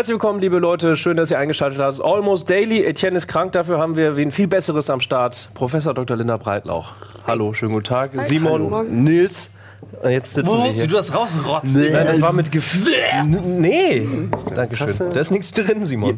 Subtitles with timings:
[0.00, 0.96] Herzlich willkommen, liebe Leute.
[0.96, 2.00] Schön, dass ihr eingeschaltet habt.
[2.02, 2.86] Almost Daily.
[2.86, 5.50] Etienne ist krank, dafür haben wir wen viel Besseres am Start.
[5.52, 6.16] Professor Dr.
[6.16, 6.94] Linda Breitlauch.
[7.26, 8.12] Hallo, schönen guten Tag.
[8.16, 8.24] Hi.
[8.24, 8.82] Simon, Hallo.
[8.84, 9.50] Nils.
[10.02, 10.86] Jetzt sitzen wir hier.
[10.86, 11.76] du das rausrotzt.
[11.76, 12.94] Nein, das war mit Gefühl.
[13.26, 14.08] Nee.
[14.54, 14.94] Dankeschön.
[15.12, 16.16] Da ist nichts drin, Simon.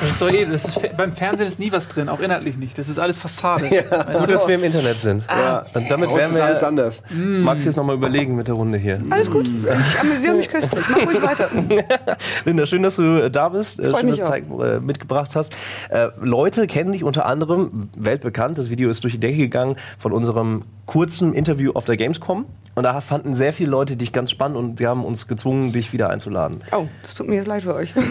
[0.00, 2.78] Das ist doch eh, das ist, beim Fernsehen ist nie was drin, auch inhaltlich nicht.
[2.78, 3.64] Das ist alles Fassade.
[3.70, 4.32] Weißt Gut, du?
[4.32, 5.24] dass wir im Internet sind.
[5.28, 5.64] Ja.
[5.74, 6.68] Und damit Bei uns werden ist alles wir.
[6.68, 7.02] anders.
[7.10, 9.00] Max jetzt nochmal überlegen mit der Runde hier.
[9.10, 9.46] Alles gut.
[9.48, 10.84] Ich amüsiere mich köstlich.
[10.88, 11.48] Mach ruhig weiter.
[12.44, 13.80] Linda, schön, dass du äh, da bist.
[13.80, 15.56] Äh, Freu schön, mich dass du Zeit äh, mitgebracht hast.
[15.90, 20.12] Äh, Leute kennen dich unter anderem, weltbekannt, das Video ist durch die Decke gegangen, von
[20.12, 22.46] unserem kurzen Interview auf der Gamescom.
[22.74, 25.92] Und da fanden sehr viele Leute dich ganz spannend und sie haben uns gezwungen, dich
[25.92, 26.62] wieder einzuladen.
[26.72, 27.92] Oh, das tut mir jetzt leid für euch.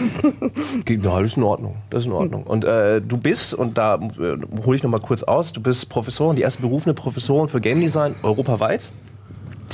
[0.88, 1.76] Ja, das ist in Ordnung.
[1.90, 2.44] Das ist in Ordnung.
[2.44, 6.36] Und äh, du bist, und da äh, hole ich nochmal kurz aus, du bist Professorin,
[6.36, 8.92] die erste berufene Professorin für Game Design europaweit.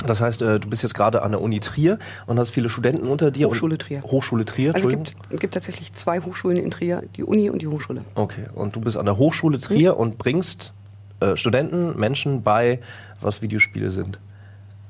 [0.07, 3.07] Das heißt, äh, du bist jetzt gerade an der Uni Trier und hast viele Studenten
[3.07, 3.47] unter dir.
[3.47, 4.01] Hochschule Trier.
[4.03, 7.67] Hochschule Trier, Also es gibt, gibt tatsächlich zwei Hochschulen in Trier, die Uni und die
[7.67, 8.03] Hochschule.
[8.15, 10.73] Okay, und du bist an der Hochschule Trier und bringst
[11.19, 12.79] äh, Studenten, Menschen bei,
[13.21, 14.19] was Videospiele sind.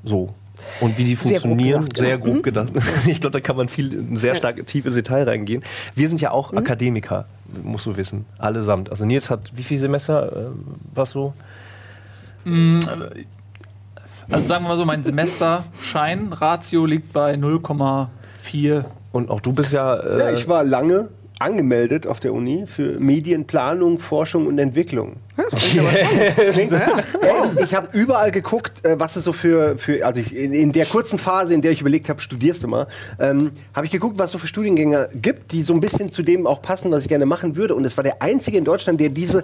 [0.04, 0.34] So.
[0.82, 2.34] Und wie die Sehr grob funktionieren, gedacht, sehr genau.
[2.34, 2.70] grob gedacht.
[3.08, 5.64] Ich glaube, da kann man viel, sehr stark tief ins Detail reingehen.
[5.96, 7.26] Wir sind ja auch Akademiker,
[7.64, 8.90] musst du wissen, allesamt.
[8.92, 10.50] Also Nils hat, wie viele Semester äh,
[10.94, 11.34] was so?
[14.32, 18.86] Also sagen wir mal so, mein Semesterschein, Ratio liegt bei 0,4.
[19.12, 23.00] Und auch du bist ja, äh, Ja, ich war lange angemeldet auf der Uni für
[23.00, 25.16] Medienplanung, Forschung und Entwicklung.
[27.22, 30.72] Ey, Ich habe überall geguckt, äh, was es so für, für also ich, in, in
[30.74, 32.88] der kurzen Phase, in der ich überlegt habe, studierst du mal,
[33.20, 36.24] ähm, habe ich geguckt, was es so für Studiengänge gibt, die so ein bisschen zu
[36.24, 37.74] dem auch passen, was ich gerne machen würde.
[37.74, 39.44] Und es war der einzige in Deutschland, der diese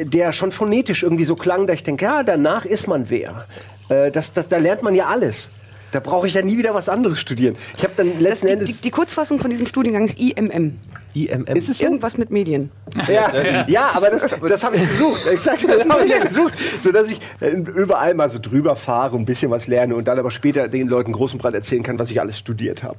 [0.00, 3.46] der schon phonetisch irgendwie so klang, dass ich denke, ja, danach ist man wer.
[3.88, 5.48] Äh, das, das, da lernt man ja alles.
[5.90, 7.56] Da brauche ich ja nie wieder was anderes studieren.
[7.76, 10.78] Ich habe dann letzten die, Endes die, die Kurzfassung von diesem Studiengang ist IMM.
[11.26, 11.56] IMM.
[11.56, 11.84] Ist es so?
[11.84, 12.70] Irgendwas mit Medien.
[13.08, 15.26] Ja, ja, aber das, das habe ich gesucht.
[15.26, 16.54] Exakt, das habe ich ja gesucht.
[16.82, 20.30] Sodass ich äh, überall mal so drüber fahre, ein bisschen was lerne und dann aber
[20.30, 22.98] später den Leuten groß und breit erzählen kann, was ich alles studiert habe.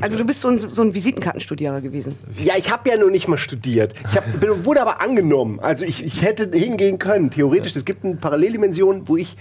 [0.00, 2.16] Also du bist so ein, so ein Visitenkartenstudierer gewesen.
[2.38, 3.94] Ja, ich habe ja noch nicht mal studiert.
[4.08, 5.60] Ich hab, bin, wurde aber angenommen.
[5.60, 7.74] Also ich, ich hätte hingehen können, theoretisch.
[7.76, 9.36] Es gibt eine Paralleldimension, wo ich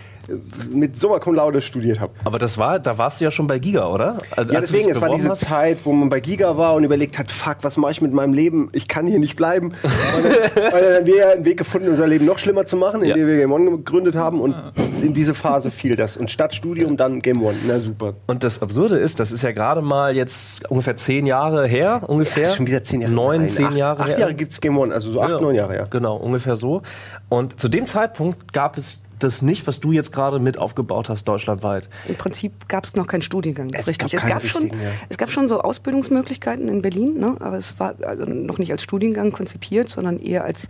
[0.71, 2.13] mit Summa Cum Laude studiert habe.
[2.23, 4.17] Aber das war, da warst du ja schon bei Giga, oder?
[4.31, 5.45] Ja, als du deswegen, es war diese hast?
[5.45, 8.33] Zeit, wo man bei Giga war und überlegt hat, fuck, was mache ich mit meinem
[8.33, 8.69] Leben?
[8.73, 9.73] Ich kann hier nicht bleiben.
[9.83, 12.77] Und dann, weil dann haben wir ja einen Weg gefunden, unser Leben noch schlimmer zu
[12.77, 13.27] machen, indem Ja.
[13.27, 14.55] wir Game One gegründet haben und
[15.01, 16.17] in diese Phase fiel das.
[16.17, 17.55] Und statt Studium dann Game One.
[17.67, 18.13] Na super.
[18.27, 22.47] Und das Absurde ist, das ist ja gerade mal jetzt ungefähr zehn Jahre her, ungefähr.
[22.49, 23.13] Ist schon wieder zehn Jahre.
[23.13, 24.17] Neun, Nein, zehn acht, Jahre Acht.
[24.17, 25.39] Jahre gibt es Game One, also so acht, Ja.
[25.41, 25.83] neun Jahre, ja.
[25.89, 26.81] Genau, ungefähr so.
[27.29, 31.25] Und zu dem Zeitpunkt gab es das nicht, was du jetzt gerade mit aufgebaut hast,
[31.25, 31.89] deutschlandweit.
[32.07, 33.69] Im Prinzip gab es noch keinen Studiengang.
[33.69, 34.21] Das Es ist richtig.
[34.21, 34.73] gab es, gab schon, ja.
[35.09, 37.35] es gab schon so Ausbildungsmöglichkeiten in Berlin, ne?
[37.39, 40.67] aber es war also noch nicht als Studiengang konzipiert, sondern eher als.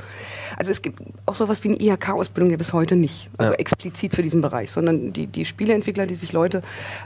[0.57, 3.29] Also es gibt auch sowas wie eine IHK-Ausbildung ja bis heute nicht.
[3.37, 3.57] Also Ja.
[3.59, 6.61] explizit für diesen Bereich, sondern die, die Spieleentwickler, die sich Leute,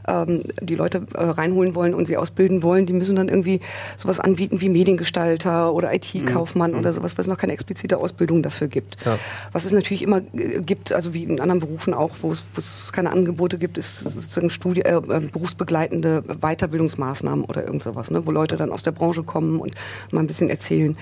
[0.08, 3.60] ähm, die Leute äh, reinholen wollen und sie ausbilden wollen, die müssen dann irgendwie
[3.98, 8.98] sowas anbieten wie Mediengestalter oder IT-Kaufmann oder sowas, was noch keine explizite Ausbildung dafür gibt.
[9.06, 9.18] Ja.
[9.52, 13.12] Was es natürlich immer äh, gibt, also wie in anderen Berufen auch, wo es, keine
[13.12, 18.58] Angebote gibt, ist sozusagen Studie, äh, äh, berufsbegleitende Weiterbildungsmaßnahmen oder irgend sowas, ne, wo Leute
[18.58, 19.74] dann aus der Branche kommen und
[20.12, 20.98] mal ein bisschen erzählen.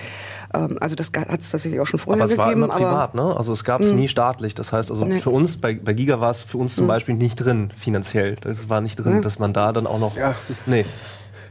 [0.54, 2.64] Ähm, also das hat es tatsächlich auch schon vorher Aber es war gegeben.
[2.64, 3.36] immer privat, ne?
[3.36, 4.54] Also es gab es nie staatlich.
[4.54, 5.20] Das heißt, also Nee.
[5.20, 8.36] für uns, bei, bei Giga war es für uns zum Beispiel nicht drin, finanziell.
[8.40, 10.16] Das war nicht drin, dass man da dann auch noch.
[10.16, 10.34] Ja.
[10.66, 10.84] Nee.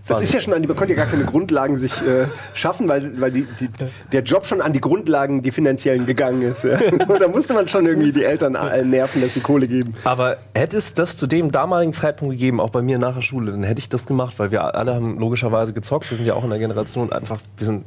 [0.07, 2.88] Das ist ja schon, an die man konnte ja gar keine Grundlagen sich äh, schaffen,
[2.88, 3.69] weil, weil die, die,
[4.12, 6.63] der Job schon an die Grundlagen, die finanziellen, gegangen ist.
[6.63, 6.78] Ja.
[7.07, 9.94] Und da musste man schon irgendwie die Eltern äh, nerven, dass sie Kohle geben.
[10.03, 13.51] Aber hätte es das zu dem damaligen Zeitpunkt gegeben, auch bei mir nach der Schule,
[13.51, 16.09] dann hätte ich das gemacht, weil wir alle haben logischerweise gezockt.
[16.09, 17.84] Wir sind ja auch in der Generation einfach, wir sind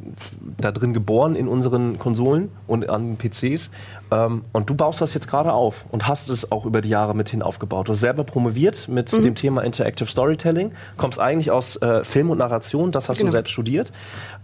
[0.59, 3.71] da drin geboren in unseren Konsolen und an PCs.
[4.11, 7.15] Ähm, und du baust das jetzt gerade auf und hast es auch über die Jahre
[7.15, 7.89] mit hin aufgebaut.
[7.89, 12.39] Du hast selber promoviert mit dem Thema Interactive Storytelling, kommst eigentlich aus äh, Film und
[12.39, 13.29] Narration, das hast Genau.
[13.29, 13.93] du selbst studiert.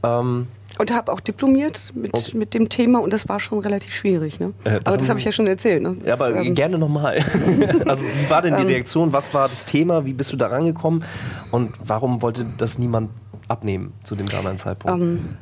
[0.02, 0.46] Ähm,
[0.78, 2.36] Und habe auch diplomiert mit, Okay.
[2.36, 4.40] mit dem Thema und das war schon relativ schwierig.
[4.40, 4.52] Ne?
[4.64, 5.82] Äh, aber das habe ich ja schon erzählt.
[5.82, 5.96] Ne?
[6.04, 7.24] Ja, aber Das, ähm, gerne nochmal.
[7.86, 9.12] also wie war denn die Reaktion?
[9.12, 10.04] Was war das Thema?
[10.04, 11.04] Wie bist du da rangekommen?
[11.50, 13.10] Und warum wollte das niemand
[13.48, 15.00] abnehmen zu dem damaligen Zeitpunkt?
[15.00, 15.36] Ähm,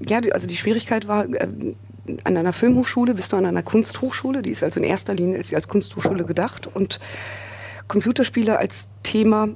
[0.00, 1.48] ja, also die Schwierigkeit war, äh,
[2.24, 5.68] an einer Filmhochschule bist du an einer Kunsthochschule, die ist also in erster Linie als
[5.68, 7.00] Kunsthochschule gedacht und
[7.86, 9.48] Computerspiele als Thema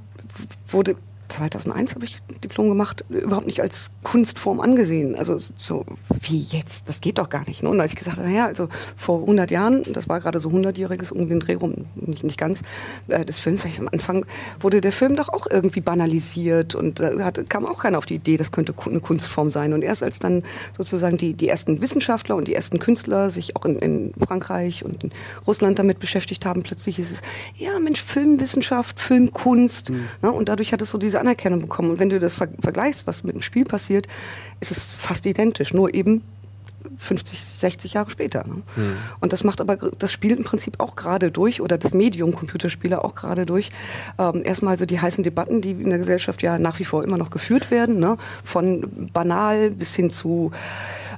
[0.68, 0.96] wurde
[1.32, 5.17] 2001 habe ich Diplom gemacht, überhaupt nicht als Kunstform angesehen.
[5.17, 5.84] Also so
[6.20, 7.62] wie jetzt, das geht doch gar nicht.
[7.62, 7.70] Ne?
[7.70, 11.12] Und als ich gesagt habe, naja, also vor 100 Jahren, das war gerade so 100-jähriges
[11.12, 12.62] um den Dreh rum, nicht, nicht ganz,
[13.08, 14.26] äh, des Films, am Anfang
[14.61, 18.06] wurde der Film doch auch irgendwie banalisiert und da äh, hat, kam auch keiner auf
[18.06, 19.73] die Idee, das könnte eine Kunstform sein.
[19.73, 20.43] Und erst als dann
[20.76, 25.05] sozusagen die, die ersten Wissenschaftler und die ersten Künstler sich auch in, in Frankreich und
[25.05, 25.12] in
[25.46, 27.20] Russland damit beschäftigt haben, plötzlich ist es,
[27.56, 29.90] ja Mensch, Filmwissenschaft, Filmkunst.
[29.90, 30.05] Mhm.
[30.20, 30.32] Ne?
[30.32, 31.90] Und dadurch hat es so diese Anerkennung bekommen.
[31.92, 34.06] Und wenn du das ver vergleichst, was mit dem Spiel passiert,
[34.60, 36.22] ist es fast identisch, nur eben
[36.98, 38.44] 50, 60 Jahre später.
[38.46, 38.62] Ne?
[38.76, 38.96] Mhm.
[39.20, 43.02] Und das macht aber das Spiel im Prinzip auch gerade durch oder das Medium Computerspiele
[43.02, 43.70] auch gerade durch.
[44.19, 47.19] Ähm, erstmal so die heißen Debatten, die in der Gesellschaft ja nach wie vor immer
[47.19, 48.16] noch geführt werden, ne?
[48.44, 50.52] von banal bis hin zu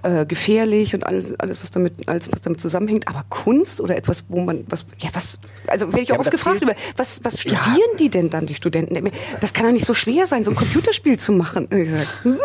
[0.05, 3.09] äh, gefährlich und alles, alles was damit, alles was damit zusammenhängt.
[3.09, 6.31] Aber Kunst oder etwas, wo man was, ja was, also werde ich auch ja, oft
[6.31, 7.97] gefragt über, was, was studieren ja.
[7.99, 9.11] die denn dann die Studenten?
[9.41, 11.69] Das kann doch nicht so schwer sein, so ein Computerspiel zu machen.
[11.71, 12.39] Sag, hm,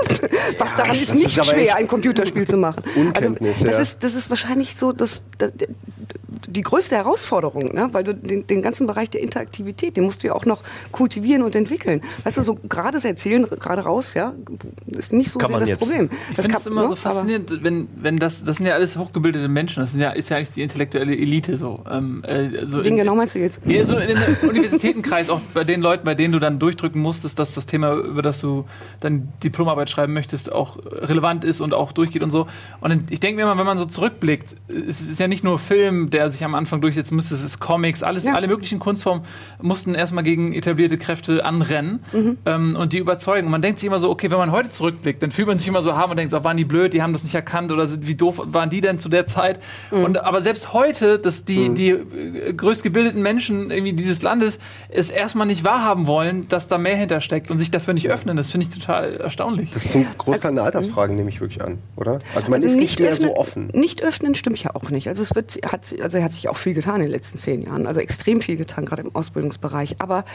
[0.57, 2.83] was daran ist nicht ist schwer, ein Computerspiel zu machen.
[3.13, 3.79] Also das ja.
[3.79, 5.51] ist, das ist wahrscheinlich so, dass, dass
[6.47, 7.89] die größte Herausforderung, ne?
[7.91, 10.61] weil du den, den ganzen Bereich der Interaktivität, den musst du ja auch noch
[10.91, 12.01] kultivieren und entwickeln.
[12.23, 14.33] Weißt du, so gerade das Erzählen, gerade raus, ja,
[14.88, 15.79] ist nicht so kann sehr das jetzt.
[15.79, 16.09] Problem.
[16.31, 16.89] Ich finde es immer ne?
[16.89, 20.29] so faszinierend, wenn, wenn das, das sind ja alles hochgebildete Menschen, das sind ja, ist
[20.29, 21.83] ja eigentlich die intellektuelle Elite so.
[21.89, 23.59] Ähm, äh, so Wen in, genau meinst du jetzt?
[23.65, 24.17] Ja, so in dem
[24.49, 28.21] Universitätenkreis, auch bei den Leuten, bei denen du dann durchdrücken musstest, dass das Thema, über
[28.21, 28.65] das du
[28.99, 32.47] dann Diplomarbeit schreiben möchtest, auch relevant ist und auch durchgeht und so.
[32.81, 36.09] Und ich denke mir immer, wenn man so zurückblickt, es ist ja nicht nur Film,
[36.09, 38.33] der sich am Anfang durchsetzen müsste, es ist Comics, alles, ja.
[38.33, 39.23] alle möglichen Kunstformen
[39.61, 42.37] mussten erstmal gegen etablierte Kräfte anrennen mhm.
[42.45, 43.47] ähm, und die überzeugen.
[43.47, 45.67] Und man denkt sich immer so, okay, wenn man heute zurückblickt, dann fühlt man sich
[45.67, 47.88] immer so harm und denkt, oh, waren die blöd, die haben das nicht erkannt oder
[48.01, 49.59] wie doof waren die denn zu der Zeit?
[49.91, 50.03] Mhm.
[50.03, 51.75] Und, aber selbst heute, dass die, mhm.
[51.75, 54.59] die äh, größtgebildeten Menschen irgendwie dieses Landes
[54.89, 58.51] es erstmal nicht wahrhaben wollen, dass da mehr hintersteckt und sich dafür nicht öffnen, das
[58.51, 59.71] finde ich total erstaunlich.
[59.74, 62.19] Das ist zum Großteil eine Altersfrage, nehme ich wirklich an, oder?
[62.36, 63.68] Also man also ist nicht, mehr öffnen, so offen.
[63.74, 65.07] Nicht öffnen stimmt ja auch nicht.
[65.07, 67.62] Also es wird, hat, also er hat sich auch viel getan in den letzten zehn
[67.62, 67.88] Jahren.
[67.88, 69.95] Also extrem viel getan, gerade im Ausbildungsbereich.
[70.00, 70.25] Aber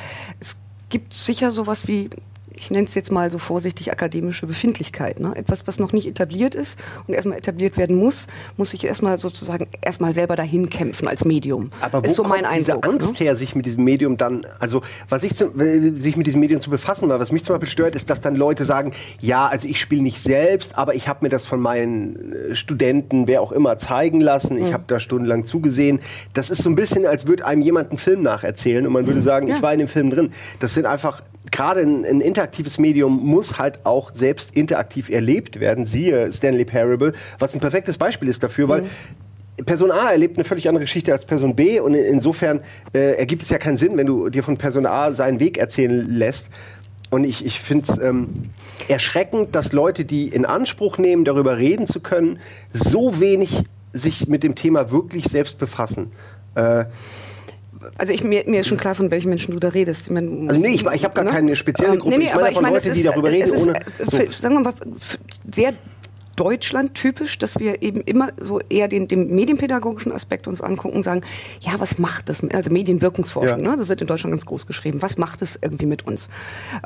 [0.40, 0.58] es
[0.88, 2.10] gibt sicher sowas wie
[2.56, 5.20] ich nenne es jetzt mal so vorsichtig akademische Befindlichkeit.
[5.20, 5.32] Ne?
[5.36, 9.66] Etwas, was noch nicht etabliert ist und erstmal etabliert werden muss, muss ich erstmal sozusagen
[9.80, 11.70] erstmal selber dahin kämpfen als Medium.
[11.80, 13.18] Aber wo ist so kommt mein Eindruck, diese Angst ne?
[13.18, 15.52] her, sich mit diesem Medium dann, also was ich zum,
[15.98, 18.64] sich mit diesem Medium zu befassen, was mich zum Beispiel stört, ist, dass dann Leute
[18.64, 22.54] sagen, ja, also ich spiele nicht selbst, aber ich habe mir das von meinen äh,
[22.54, 24.56] Studenten, wer auch immer, zeigen lassen.
[24.58, 24.72] Ich mhm.
[24.72, 26.00] habe da stundenlang zugesehen.
[26.32, 29.22] Das ist so ein bisschen, als würde einem jemand einen Film nacherzählen und man würde
[29.22, 29.56] sagen, ja.
[29.56, 30.32] ich war in dem Film drin.
[30.60, 35.86] Das sind einfach gerade ein, ein interaktives Medium muss halt auch selbst interaktiv erlebt werden.
[35.86, 39.64] Siehe Stanley Parable, was ein perfektes Beispiel ist dafür, weil mhm.
[39.64, 42.60] Person A erlebt eine völlig andere Geschichte als Person B und insofern
[42.92, 46.06] äh, ergibt es ja keinen Sinn, wenn du dir von Person A seinen Weg erzählen
[46.10, 46.48] lässt.
[47.10, 48.50] Und ich, ich finde es ähm,
[48.88, 52.40] erschreckend, dass Leute, die in Anspruch nehmen, darüber reden zu können,
[52.72, 53.62] so wenig
[53.92, 56.10] sich mit dem Thema wirklich selbst befassen.
[56.56, 56.86] Äh,
[57.98, 60.06] also ich, mir, mir ist schon klar, von welchen Menschen du da redest.
[60.06, 61.30] Ich mein, also nee, ich, ich habe gar ne?
[61.30, 62.10] keine spezielle Gruppe.
[62.10, 63.80] Nee, nee, ich meine aber ich meine, Leute, die darüber reden, ohne...
[64.06, 64.16] So.
[64.30, 64.74] Sagen wir mal,
[65.52, 65.74] sehr
[66.36, 71.02] Deutschland typisch, dass wir eben immer so eher den, den medienpädagogischen Aspekt uns angucken und
[71.02, 71.22] sagen,
[71.60, 72.42] ja, was macht das?
[72.52, 73.70] Also Medienwirkungsforschung, ja.
[73.70, 73.76] ne?
[73.76, 75.02] das wird in Deutschland ganz groß geschrieben.
[75.02, 76.28] Was macht es irgendwie mit uns?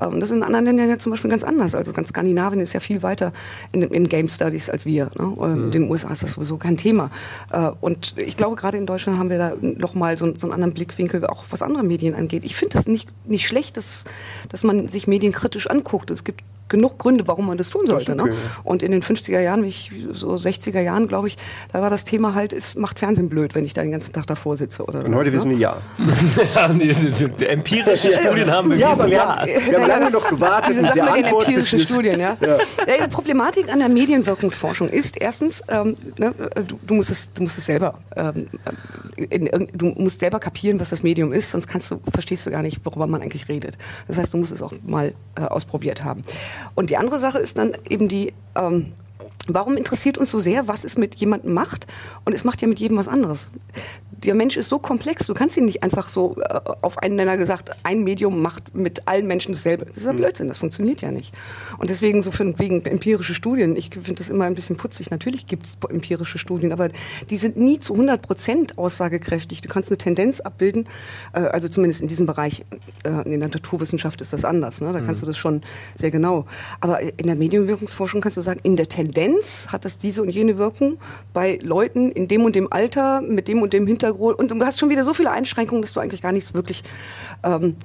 [0.00, 1.74] Ähm, das ist in anderen Ländern ja zum Beispiel ganz anders.
[1.74, 3.32] Also ganz Skandinavien ist ja viel weiter
[3.72, 5.10] in, in Game Studies als wir.
[5.18, 5.36] Ne?
[5.40, 5.64] Ähm, mhm.
[5.64, 7.10] In den USA ist das sowieso kein Thema.
[7.52, 10.74] Äh, und ich glaube, gerade in Deutschland haben wir da nochmal so, so einen anderen
[10.74, 12.44] Blickwinkel, auch was andere Medien angeht.
[12.44, 14.04] Ich finde das nicht, nicht schlecht, dass,
[14.48, 16.10] dass man sich Medien kritisch anguckt.
[16.10, 18.14] Es gibt genug Gründe, warum man das tun sollte.
[18.14, 18.36] Das okay, ne?
[18.64, 21.36] Und in den 50er Jahren, wie ich, so 60er Jahren, glaube ich,
[21.72, 24.26] da war das Thema halt, es macht Fernsehen blöd, wenn ich da den ganzen Tag
[24.26, 24.84] davor sitze.
[24.84, 25.36] Oder Und heute ne?
[25.36, 25.76] wissen wir ja.
[27.48, 28.92] empirische Studien haben bewiesen, ja.
[28.92, 30.70] Aber wir, haben, wir haben lange noch gewartet.
[30.70, 32.36] Diese Sache mit den empirischen Studien, ja.
[32.40, 32.56] ja.
[32.86, 36.34] Die Problematik an der Medienwirkungsforschung ist erstens, ähm, ne,
[36.66, 38.48] du, du, musst es, du musst es selber, ähm,
[39.16, 42.62] in, du musst selber kapieren, was das Medium ist, sonst kannst du, verstehst du gar
[42.62, 43.78] nicht, worüber man eigentlich redet.
[44.06, 46.24] Das heißt, du musst es auch mal äh, ausprobiert haben.
[46.74, 48.92] Und die andere Sache ist dann eben die, ähm,
[49.46, 51.86] warum interessiert uns so sehr, was es mit jemandem macht?
[52.24, 53.50] Und es macht ja mit jedem was anderes
[54.24, 57.36] der Mensch ist so komplex, du kannst ihn nicht einfach so äh, auf einen Nenner
[57.36, 59.84] gesagt, ein Medium macht mit allen Menschen dasselbe.
[59.86, 60.18] Das ist ja mhm.
[60.18, 61.32] Blödsinn, das funktioniert ja nicht.
[61.78, 65.10] Und deswegen so von wegen empirische Studien, ich finde das immer ein bisschen putzig.
[65.10, 66.88] Natürlich gibt es empirische Studien, aber
[67.30, 69.60] die sind nie zu 100 Prozent aussagekräftig.
[69.60, 70.88] Du kannst eine Tendenz abbilden,
[71.32, 72.64] äh, also zumindest in diesem Bereich,
[73.04, 74.92] äh, in der Naturwissenschaft ist das anders, ne?
[74.92, 75.26] da kannst mhm.
[75.26, 75.62] du das schon
[75.94, 76.46] sehr genau.
[76.80, 79.07] Aber in der Medienwirkungsforschung kannst du sagen, in der Tendenz
[79.68, 80.98] hat das diese und jene Wirkung
[81.32, 84.38] bei Leuten in dem und dem Alter, mit dem und dem Hintergrund.
[84.38, 86.82] Und du hast schon wieder so viele Einschränkungen, dass du eigentlich gar nichts wirklich
[87.42, 87.76] ähm,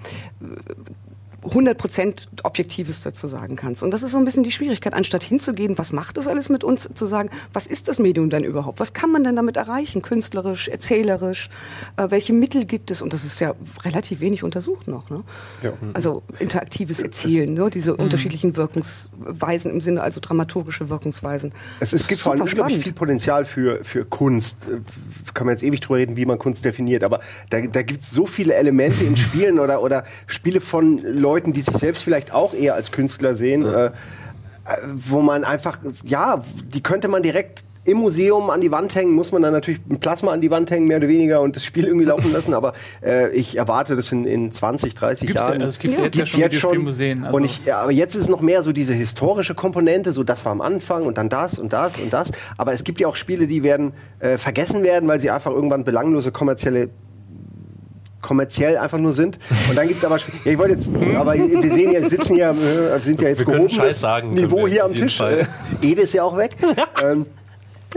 [1.43, 3.83] 100% Objektives dazu sagen kannst.
[3.83, 6.63] Und das ist so ein bisschen die Schwierigkeit, anstatt hinzugehen, was macht das alles mit
[6.63, 8.79] uns, zu sagen, was ist das Medium denn überhaupt?
[8.79, 11.49] Was kann man denn damit erreichen, künstlerisch, erzählerisch?
[11.97, 13.01] Äh, welche Mittel gibt es?
[13.01, 15.09] Und das ist ja relativ wenig untersucht noch.
[15.09, 15.23] Ne?
[15.61, 15.73] Ja.
[15.93, 17.69] Also interaktives Erzählen, ne?
[17.69, 17.99] diese mhm.
[17.99, 21.53] unterschiedlichen Wirkungsweisen im Sinne, also dramaturgische Wirkungsweisen.
[21.79, 24.67] Es, es gibt vor allem unglaublich viel Potenzial für, für Kunst.
[25.33, 28.03] Äh, kann man jetzt ewig drüber reden, wie man Kunst definiert, aber da, da gibt
[28.03, 32.33] es so viele Elemente in Spielen oder, oder Spiele von Leuten, die sich selbst vielleicht
[32.33, 33.87] auch eher als Künstler sehen, ja.
[33.87, 33.91] äh,
[34.93, 39.31] wo man einfach, ja, die könnte man direkt im Museum an die Wand hängen, muss
[39.31, 41.85] man dann natürlich ein Plasma an die Wand hängen, mehr oder weniger, und das Spiel
[41.85, 42.53] irgendwie laufen lassen.
[42.53, 42.73] Aber
[43.03, 45.61] äh, ich erwarte das in, in 20, 30 gibt's Jahren.
[45.61, 46.05] Ja, es gibt ja.
[46.05, 46.77] jetzt, gibt's jetzt schon.
[46.77, 47.35] Museen, also.
[47.35, 50.45] Und ich, ja, aber jetzt ist es noch mehr so diese historische Komponente, so das
[50.45, 52.31] war am Anfang und dann das und das und das.
[52.57, 55.83] Aber es gibt ja auch Spiele, die werden äh, vergessen werden, weil sie einfach irgendwann
[55.83, 56.89] belanglose kommerzielle
[58.21, 59.37] kommerziell einfach nur sind.
[59.69, 62.51] Und dann gibt es aber, ja, ich wollte jetzt, aber wir sehen ja, sitzen ja,
[62.51, 65.19] äh, sind ja jetzt gehobenes sagen, Niveau hier am Tisch.
[65.19, 65.45] Äh,
[65.81, 66.55] Ede ist ja auch weg.
[67.03, 67.25] ähm,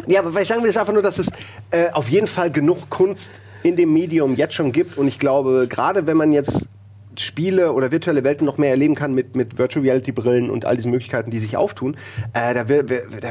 [0.06, 1.28] ja, aber ich sagen will, ist einfach nur, dass es
[1.70, 3.30] äh, auf jeden Fall genug Kunst
[3.62, 4.96] in dem Medium jetzt schon gibt.
[4.96, 6.66] Und ich glaube, gerade wenn man jetzt
[7.20, 10.76] Spiele oder virtuelle Welten noch mehr erleben kann mit, mit Virtual Reality Brillen und all
[10.76, 11.96] diesen Möglichkeiten, die sich auftun,
[12.32, 13.30] äh, da da,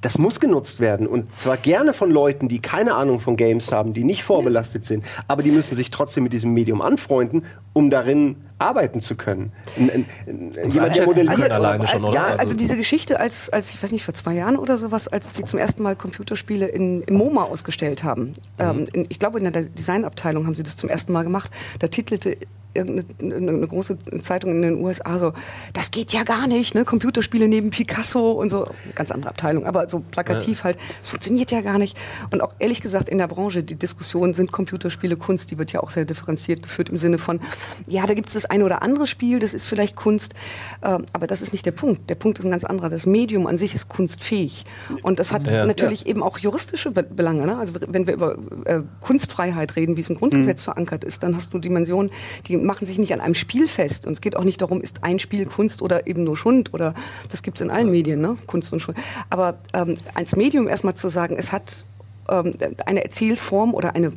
[0.00, 3.94] das muss genutzt werden und zwar gerne von Leuten, die keine Ahnung von Games haben,
[3.94, 8.36] die nicht vorbelastet sind, aber die müssen sich trotzdem mit diesem Medium anfreunden, um darin
[8.58, 9.52] arbeiten zu können.
[9.76, 10.06] Ein,
[10.70, 12.14] jemand, der modelliert also, alleine schon, oder?
[12.14, 15.08] Ja, also, also diese Geschichte, als, als ich weiß nicht, vor zwei Jahren oder sowas,
[15.08, 18.22] als die zum ersten Mal Computerspiele in, im MoMA ausgestellt haben.
[18.22, 18.34] Mhm.
[18.58, 21.50] Ähm, in, ich glaube, in der Designabteilung haben sie das zum ersten Mal gemacht.
[21.78, 22.38] Da titelte
[22.76, 25.32] irgendeine eine große Zeitung in den USA so,
[25.72, 26.84] das geht ja gar nicht, ne?
[26.84, 30.64] Computerspiele neben Picasso und so, ganz andere Abteilung, aber so plakativ ja.
[30.64, 31.96] halt, es funktioniert ja gar nicht.
[32.30, 35.80] Und auch ehrlich gesagt in der Branche, die Diskussion, sind Computerspiele Kunst, die wird ja
[35.80, 37.40] auch sehr differenziert geführt im Sinne von,
[37.86, 40.34] ja, da gibt es das eine oder andere Spiel, das ist vielleicht Kunst,
[40.82, 42.10] äh, aber das ist nicht der Punkt.
[42.10, 42.88] Der Punkt ist ein ganz anderer.
[42.88, 44.64] Das Medium an sich ist kunstfähig.
[45.02, 45.66] Und das hat ja.
[45.66, 46.08] natürlich ja.
[46.08, 47.46] eben auch juristische Belange.
[47.46, 47.56] Ne?
[47.58, 50.64] Also wenn wir über äh, Kunstfreiheit reden, wie es im Grundgesetz mhm.
[50.64, 52.10] verankert ist, dann hast du Dimensionen,
[52.46, 54.06] die machen sich nicht an einem Spiel fest.
[54.06, 56.94] Und es geht auch nicht darum, ist ein Spiel Kunst oder eben nur Schund oder
[57.30, 58.36] das gibt es in allen Medien, ne?
[58.46, 58.98] Kunst und Schund.
[59.30, 61.84] Aber ähm, als Medium erstmal zu sagen, es hat
[62.28, 62.54] ähm,
[62.84, 64.12] eine Erzählform oder eine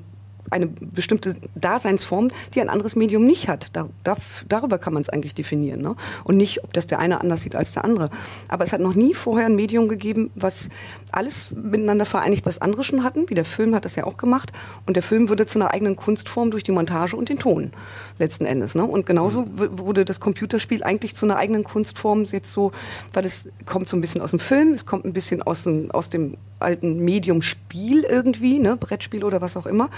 [0.50, 3.70] eine bestimmte Daseinsform, die ein anderes Medium nicht hat.
[3.74, 4.16] Da, da,
[4.48, 5.82] darüber kann man es eigentlich definieren.
[5.82, 5.96] Ne?
[6.24, 8.10] Und nicht, ob das der eine anders sieht als der andere.
[8.48, 10.70] Aber es hat noch nie vorher ein Medium gegeben, was
[11.12, 14.52] alles miteinander vereinigt, was andere schon hatten, wie der Film hat das ja auch gemacht.
[14.86, 17.72] Und der Film würde zu einer eigenen Kunstform durch die Montage und den Ton
[18.18, 18.76] letzten Endes.
[18.76, 18.84] Ne?
[18.86, 22.72] Und genauso wurde das Computerspiel eigentlich zu einer eigenen Kunstform jetzt so,
[23.14, 25.92] weil es kommt so ein bisschen aus dem Film, es kommt ein bisschen aus dem,
[25.92, 28.78] aus dem alten Medium Spiel irgendwie, ne?
[28.78, 29.90] Brettspiel oder was auch immer.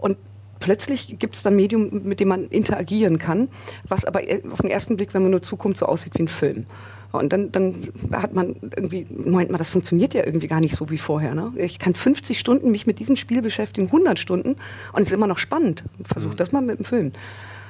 [0.00, 0.16] Und
[0.60, 3.48] plötzlich gibt es dann ein Medium, mit dem man interagieren kann,
[3.88, 6.66] was aber auf den ersten Blick, wenn man nur zukommt, so aussieht wie ein Film.
[7.12, 10.90] Und dann, dann hat man irgendwie, Moment mal, das funktioniert ja irgendwie gar nicht so
[10.90, 11.34] wie vorher.
[11.34, 11.52] Ne?
[11.56, 14.56] Ich kann 50 Stunden mich mit diesem Spiel beschäftigen, 100 Stunden,
[14.92, 15.84] und es ist immer noch spannend.
[16.04, 16.36] Versuch mhm.
[16.36, 17.12] das mal mit dem Film.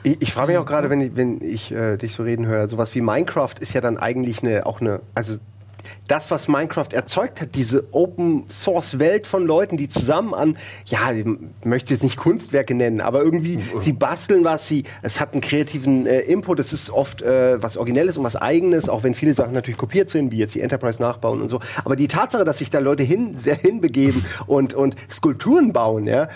[0.02, 2.68] Ich, ich frage mich auch gerade, wenn ich, wenn ich äh, dich so reden höre,
[2.68, 5.38] sowas wie Minecraft ist ja dann eigentlich eine, auch eine, also
[6.08, 10.56] das, was Minecraft erzeugt hat, diese Open Source Welt von Leuten, die zusammen an,
[10.86, 11.24] ja, ich
[11.64, 13.80] möchte jetzt nicht Kunstwerke nennen, aber irgendwie, mhm.
[13.80, 17.76] sie basteln was, sie, es hat einen kreativen äh, Input, es ist oft äh, was
[17.76, 21.00] Originelles und was Eigenes, auch wenn viele Sachen natürlich kopiert sind, wie jetzt die Enterprise
[21.00, 21.60] nachbauen und so.
[21.84, 26.28] Aber die Tatsache, dass sich da Leute hin, sehr hinbegeben und, und Skulpturen bauen, ja,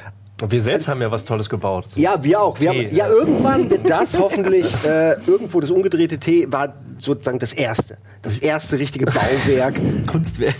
[0.48, 1.86] wir selbst haben ja was Tolles gebaut.
[1.94, 2.60] Ja, wir auch.
[2.60, 7.52] Wir haben, ja, irgendwann wird das hoffentlich äh, irgendwo das umgedrehte T war sozusagen das
[7.52, 9.74] erste, das erste richtige Bauwerk,
[10.06, 10.56] Kunstwerk,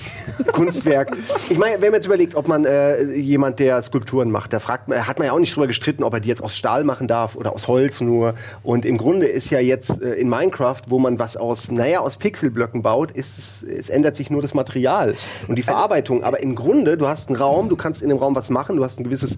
[0.52, 1.16] Kunstwerk.
[1.49, 4.88] Ich meine, wenn man jetzt überlegt, ob man äh, jemand, der Skulpturen macht, da fragt
[4.88, 7.09] man, hat man ja auch nicht drüber gestritten, ob er die jetzt aus Stahl machen
[7.09, 8.35] darf oder aus Holz nur.
[8.62, 12.16] Und im Grunde ist ja jetzt äh, in Minecraft, wo man was aus, naja, aus
[12.16, 15.14] Pixelblöcken baut, ist es, es ändert sich nur das Material
[15.49, 16.23] und die also Verarbeitung.
[16.25, 18.85] Aber im Grunde, du hast einen Raum, du kannst in dem Raum was machen, du
[18.85, 19.37] hast ein gewisses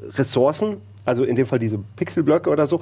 [0.00, 2.80] Ressourcen, also in dem Fall diese Pixelblöcke oder so.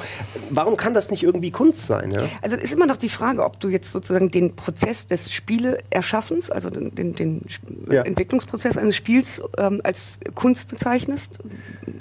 [0.51, 2.11] Warum kann das nicht irgendwie Kunst sein?
[2.11, 2.23] Ja?
[2.43, 6.71] Also ist immer noch die Frage, ob du jetzt sozusagen den Prozess des Spieleerschaffens, also
[6.71, 7.43] den, den, den
[7.91, 8.03] ja.
[8.03, 11.39] Entwicklungsprozess eines Spiels ähm, als Kunst bezeichnest.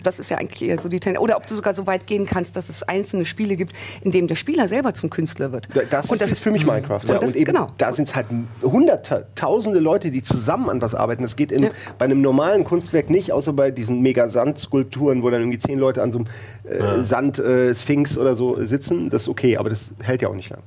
[0.03, 1.24] Das ist ja eigentlich eher so die Tendenz.
[1.24, 4.27] Oder ob du sogar so weit gehen kannst, dass es einzelne Spiele gibt, in denen
[4.27, 5.67] der Spieler selber zum Künstler wird.
[5.91, 7.01] Das, und das ist für mich Minecraft.
[7.07, 7.15] Ja.
[7.15, 7.72] Und, das, und eben, genau.
[7.77, 8.27] da sind es halt
[8.62, 11.24] hunderttausende Leute, die zusammen an was arbeiten.
[11.24, 15.60] Das geht in, bei einem normalen Kunstwerk nicht, außer bei diesen Mega-Sand-Skulpturen, wo dann irgendwie
[15.60, 19.91] zehn Leute an so einem äh, Sand-Sphinx oder so sitzen, das ist okay, aber das
[20.01, 20.62] hält ja auch nicht lang.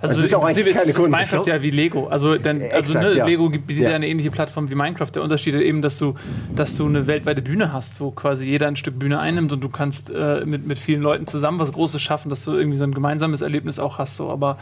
[0.00, 1.20] Also, ist auch im eigentlich Prinzip keine ist, Kunst.
[1.20, 2.06] ist Minecraft ja wie Lego.
[2.08, 3.26] Also, denn, also Exakt, ne, ja.
[3.26, 3.90] Lego bietet ja.
[3.90, 3.96] Ja.
[3.96, 5.10] eine ähnliche Plattform wie Minecraft.
[5.14, 6.14] Der Unterschied ist eben, dass du,
[6.54, 9.68] dass du eine weltweite Bühne hast, wo quasi jeder ein Stück Bühne einnimmt und du
[9.68, 12.94] kannst äh, mit, mit vielen Leuten zusammen was Großes schaffen, dass du irgendwie so ein
[12.94, 14.16] gemeinsames Erlebnis auch hast.
[14.16, 14.30] So.
[14.30, 14.58] Aber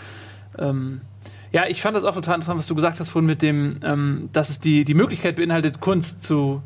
[0.58, 1.00] ähm,
[1.52, 4.28] ja, ich fand das auch total interessant, was du gesagt hast vorhin mit dem, ähm,
[4.32, 6.62] dass es die, die Möglichkeit beinhaltet, Kunst zu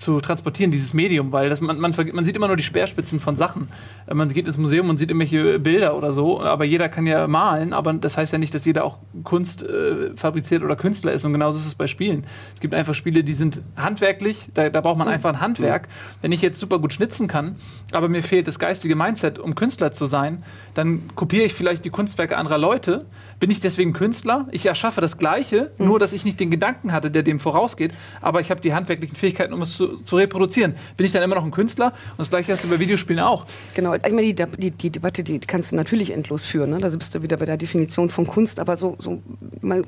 [0.00, 3.36] zu transportieren, dieses Medium, weil das, man, man, man sieht immer nur die Speerspitzen von
[3.36, 3.68] Sachen.
[4.06, 7.28] Äh, Man geht ins Museum und sieht irgendwelche Bilder oder so, aber jeder kann ja
[7.28, 11.26] malen, aber das heißt ja nicht, dass jeder auch Kunst äh, fabriziert oder Künstler ist
[11.26, 12.24] und genauso ist es bei Spielen.
[12.54, 15.86] Es gibt einfach Spiele, die sind handwerklich, da, da braucht man einfach ein Handwerk.
[16.22, 17.56] Wenn ich jetzt super gut schnitzen kann,
[17.92, 20.42] aber mir fehlt das geistige Mindset, um Künstler zu sein,
[20.72, 23.04] dann kopiere ich vielleicht die Kunstwerke anderer Leute.
[23.38, 24.48] Bin ich deswegen Künstler?
[24.50, 27.92] Ich erschaffe das Gleiche, nur dass ich nicht den Gedanken hatte, der dem vorausgeht,
[28.22, 30.74] aber ich habe die handwerklichen Fähigkeiten, um es zu, zu reproduzieren.
[30.96, 31.86] Bin ich dann immer noch ein Künstler?
[32.12, 33.46] Und das Gleiche hast du bei Videospielen auch.
[33.74, 36.70] Genau, ich meine, die, die, die Debatte, die kannst du natürlich endlos führen.
[36.70, 36.78] Ne?
[36.78, 39.22] Da bist du wieder bei der Definition von Kunst, aber so, so
[39.60, 39.84] mal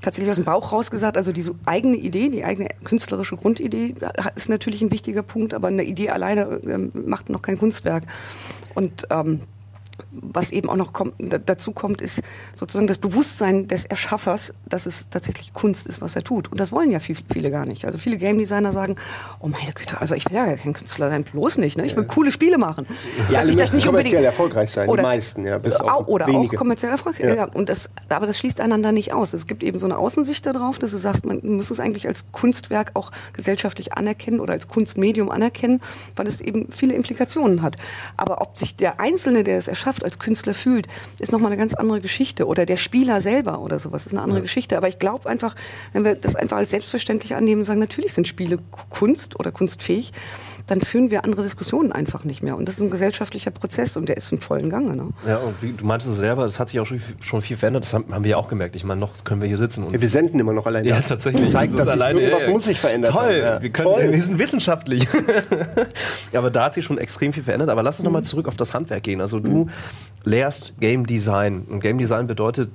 [0.00, 3.94] tatsächlich aus dem Bauch rausgesagt, also diese eigene Idee, die eigene künstlerische Grundidee
[4.34, 8.04] ist natürlich ein wichtiger Punkt, aber eine Idee alleine ähm, macht noch kein Kunstwerk.
[8.74, 9.40] Und ähm,
[10.10, 12.22] was eben auch noch kommt, da, dazu kommt, ist
[12.54, 16.50] sozusagen das Bewusstsein des Erschaffers, dass es tatsächlich Kunst ist, was er tut.
[16.50, 17.84] Und das wollen ja viel, viele gar nicht.
[17.84, 18.96] Also viele Game Designer sagen,
[19.40, 21.76] oh meine Güte, also ich will ja kein Künstler sein, bloß nicht.
[21.76, 21.86] Ne?
[21.86, 22.86] Ich will coole Spiele machen.
[22.88, 25.76] Ja, Dass alle ich das nicht unbedingt kommerziell erfolgreich sein, Oder- die meisten, ja, bis
[25.80, 26.56] Au- auf oder wenige.
[26.56, 27.24] auch kommerziell erfolgreich.
[27.28, 27.34] Ja.
[27.34, 27.44] Ja.
[27.44, 29.32] Und das, aber das schließt einander nicht aus.
[29.32, 32.30] Es gibt eben so eine Außensicht darauf, dass du sagst, man muss es eigentlich als
[32.32, 35.80] Kunstwerk auch gesellschaftlich anerkennen oder als Kunstmedium anerkennen,
[36.16, 37.76] weil es eben viele Implikationen hat.
[38.16, 40.86] Aber ob sich der Einzelne, der es erschafft, als Künstler fühlt,
[41.18, 42.46] ist nochmal eine ganz andere Geschichte.
[42.46, 44.76] Oder der Spieler selber oder sowas ist eine andere Geschichte.
[44.76, 45.56] Aber ich glaube einfach,
[45.92, 48.58] wenn wir das einfach als selbstverständlich annehmen und sagen, natürlich sind Spiele
[48.90, 50.12] Kunst oder kunstfähig,
[50.66, 52.56] dann führen wir andere Diskussionen einfach nicht mehr.
[52.56, 54.96] Und das ist ein gesellschaftlicher Prozess und der ist im vollen Gange.
[54.96, 55.08] Ne?
[55.26, 57.84] Ja, und wie, du meintest es selber, das hat sich auch schon, schon viel verändert.
[57.84, 58.76] Das haben, haben wir ja auch gemerkt.
[58.76, 60.96] Ich meine, noch können wir hier sitzen und Ja, wir senden immer noch allein Ja,
[60.96, 61.08] das.
[61.08, 61.50] tatsächlich.
[61.50, 63.12] Zeigt, Das dass alleine- irgendwas muss sich verändern.
[63.12, 63.60] Toll, Ja.
[63.62, 64.12] wir, können, Toll.
[64.12, 65.06] wir sind wissenschaftlich.
[66.34, 67.68] aber da hat sich schon extrem viel verändert.
[67.68, 69.20] Aber lass uns nochmal zurück auf das Handwerk gehen.
[69.20, 69.68] Also du
[70.24, 71.62] lehrst Game Design.
[71.68, 72.70] Und Game Design bedeutet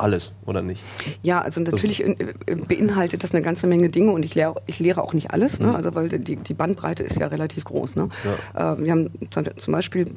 [0.00, 0.82] alles, oder nicht?
[1.22, 4.78] Ja, also natürlich äh, äh, beinhaltet das eine ganze Menge Dinge und ich lehre, ich
[4.78, 5.74] lehre auch nicht alles, ne?
[5.74, 7.96] also weil die, die Bandbreite ist ja relativ groß.
[7.96, 8.08] Ne?
[8.54, 10.10] Äh, wir haben zum- zum Beispiel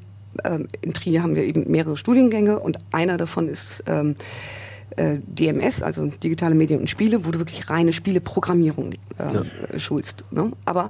[0.45, 4.15] ähm, in Trier haben wir eben mehrere Studiengänge und einer davon ist ähm,
[4.97, 10.23] äh, DMS, also digitale Medien und Spiele, wo du wirklich reine Spieleprogrammierung äh, schulst.
[10.31, 10.51] Ne?
[10.65, 10.89] Aber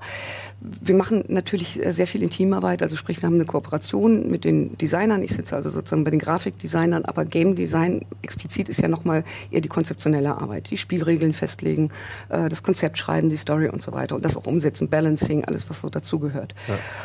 [0.59, 4.43] wir machen natürlich äh, sehr viel in Teamarbeit, also sprich, wir haben eine Kooperation mit
[4.43, 5.23] den Designern.
[5.23, 9.61] Ich sitze also sozusagen bei den Grafikdesignern, aber Game Design explizit ist ja nochmal eher
[9.61, 11.89] die konzeptionelle Arbeit, die Spielregeln festlegen,
[12.29, 15.69] äh, das Konzept schreiben, die Story und so weiter und das auch umsetzen, Balancing, alles
[15.69, 16.55] was so dazugehört.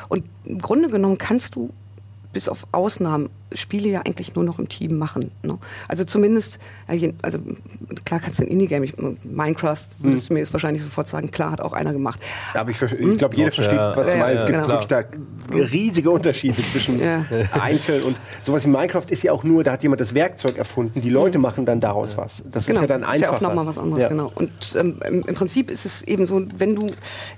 [0.09, 1.71] Und im Grunde genommen kannst du
[2.33, 5.31] bis auf Ausnahmen Spiele ja eigentlich nur noch im Team machen.
[5.43, 5.59] Ne?
[5.89, 7.39] Also zumindest, äh, also
[8.05, 8.85] klar kannst du ein Indie-Game,
[9.23, 12.21] Minecraft würdest du mir jetzt wahrscheinlich sofort sagen, klar, hat auch einer gemacht.
[12.55, 13.97] Ja, aber ich, ich glaube, jeder versteht, ja.
[13.97, 14.43] was du Ja, meinst.
[14.45, 14.81] Es ja, gibt genau.
[14.81, 14.89] wirklich
[15.51, 17.25] da riesige Unterschiede zwischen Ja.
[17.61, 21.01] Einzel und sowas wie Minecraft ist ja auch nur, da hat jemand das Werkzeug erfunden,
[21.01, 22.43] die Leute machen dann daraus was.
[22.51, 23.37] Das ist ja dann Genau, ist ja einfacher.
[23.37, 24.09] auch nochmal was anderes, Ja.
[24.09, 24.33] genau.
[24.35, 26.89] Und ähm, im, im Prinzip ist es eben so, wenn du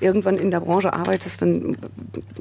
[0.00, 1.76] irgendwann in der Branche arbeitest, dann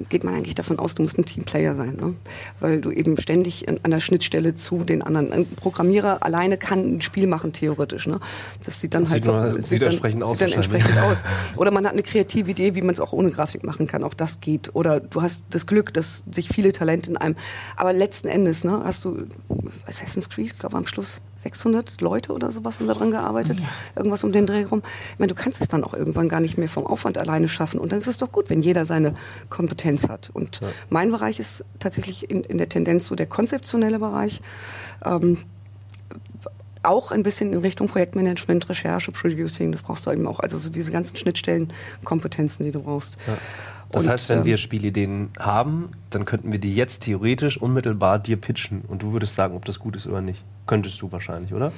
[0.10, 2.14] geht man eigentlich davon aus, du musst ein Teamplayer sein, ne?
[2.60, 5.32] weil du eben ständig an, an der Schnittstelle zu den anderen.
[5.32, 8.08] Ein Programmierer alleine kann ein Spiel machen, theoretisch.
[8.08, 8.20] Ne?
[8.66, 10.84] Das sieht dann Das halt sieht so, nur- sieht dann, entsprechend aus Sieht dann wahrscheinlich.
[10.86, 11.24] entsprechend aus.
[11.56, 14.04] Oder man hat eine kreative Idee, wie man es auch ohne Grafik machen kann.
[14.04, 14.76] Auch das geht.
[14.76, 17.36] Oder du hast das Glück, dass sich viele Talente in einem.
[17.76, 19.26] Aber letzten Endes ne, hast du
[19.88, 23.60] Assassin's Creed, ich glaube am Schluss 600 Leute oder sowas haben da dran gearbeitet.
[23.96, 24.82] Irgendwas um den Dreh rum.
[25.14, 27.80] Ich meine, du kannst es dann auch irgendwann gar nicht mehr vom Aufwand alleine schaffen.
[27.80, 29.14] Und dann ist es doch gut, wenn jeder seine
[29.50, 30.30] Kompetenz hat.
[30.34, 34.42] Und mein Bereich ist tatsächlich in, in der Tendenz so der konzeptionelle Bereich.
[35.06, 35.38] Ähm,
[36.84, 40.40] auch ein bisschen in Richtung Projektmanagement, Recherche, Producing, das brauchst du eben auch.
[40.40, 43.18] Also so diese ganzen Schnittstellenkompetenzen, die du brauchst.
[43.92, 48.20] Das Und, heißt, wenn ähm, wir Spielideen haben, dann könnten wir die jetzt theoretisch unmittelbar
[48.20, 50.44] dir pitchen und du würdest sagen, ob das gut ist oder nicht.
[50.66, 51.72] Könntest du wahrscheinlich, oder?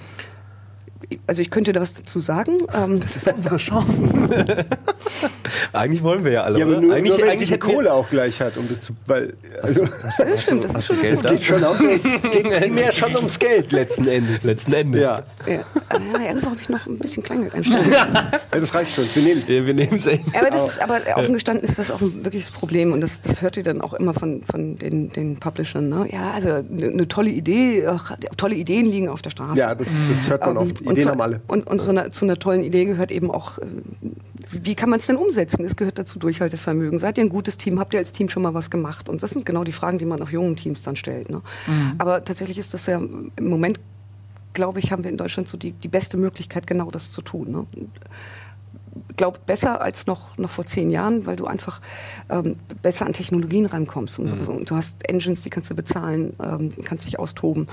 [1.28, 2.58] Also ich könnte da was dazu sagen.
[2.74, 4.30] Ähm, Das ist unsere Chancen.
[5.74, 7.94] eigentlich wollen wir ja alle, Ja, aber nur, eigentlich, nur wenn eigentlich sie die Kohle
[7.94, 8.94] auch gleich hat, um das zu.
[9.06, 11.80] Weil, also, das stimmt, das ist schon Geld es geht schon auch,
[12.24, 14.44] es geht primär schon ums Geld letzten Endes.
[14.44, 15.02] Letzten Endes.
[15.02, 15.54] Ja, ja.
[15.54, 17.94] ja, irgendwo habe ich noch ein bisschen Kleingeld einstellen.
[18.52, 19.06] das reicht schon.
[19.14, 19.48] Wir nehmen es.
[19.48, 20.26] Ja, wir nehmen es echt.
[20.36, 23.42] Aber, das ist, aber offen gestanden ist das auch ein wirkliches Problem und das, das
[23.42, 25.90] hört ihr dann auch immer von, von den, den Publishern.
[25.90, 26.08] Ne?
[26.12, 29.60] Ja, also eine eine tolle Idee, ach, tolle Ideen liegen auf der Straße.
[29.60, 30.82] Ja, das, das hört man oft.
[30.82, 31.42] und Ideen zu, haben alle.
[31.48, 33.66] Und, und zu, einer, zu einer tollen Idee gehört eben auch äh,
[34.52, 35.59] wie kann man es denn umsetzen?
[35.65, 37.00] Es gehört dazu Durchhaltevermögen.
[37.00, 37.80] Seid ihr ein gutes Team?
[37.80, 39.10] Habt ihr als Team schon mal was gemacht?
[39.10, 41.30] Und das sind genau die Fragen, die man auch jungen Teams dann stellt.
[41.30, 41.41] Ne?
[41.67, 41.93] Mhm.
[41.98, 43.80] Aber tatsächlich ist das ja im Moment,
[44.54, 47.52] glaube ich, haben wir in Deutschland so die, die beste Möglichkeit, genau das zu tun.
[47.52, 47.67] Ne?
[49.15, 51.82] glaube besser als noch, noch vor zehn Jahren, weil du einfach
[52.30, 54.19] ähm, besser an Technologien rankommst.
[54.19, 54.45] Und, mhm.
[54.45, 54.60] so.
[54.60, 57.67] du hast Engines, die kannst du bezahlen, ähm, kannst dich austoben.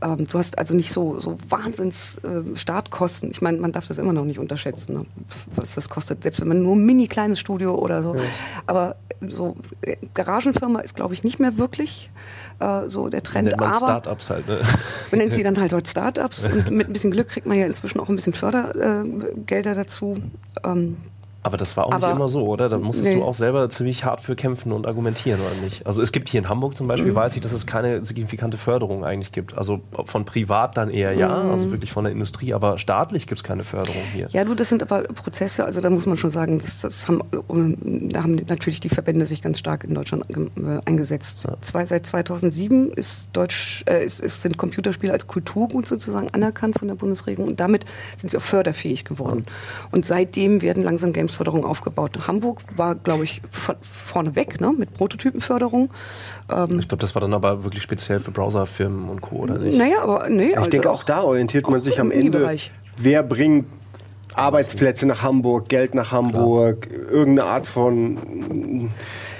[0.00, 3.30] Ähm, du hast also nicht so, so Wahnsinns äh, Startkosten.
[3.30, 5.06] Ich meine, man darf das immer noch nicht unterschätzen, ne?
[5.56, 8.14] was das kostet, selbst wenn man nur ein mini kleines Studio oder so.
[8.14, 8.22] Ja.
[8.66, 12.10] Aber so äh, Garagenfirma ist, glaube ich, nicht mehr wirklich
[12.60, 13.48] äh, so der Trend.
[13.48, 14.58] Nennt man aber Startups halt, ne?
[15.10, 17.66] Man nennt sie dann halt heute Startups und mit ein bisschen Glück kriegt man ja
[17.66, 20.22] inzwischen auch ein bisschen Fördergelder dazu.
[20.64, 20.96] Ähm,
[21.40, 22.68] aber das war auch aber, nicht immer so, oder?
[22.68, 23.14] Da musstest nee.
[23.14, 25.86] du auch selber ziemlich hart für kämpfen und argumentieren, oder nicht?
[25.86, 27.16] Also es gibt hier in Hamburg zum Beispiel, mhm.
[27.16, 29.56] weiß ich, dass es keine signifikante Förderung eigentlich gibt.
[29.56, 31.50] Also von privat dann eher ja, mhm.
[31.50, 34.28] also wirklich von der Industrie, aber staatlich gibt es keine Förderung hier.
[34.32, 37.22] Ja, du, das sind aber Prozesse, also da muss man schon sagen, das, das haben,
[38.10, 41.44] da haben natürlich die Verbände sich ganz stark in Deutschland äh, eingesetzt.
[41.44, 41.54] Ja.
[41.60, 46.88] Zwei, seit 2007 ist Deutsch, äh, ist, ist, sind Computerspiele als Kulturgut sozusagen anerkannt von
[46.88, 47.84] der Bundesregierung und damit
[48.16, 49.44] sind sie auch förderfähig geworden.
[49.46, 49.88] Ja.
[49.92, 52.26] Und seitdem werden langsam Games Unternehmensförderung aufgebaut.
[52.26, 53.42] Hamburg war, glaube ich,
[53.82, 55.90] vorneweg ne, mit Prototypenförderung.
[56.50, 59.36] Ähm ich glaube, das war dann aber wirklich speziell für Browserfirmen und Co.
[59.36, 59.76] oder nicht?
[59.76, 60.50] Naja, aber nee.
[60.50, 62.38] Ich also denke, auch da orientiert man sich am Ende.
[62.38, 62.70] Bereich.
[62.96, 63.66] Wer bringt
[64.34, 67.10] Arbeitsplätze nach Hamburg, Geld nach Hamburg, Klar.
[67.10, 68.90] irgendeine Art von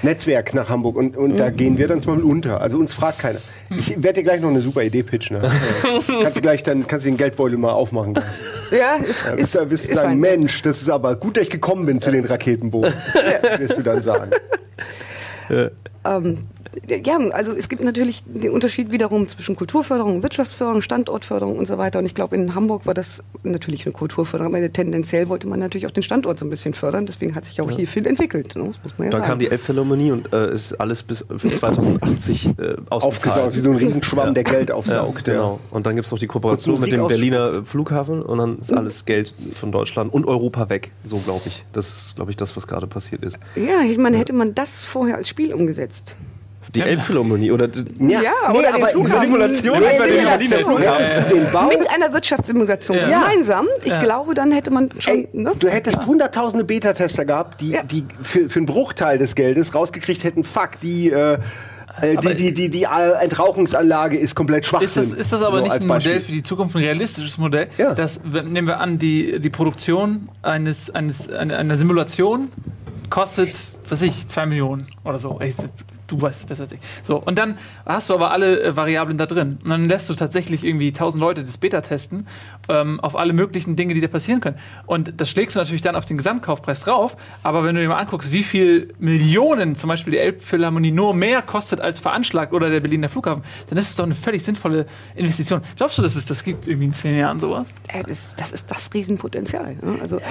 [0.01, 1.37] Netzwerk nach Hamburg und, und mhm.
[1.37, 2.61] da gehen wir dann zum Beispiel unter.
[2.61, 3.39] Also uns fragt keiner.
[3.77, 5.39] Ich werde dir gleich noch eine super Idee pitchen.
[5.39, 5.51] Ne?
[6.21, 8.17] kannst du gleich dann kannst du den Geldbeutel mal aufmachen.
[8.71, 11.49] Ja, ist, ja, ist, da wirst du sagen, Mensch, das ist aber gut, dass ich
[11.49, 12.93] gekommen bin zu den Raketenbogen.
[13.15, 13.59] Ja.
[13.59, 14.31] Wirst du dann sagen.
[15.49, 15.69] Ja.
[16.05, 16.37] Ähm,
[16.87, 21.99] ja, also es gibt natürlich den Unterschied wiederum zwischen Kulturförderung, Wirtschaftsförderung, Standortförderung und so weiter.
[21.99, 25.87] Und ich glaube, in Hamburg war das natürlich eine Kulturförderung, aber tendenziell wollte man natürlich
[25.87, 27.05] auch den Standort so ein bisschen fördern.
[27.05, 27.77] Deswegen hat sich auch ja.
[27.77, 28.55] hier viel entwickelt.
[28.55, 28.65] Ne?
[28.67, 29.29] Das muss man ja Dann sagen.
[29.29, 33.55] kam die Elbphilharmonie und äh, ist alles bis für 2080 äh, ausgezahlt.
[33.55, 34.33] wie so ein Riesenschwamm, ja.
[34.33, 35.27] der Geld aufsaugt.
[35.27, 35.59] Ja, genau.
[35.71, 39.05] Und dann gibt es noch die Kooperation mit dem Berliner Flughafen und dann ist alles
[39.05, 40.91] Geld von Deutschland und Europa weg.
[41.03, 41.65] So glaube ich.
[41.73, 43.37] Das ist, glaube ich, das, was gerade passiert ist.
[43.55, 46.15] Ja, ich meine, hätte man das vorher als Spiel umgesetzt.
[46.75, 47.67] Die Elbphilharmonie oder
[47.99, 50.81] ja, ja nee, oder aber die Simulation nee, Simulation.
[50.81, 51.67] Ja.
[51.67, 53.05] Mit einer Wirtschaftssimulation ja.
[53.07, 53.67] gemeinsam.
[53.83, 54.01] Ich ja.
[54.03, 55.13] glaube, dann hätte man schon.
[55.13, 55.53] Ey, ne?
[55.57, 60.43] Du hättest hunderttausende Beta-Tester gehabt, die, die für, für einen Bruchteil des Geldes rausgekriegt hätten,
[60.43, 61.39] fuck, die äh,
[62.01, 64.81] äh die, die, die, die Entrauchungsanlage ist komplett schwach.
[64.81, 67.69] Ist das, ist das aber so nicht ein Modell für die Zukunft, ein realistisches Modell?
[67.79, 67.95] Ja.
[67.95, 72.51] Das, nehmen wir an, die, die Produktion eines, eines, einer Simulation
[73.09, 73.55] kostet,
[73.89, 75.39] was weiß ich, zwei Millionen oder so
[76.11, 76.79] du weißt es besser als ich.
[77.03, 79.59] So, und dann hast du aber alle äh, Variablen da drin.
[79.63, 82.27] Und dann lässt du tatsächlich irgendwie tausend Leute das Beta testen
[82.67, 84.57] ähm, auf alle möglichen Dinge, die da passieren können.
[84.85, 87.17] Und das schlägst du natürlich dann auf den Gesamtkaufpreis drauf.
[87.43, 91.41] Aber wenn du dir mal anguckst, wie viel Millionen zum Beispiel die Elbphilharmonie nur mehr
[91.41, 95.61] kostet als veranschlagt oder der Berliner Flughafen, dann ist es doch eine völlig sinnvolle Investition.
[95.77, 97.67] Glaubst du, dass es das gibt irgendwie in zehn Jahren sowas?
[97.87, 99.75] Äh, das, das, ist das Riesenpotenzial.
[99.81, 99.99] Ne?
[100.01, 100.25] Also, ja,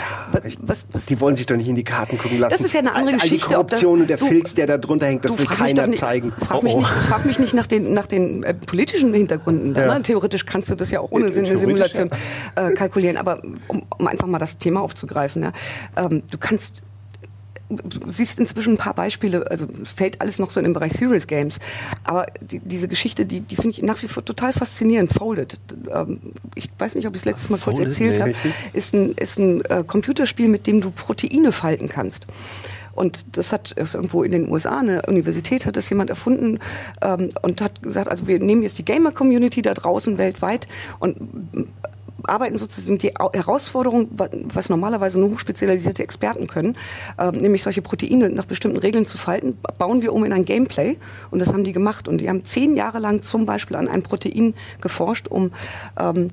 [0.61, 2.57] was, was, die wollen sich doch nicht in die Karten gucken lassen.
[2.57, 3.47] Das ist ja eine andere Geschichte.
[3.47, 6.33] All die Korruption und der Filz, der da drunter hängt, das will keiner nicht, zeigen.
[6.39, 6.81] Frag mich, oh, oh.
[6.81, 9.75] Nicht, frag mich nicht nach den, nach den äh, politischen Hintergründen.
[9.75, 9.95] Ja.
[9.95, 10.03] Ne?
[10.03, 12.11] Theoretisch kannst du das ja auch ohne Sinn eine Simulation
[12.57, 13.17] äh, kalkulieren.
[13.17, 15.53] Aber um, um, einfach mal das Thema aufzugreifen, ja,
[15.97, 16.83] ähm, du kannst
[17.71, 20.93] du siehst inzwischen ein paar Beispiele, also es fällt alles noch so in den Bereich
[20.93, 21.59] Serious Games,
[22.05, 25.13] aber die, diese Geschichte, die, die finde ich nach wie vor total faszinierend.
[25.13, 25.59] Folded,
[25.91, 26.19] ähm,
[26.55, 28.35] ich weiß nicht, ob ich es letztes Mal kurz erzählt nee, habe,
[28.73, 32.27] ist ein, ist ein äh, Computerspiel, mit dem du Proteine falten kannst.
[32.99, 36.59] Und das hat ist irgendwo in den USA, eine Universität hat das jemand erfunden
[37.01, 40.67] ähm, und hat gesagt, also wir nehmen jetzt die Gamer-Community da draußen weltweit
[40.99, 41.17] und
[42.25, 44.09] arbeiten sozusagen die Herausforderung,
[44.53, 46.77] was normalerweise nur hochspezialisierte Experten können,
[47.19, 50.97] äh, nämlich solche Proteine nach bestimmten Regeln zu falten, bauen wir um in ein Gameplay.
[51.31, 52.09] Und das haben die gemacht.
[52.09, 55.53] Und die haben zehn Jahre lang zum Beispiel an einem Protein geforscht, um
[55.99, 56.31] ähm,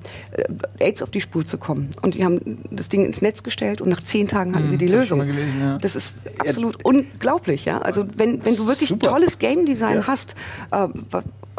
[0.78, 1.90] AIDS auf die Spur zu kommen.
[2.02, 4.78] Und die haben das Ding ins Netz gestellt und nach zehn Tagen hatten hm, sie
[4.78, 5.20] die Lösung.
[5.20, 5.78] Gelesen, ja.
[5.78, 6.80] Das ist absolut ja.
[6.84, 7.64] unglaublich.
[7.64, 7.78] Ja?
[7.78, 9.10] Also wenn, wenn du wirklich Super.
[9.10, 10.06] tolles Game Design ja.
[10.06, 10.34] hast,
[10.72, 10.88] äh,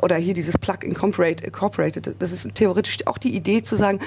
[0.01, 3.99] oder hier dieses Plug Incorporated, das ist theoretisch auch die Idee zu sagen,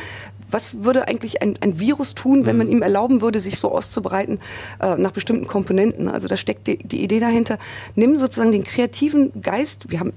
[0.51, 2.75] was würde eigentlich ein, ein Virus tun, wenn man mhm.
[2.75, 4.41] ihm erlauben würde, sich so auszubreiten
[4.81, 6.09] äh, nach bestimmten Komponenten?
[6.09, 7.59] Also da steckt die, die Idee dahinter.
[7.95, 9.91] Nimm sozusagen den kreativen Geist.
[9.91, 10.13] Wir haben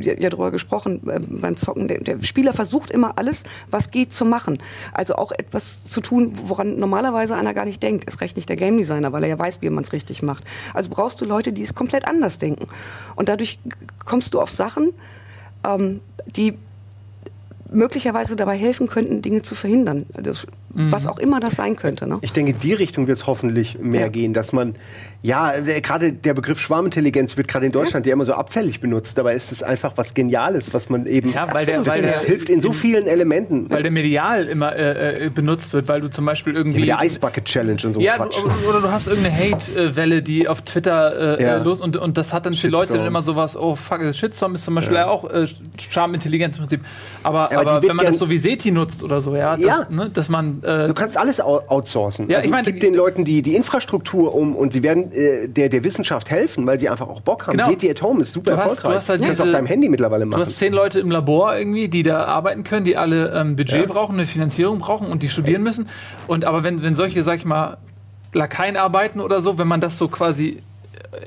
[0.00, 1.88] ja darüber gesprochen äh, beim Zocken.
[1.88, 4.58] Der, der, Spieler versucht immer alles, was geht, zu machen.
[4.92, 8.04] Also auch etwas zu tun, woran normalerweise einer gar nicht denkt.
[8.04, 10.44] Ist recht nicht der Game Designer, weil er ja weiß, wie man es richtig macht.
[10.74, 12.66] Also brauchst du Leute, die es komplett anders denken.
[13.16, 13.58] Und dadurch
[14.04, 14.92] kommst du auf Sachen,
[15.64, 16.54] ähm, die
[17.70, 20.06] möglicherweise dabei helfen könnten, Dinge zu verhindern.
[20.14, 20.46] Das
[20.90, 22.06] Was auch immer das sein könnte.
[22.06, 22.18] Ne?
[22.20, 24.08] Ich denke, in die Richtung wird es hoffentlich mehr Ja.
[24.08, 24.76] gehen, dass man,
[25.22, 28.12] ja, äh, gerade der Begriff Schwarmintelligenz wird gerade in Deutschland ja.
[28.12, 29.18] immer so abfällig benutzt.
[29.18, 31.32] Dabei ist es einfach was Geniales, was man eben.
[31.32, 33.68] Ja, weil der- das, weil das der- hilft in so vielen Elementen.
[33.70, 36.80] Weil der medial immer äh, äh, benutzt wird, weil du zum Beispiel irgendwie.
[36.80, 38.36] Mit der Ice-Bucket Challenge und so Ja, Quatsch.
[38.38, 41.56] du, oder du hast irgendeine Hate-Welle, die auf Twitter äh, Ja.
[41.56, 44.64] äh, los und, und das hat dann für Leute immer sowas, oh fuck, Shitstorm ist
[44.64, 45.08] zum Beispiel ja.
[45.08, 45.46] auch äh,
[45.78, 46.80] Charmintelligenz im Prinzip.
[47.22, 49.86] Aber, aber, wird wenn man das so wie SETI nutzt oder so, ja, dass, Ja.
[49.90, 52.28] Ne, dass man äh, Du kannst alles outsourcen.
[52.28, 55.48] Ja, also ich meine, gib den Leuten die, die Infrastruktur um und sie werden äh,
[55.48, 57.56] der, der Wissenschaft helfen, weil sie einfach auch Bock haben.
[57.56, 57.68] Genau.
[57.68, 58.90] Seht ihr at home ist super Du hast- erfolgreich.
[58.92, 60.40] du hast halt kannst diese- auf deinem Handy mittlerweile Du machen.
[60.42, 63.86] hast zehn Leute im Labor irgendwie, die da arbeiten können, die alle ähm, Budget Ja.
[63.86, 65.88] brauchen, eine Finanzierung brauchen und die studieren müssen.
[66.26, 67.78] Und aber wenn, wenn solche, sag ich mal,
[68.34, 70.58] Lakaien arbeiten oder so, wenn man das so quasi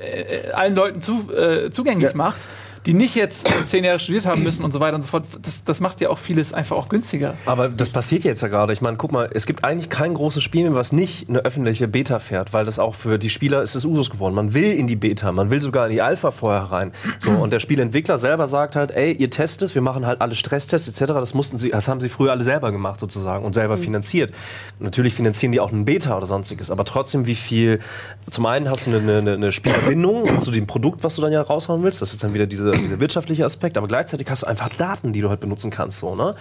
[0.00, 2.16] äh, äh, allen Leuten zu, äh, zugänglich Ja.
[2.16, 2.38] macht,
[2.86, 5.62] die nicht jetzt zehn Jahre studiert haben müssen und so weiter und so fort, das,
[5.62, 7.34] das macht ja auch vieles einfach auch günstiger.
[7.46, 8.72] Aber das passiert jetzt ja gerade.
[8.72, 11.86] Ich meine, guck mal, es gibt eigentlich kein großes Spiel mehr, was nicht eine öffentliche
[11.86, 14.34] Beta fährt, weil das auch für die Spieler ist es Usus geworden.
[14.34, 16.92] Man will in die Beta, man will sogar in die Alpha vorher rein.
[17.20, 20.34] So, und der Spielentwickler selber sagt halt, ey, ihr testet es, wir machen halt alle
[20.34, 21.12] Stresstests etc.
[21.12, 24.34] Das mussten sie, das haben sie früher alle selber gemacht sozusagen und selber finanziert.
[24.80, 27.78] Natürlich finanzieren die auch einen Beta oder sonstiges, aber trotzdem, wie viel,
[28.28, 31.42] zum einen hast du eine, eine, eine Spielerbindung zu dem Produkt, was du dann ja
[31.42, 32.02] raushauen willst.
[32.02, 35.20] Das ist dann wieder diese, dieser wirtschaftliche Aspekt, aber gleichzeitig hast du einfach Daten, die
[35.20, 36.34] du halt benutzen kannst, so, ne?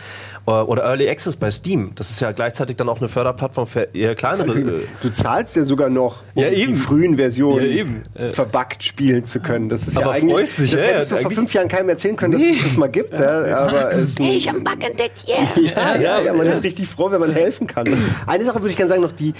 [0.46, 1.92] Oder oder Early Access bei Steam.
[1.96, 4.52] Das ist ja gleichzeitig dann auch eine Förderplattform für eher kleinere.
[4.60, 6.74] äh, Du zahlst ja sogar noch, um Ja, eben.
[6.74, 8.04] die frühen Versionen Ja, eben.
[8.16, 8.30] Äh.
[8.30, 9.70] verbuggt spielen zu können.
[9.70, 10.32] Das ist ja Aber eigentlich.
[10.34, 12.78] freust dich, das ja, hättest du vor fünf Jahren keinem erzählen können, dass es das
[12.78, 13.20] mal gibt.
[13.20, 15.96] Ja, aber es Hey, ich habe einen Bug entdeckt, yeah!
[15.96, 17.86] ja, ja, ja, man ist richtig froh, wenn man helfen kann.
[18.28, 19.34] Eine Sache würde ich gerne sagen, noch die.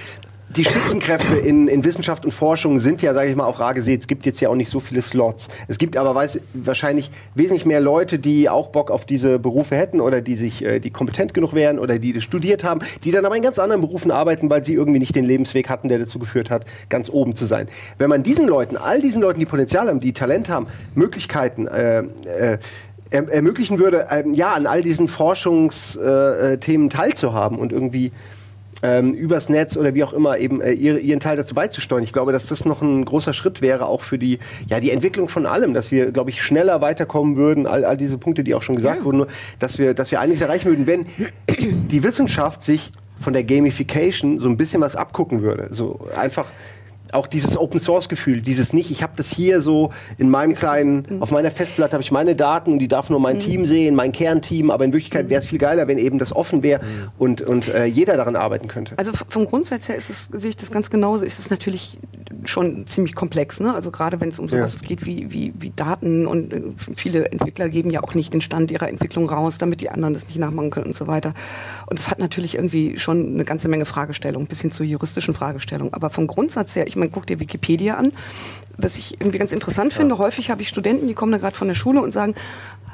[0.58, 4.02] Die Spitzenkräfte in, in Wissenschaft und Forschung sind ja, sage ich mal, auch rar gesät.
[4.02, 5.48] Es gibt jetzt ja auch nicht so viele Slots.
[5.70, 10.02] Es gibt aber weiß, wahrscheinlich wesentlich mehr Leute, die auch Bock auf diese Berufe hätten
[10.02, 13.26] oder die sich, äh, die kompetent genug wären oder die das studiert haben, die dann
[13.26, 16.20] aber in ganz anderen Berufen arbeiten, weil sie irgendwie nicht den Lebensweg hatten, der dazu
[16.20, 17.70] geführt hat, ganz oben zu sein.
[17.98, 22.00] Wenn man diesen Leuten, all diesen Leuten, die Potenzial haben, die Talent haben, Möglichkeiten äh,
[22.00, 22.58] äh,
[23.10, 28.12] erm- ermöglichen würde, ähm, ja, an all diesen Forschungsthemen äh, Themen teilzuhaben und irgendwie
[28.84, 32.04] ähm, übers Netz oder wie auch immer eben äh, ihre, ihren Teil dazu beizusteuern.
[32.04, 35.30] Ich glaube, dass das noch ein großer Schritt wäre, auch für die, ja, die Entwicklung
[35.30, 38.64] von allem, dass wir, glaube ich, schneller weiterkommen würden, all, all diese Punkte, die auch
[38.64, 39.28] schon gesagt wurden, nur,
[39.60, 41.06] dass wir, dass wir einiges erreichen würden, wenn
[41.90, 45.68] die Wissenschaft sich von der Gamification so ein bisschen was abgucken würde.
[45.72, 46.48] So einfach
[47.14, 51.22] auch dieses Open Source Gefühl, dieses nicht, ich habe das hier so in meinem kleinen,
[51.22, 54.12] auf meiner Festplatte habe ich meine Daten und die darf nur mein Team sehen, mein
[54.12, 56.82] Kernteam, aber in Wirklichkeit wäre es viel geiler, wenn eben das offen wäre
[57.18, 58.98] und, und äh, jeder daran arbeiten könnte.
[58.98, 61.98] Also vom Grundsatz her ist es, sehe ich das ganz genauso, ist es natürlich
[62.46, 63.60] schon ziemlich komplex.
[63.60, 63.74] Ne?
[63.74, 64.88] Also gerade wenn es um sowas Ja.
[64.88, 66.62] geht wie, wie, wie Daten und äh,
[66.96, 70.28] viele Entwickler geben ja auch nicht den Stand ihrer Entwicklung raus, damit die anderen das
[70.28, 71.34] nicht nachmachen können und so weiter.
[71.88, 75.94] Und das hat natürlich irgendwie schon eine ganze Menge Fragestellungen, bis hin zur juristischen Fragestellung.
[75.94, 78.12] Aber vom Grundsatz her, ich meine, guck dir Wikipedia an,
[78.78, 80.18] was ich irgendwie ganz interessant finde.
[80.18, 82.36] Häufig habe ich Studenten, die kommen da gerade von der Schule und sagen,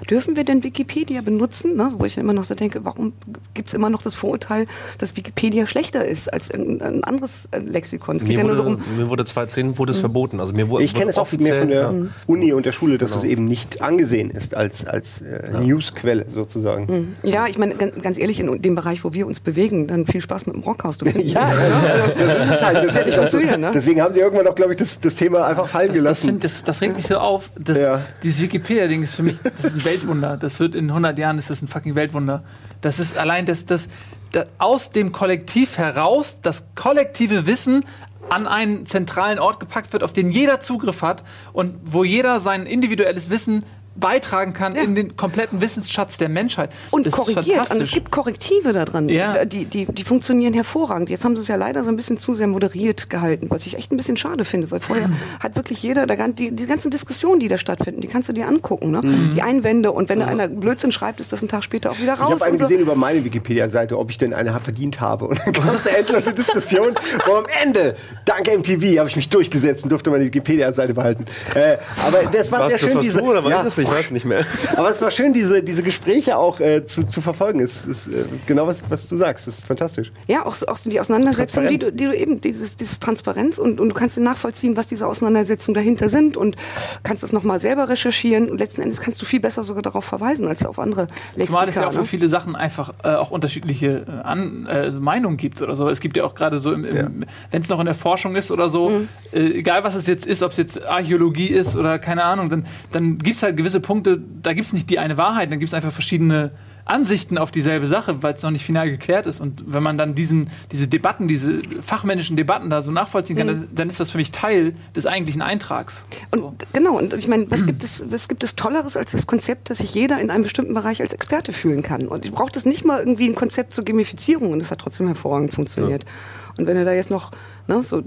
[0.10, 1.76] dürfen wir denn Wikipedia benutzen?
[1.76, 1.92] Ne?
[1.98, 3.14] Wo ich dann immer noch so denke, warum
[3.54, 4.68] gibt es immer noch das Vorurteil,
[5.00, 8.18] dass Wikipedia schlechter ist als irgendein anderes äh, Lexikon?
[8.18, 10.40] Es geht Mir ja nur wurde, darum, mir wurde 2010 wurde es verboten.
[10.40, 11.94] Also mir wurde, Ich kenne es auch mehr von der ja.
[12.26, 17.16] Uni und der Schule, dass es eben nicht angesehen ist als, als äh, Newsquelle sozusagen.
[17.24, 20.46] ja, ich meine, ganz, ehrlich, in dem Bereich, wo wir uns bewegen, dann viel Spaß
[20.46, 20.98] mit dem Rockhaus.
[20.98, 23.72] Du findest Ja, ja, das ist halt, das ja nicht funktionieren, ne?
[23.74, 26.26] Deswegen haben sie irgendwann auch, glaube ich, das, das Thema einfach fallen Das, das, gelassen.
[26.28, 27.52] find, das, das regt mich so auf.
[27.58, 28.02] Das, Ja.
[28.24, 30.38] Dieses Wikipedia-Ding ist für mich das ist ein Weltwunder.
[30.38, 32.44] Das wird in 100 Jahren ist das ein fucking Weltwunder.
[32.82, 33.88] Das ist allein das, das,
[34.32, 37.86] das aus dem Kollektiv heraus das kollektive Wissen
[38.30, 42.66] an einen zentralen Ort gepackt wird, auf den jeder Zugriff hat und wo jeder sein
[42.66, 43.64] individuelles Wissen
[44.00, 44.82] beitragen kann Ja.
[44.84, 46.70] in den kompletten Wissensschatz der Menschheit.
[46.92, 47.64] Und das korrigiert.
[47.64, 49.10] Ist Und es gibt Korrektive da dran.
[49.10, 49.46] Ja.
[49.46, 51.10] Die, die, die funktionieren hervorragend.
[51.10, 53.76] Jetzt haben sie es ja leider so ein bisschen zu sehr moderiert gehalten, was ich
[53.78, 56.92] echt ein bisschen schade finde, weil vorher hat wirklich jeder, der, gan- die, die ganzen
[56.92, 58.92] Diskussionen, die da stattfinden, die kannst du dir angucken.
[58.92, 59.02] Ne?
[59.34, 62.14] Die Einwände und wenn da einer Blödsinn schreibt, ist das einen Tag später auch wieder
[62.14, 62.28] raus.
[62.30, 62.64] Ich habe eine so.
[62.66, 65.26] gesehen über meine Wikipedia-Seite, ob ich denn eine verdient habe.
[65.26, 69.30] Und dann gab es eine endlose Diskussion, wo am Ende, dank MTV, habe ich mich
[69.30, 71.26] durchgesetzt und durfte meine Wikipedia-Seite behalten.
[71.54, 73.20] Äh, aber das war Was, sehr das schön, diese...
[73.20, 73.78] du oder war ja, das?
[73.88, 74.46] Ich weiß nicht mehr.
[74.76, 77.60] aber es war schön, diese, diese Gespräche auch äh, zu, zu verfolgen.
[77.60, 79.48] Es ist äh, genau, was, was du sagst.
[79.48, 80.12] Das ist fantastisch.
[80.28, 83.80] Ja, auch, auch so die Auseinandersetzung, die du, die du eben, dieses, dieses Transparenz und,
[83.80, 86.56] und du kannst dir nachvollziehen, was diese Auseinandersetzungen dahinter sind und
[87.04, 90.48] kannst das nochmal selber recherchieren und letzten Endes kannst du viel besser sogar darauf verweisen
[90.48, 91.46] als auf andere Lexika.
[91.46, 92.06] Zumal es ja auch für ne?
[92.06, 95.88] viele Sachen einfach äh, auch unterschiedliche äh, An äh, also Meinungen gibt oder so.
[95.90, 98.52] Es gibt ja auch gerade so, im, im, wenn es noch in der Forschung ist
[98.52, 99.10] oder so, Mhm.
[99.34, 102.66] äh, egal was es jetzt ist, ob es jetzt Archäologie ist oder keine Ahnung, dann,
[102.92, 105.70] dann gibt es halt gewisse Punkte, da gibt es nicht die eine Wahrheit, dann gibt
[105.70, 106.52] es einfach verschiedene
[106.88, 109.42] Ansichten auf dieselbe Sache, weil es noch nicht final geklärt ist.
[109.42, 113.68] Und wenn man dann diesen, diese Debatten, diese fachmännischen Debatten da so nachvollziehen kann, mhm.
[113.76, 116.06] dann ist das für mich Teil des eigentlichen Eintrags.
[116.32, 116.54] Und so.
[116.74, 119.80] genau, und ich meine, was gibt es, was gibt es Tolleres als das Konzept, dass
[119.80, 122.08] sich jeder in einem bestimmten Bereich als Experte fühlen kann?
[122.08, 125.08] Und ich brauche das nicht mal irgendwie ein Konzept zur Gamifizierung und das hat trotzdem
[125.08, 126.04] hervorragend funktioniert.
[126.04, 126.10] Ja.
[126.58, 127.32] Und wenn du da jetzt noch
[127.68, 128.02] ne, so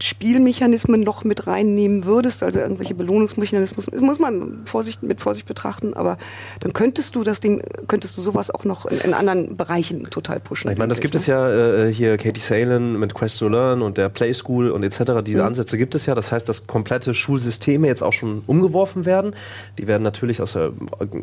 [0.00, 5.94] Spielmechanismen noch mit reinnehmen würdest, also irgendwelche Belohnungsmechanismen, das muss man Vorsicht, mit Vorsicht betrachten,
[5.94, 6.18] aber
[6.60, 10.40] dann könntest du das Ding, könntest du sowas auch noch in, in anderen Bereichen total
[10.40, 10.70] pushen.
[10.70, 11.20] Ich meine, das gibt ne?
[11.20, 14.82] es ja äh, hier Katie Salen mit Quest to Learn und der Play School und
[14.82, 15.22] etc.
[15.24, 15.46] Diese mhm.
[15.46, 16.14] Ansätze gibt es ja.
[16.14, 19.34] Das heißt, dass komplette Schulsysteme jetzt auch schon umgeworfen werden.
[19.78, 20.72] Die werden natürlich aus der,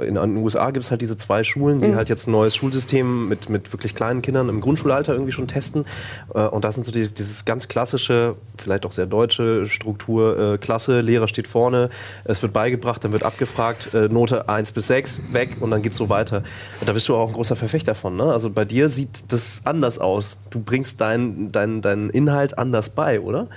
[0.02, 1.96] in den USA gibt es halt diese zwei Schulen, die mhm.
[1.96, 5.86] halt jetzt ein neues Schulsystem mit, mit wirklich kleinen Kindern im Grundschulalter irgendwie schon testen.
[6.34, 10.58] Äh, und das sind so die, dieses ganz klassische, vielleicht auch sehr deutsche Struktur, äh,
[10.58, 11.90] Klasse, Lehrer steht vorne,
[12.24, 15.92] es wird beigebracht, dann wird abgefragt, äh, Note 1 bis 6, weg und dann geht
[15.92, 16.44] es so weiter.
[16.86, 18.16] Da bist du auch ein großer Verfechter von.
[18.16, 18.24] Ne?
[18.24, 20.38] Also bei dir sieht das anders aus.
[20.50, 23.48] Du bringst deinen dein, dein Inhalt anders bei, oder?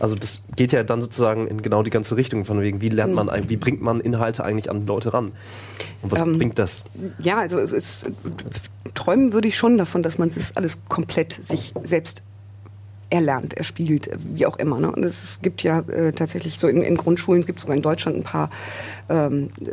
[0.00, 3.14] Also das geht ja dann sozusagen in genau die ganze Richtung von wegen, wie lernt
[3.14, 5.32] man, wie bringt man Inhalte eigentlich an Leute ran?
[6.02, 6.84] Und was ähm, bringt das?
[7.18, 8.06] Ja, also es ist,
[8.94, 12.22] träumen würde ich schon davon, dass man das alles komplett sich selbst
[13.14, 14.80] er lernt, er spielt, wie auch immer.
[14.80, 14.90] Ne?
[14.90, 18.24] Und es gibt ja äh, tatsächlich so in, in Grundschulen, gibt sogar in Deutschland ein
[18.24, 18.50] paar
[19.08, 19.70] ähm, äh,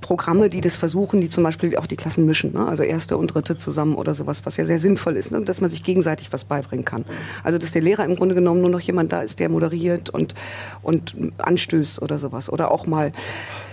[0.00, 2.66] Programme, die das versuchen, die zum Beispiel auch die Klassen mischen, ne?
[2.66, 5.42] also erste und dritte zusammen oder sowas, was ja sehr sinnvoll ist, ne?
[5.42, 7.04] dass man sich gegenseitig was beibringen kann.
[7.44, 10.32] Also dass der Lehrer im Grunde genommen nur noch jemand da ist, der moderiert und,
[10.80, 12.48] und anstößt oder sowas.
[12.48, 13.12] Oder auch mal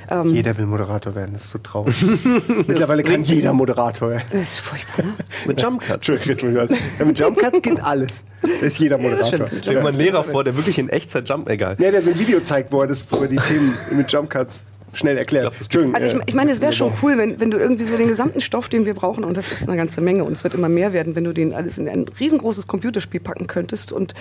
[0.09, 1.95] ähm, jeder will Moderator werden, das ist so traurig.
[2.67, 4.23] Mittlerweile kann jeder Moderator werden.
[4.31, 5.05] Das ist furchtbar.
[5.05, 5.13] Ne?
[5.47, 6.07] mit Jump Cuts.
[6.07, 8.23] Ja, mit Jump Cuts geht alles.
[8.41, 9.47] Da ist jeder Moderator.
[9.61, 11.75] Stell dir mal einen Lehrer vor, der wirklich in Echtzeit Jump, egal.
[11.79, 14.65] Ja, der so ein Video zeigt, wo er das über die Themen mit Jump Cuts
[14.95, 15.53] schnell erklärt.
[15.93, 18.41] Also ich, ich meine, es wäre schon cool, wenn, wenn du irgendwie so den gesamten
[18.41, 20.93] Stoff, den wir brauchen, und das ist eine ganze Menge und es wird immer mehr
[20.93, 24.13] werden, wenn du den alles in ein riesengroßes Computerspiel packen könntest und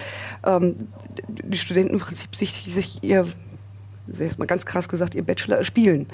[0.44, 0.88] ähm,
[1.28, 3.26] die Studenten im Prinzip sich, sich ihr
[4.06, 6.06] jetzt mal ganz krass gesagt, ihr Bachelor spielen.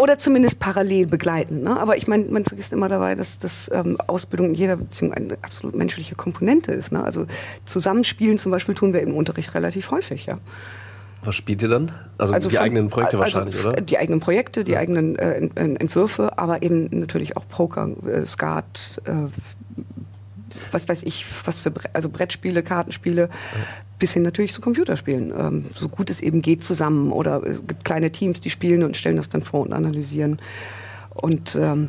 [0.00, 1.62] Oder zumindest parallel begleiten.
[1.62, 1.78] Ne?
[1.78, 5.38] Aber ich meine, man vergisst immer dabei, dass, dass ähm, Ausbildung in jeder Beziehung eine
[5.42, 6.92] absolut menschliche Komponente ist.
[6.92, 7.02] Ne?
[7.02, 7.26] Also
[7.64, 10.26] Zusammenspielen zum Beispiel tun wir im Unterricht relativ häufig.
[10.26, 10.38] Ja.
[11.24, 11.92] Was spielt ihr dann?
[12.18, 13.80] Also, also die von, eigenen Projekte also wahrscheinlich, oder?
[13.80, 14.78] Die eigenen Projekte, die ja.
[14.78, 19.12] eigenen äh, Entwürfe, aber eben natürlich auch Poker, äh, Skat, äh,
[20.70, 23.28] was weiß ich, was für Bre also Brettspiele, Kartenspiele,
[23.98, 25.32] bis hin natürlich zu Computerspielen.
[25.36, 27.12] Ähm, so gut es eben geht zusammen.
[27.12, 30.40] Oder es gibt kleine Teams, die spielen und stellen das dann vor und analysieren.
[31.14, 31.88] Und ähm,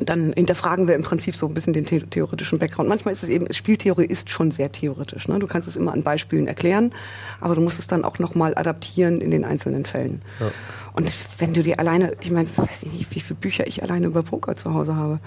[0.00, 2.88] dann hinterfragen wir im Prinzip so ein bisschen den the theoretischen Background.
[2.88, 5.28] Manchmal ist es eben, Spieltheorie ist schon sehr theoretisch.
[5.28, 5.38] Ne?
[5.38, 6.92] Du kannst es immer an Beispielen erklären,
[7.40, 10.22] aber du musst es dann auch nochmal adaptieren in den einzelnen Fällen.
[10.40, 10.50] Ja.
[10.94, 14.06] Und wenn du dir alleine, ich meine, weiß ich nicht, wie viele Bücher ich alleine
[14.06, 15.20] über Poker zu Hause habe.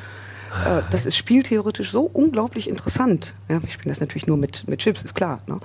[0.66, 3.34] Äh, das ist spieltheoretisch so unglaublich interessant.
[3.50, 5.40] Ja, wir spielen das natürlich nur mit, mit Chips, ist klar.
[5.48, 5.60] Ne?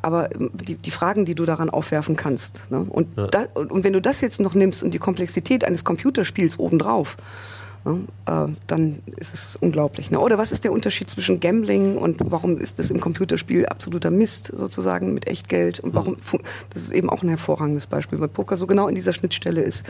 [0.00, 2.62] Aber ähm, die, die Fragen, die du daran aufwerfen kannst.
[2.70, 2.86] Ne?
[2.88, 3.26] Und, ja.
[3.28, 7.16] da, und wenn du das jetzt noch nimmst und die Komplexität eines Computerspiels obendrauf,
[7.84, 10.10] ne, äh, dann ist es unglaublich.
[10.10, 10.20] Ne?
[10.20, 14.52] Oder was ist der Unterschied zwischen Gambling und warum ist das im Computerspiel absoluter Mist
[14.56, 15.80] sozusagen mit Echtgeld?
[15.80, 16.40] Und warum, mhm.
[16.70, 19.84] das ist eben auch ein hervorragendes Beispiel, weil Poker so genau in dieser Schnittstelle ist.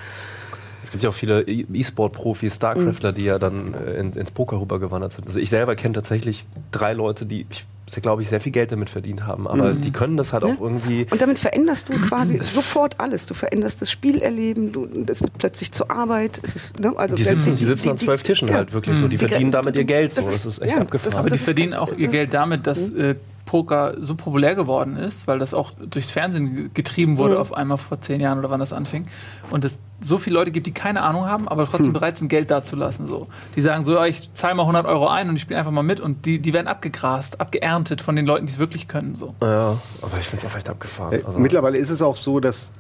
[0.88, 3.14] Es gibt ja auch viele e- E-Sport-Profis, Starcraftler, mhm.
[3.14, 5.26] die ja dann äh, in, ins Poker rübergewandert sind.
[5.26, 7.66] Also ich selber kenne tatsächlich drei Leute, die, ich
[8.00, 9.46] glaube ich, sehr viel Geld damit verdient haben.
[9.46, 9.82] Aber mhm.
[9.82, 10.48] die können das halt ja.
[10.48, 11.06] auch irgendwie.
[11.10, 13.26] Und damit veränderst du quasi sofort alles.
[13.26, 16.40] Du veränderst das Spielerleben, du, das wird plötzlich zur Arbeit.
[16.42, 16.94] Es ist, ne?
[16.96, 19.08] also die, sitzen, die, sitzen die, an zwölf Tischen halt wirklich so.
[19.08, 19.28] Die, mhm.
[19.28, 20.22] verdienen damit ihr Geld so.
[20.22, 21.18] Das ist echt ja, abgefahren.
[21.18, 23.00] aber die verdienen auch ihr Geld damit, dass mhm.
[23.00, 23.14] äh,
[23.48, 27.40] Poker so populär geworden ist, weil das auch durchs Fernsehen getrieben wurde mhm.
[27.40, 29.06] auf einmal vor zehn Jahren oder wann das anfing.
[29.50, 31.92] Und es so viele Leute gibt, die keine Ahnung haben, aber trotzdem hm.
[31.94, 33.06] bereit sind, Geld dazulassen.
[33.08, 33.26] So.
[33.56, 35.82] Die sagen so, ja, ich zahle mal 100 Euro ein und ich spiele einfach mal
[35.82, 39.16] mit und die, die werden abgegrast, abgeerntet von den Leuten, die es wirklich können.
[39.16, 39.34] So.
[39.42, 41.14] Ja, aber ich finde es auch echt abgefahren.
[41.14, 41.38] Äh, also.
[41.38, 42.70] Mittlerweile ist es auch so, dass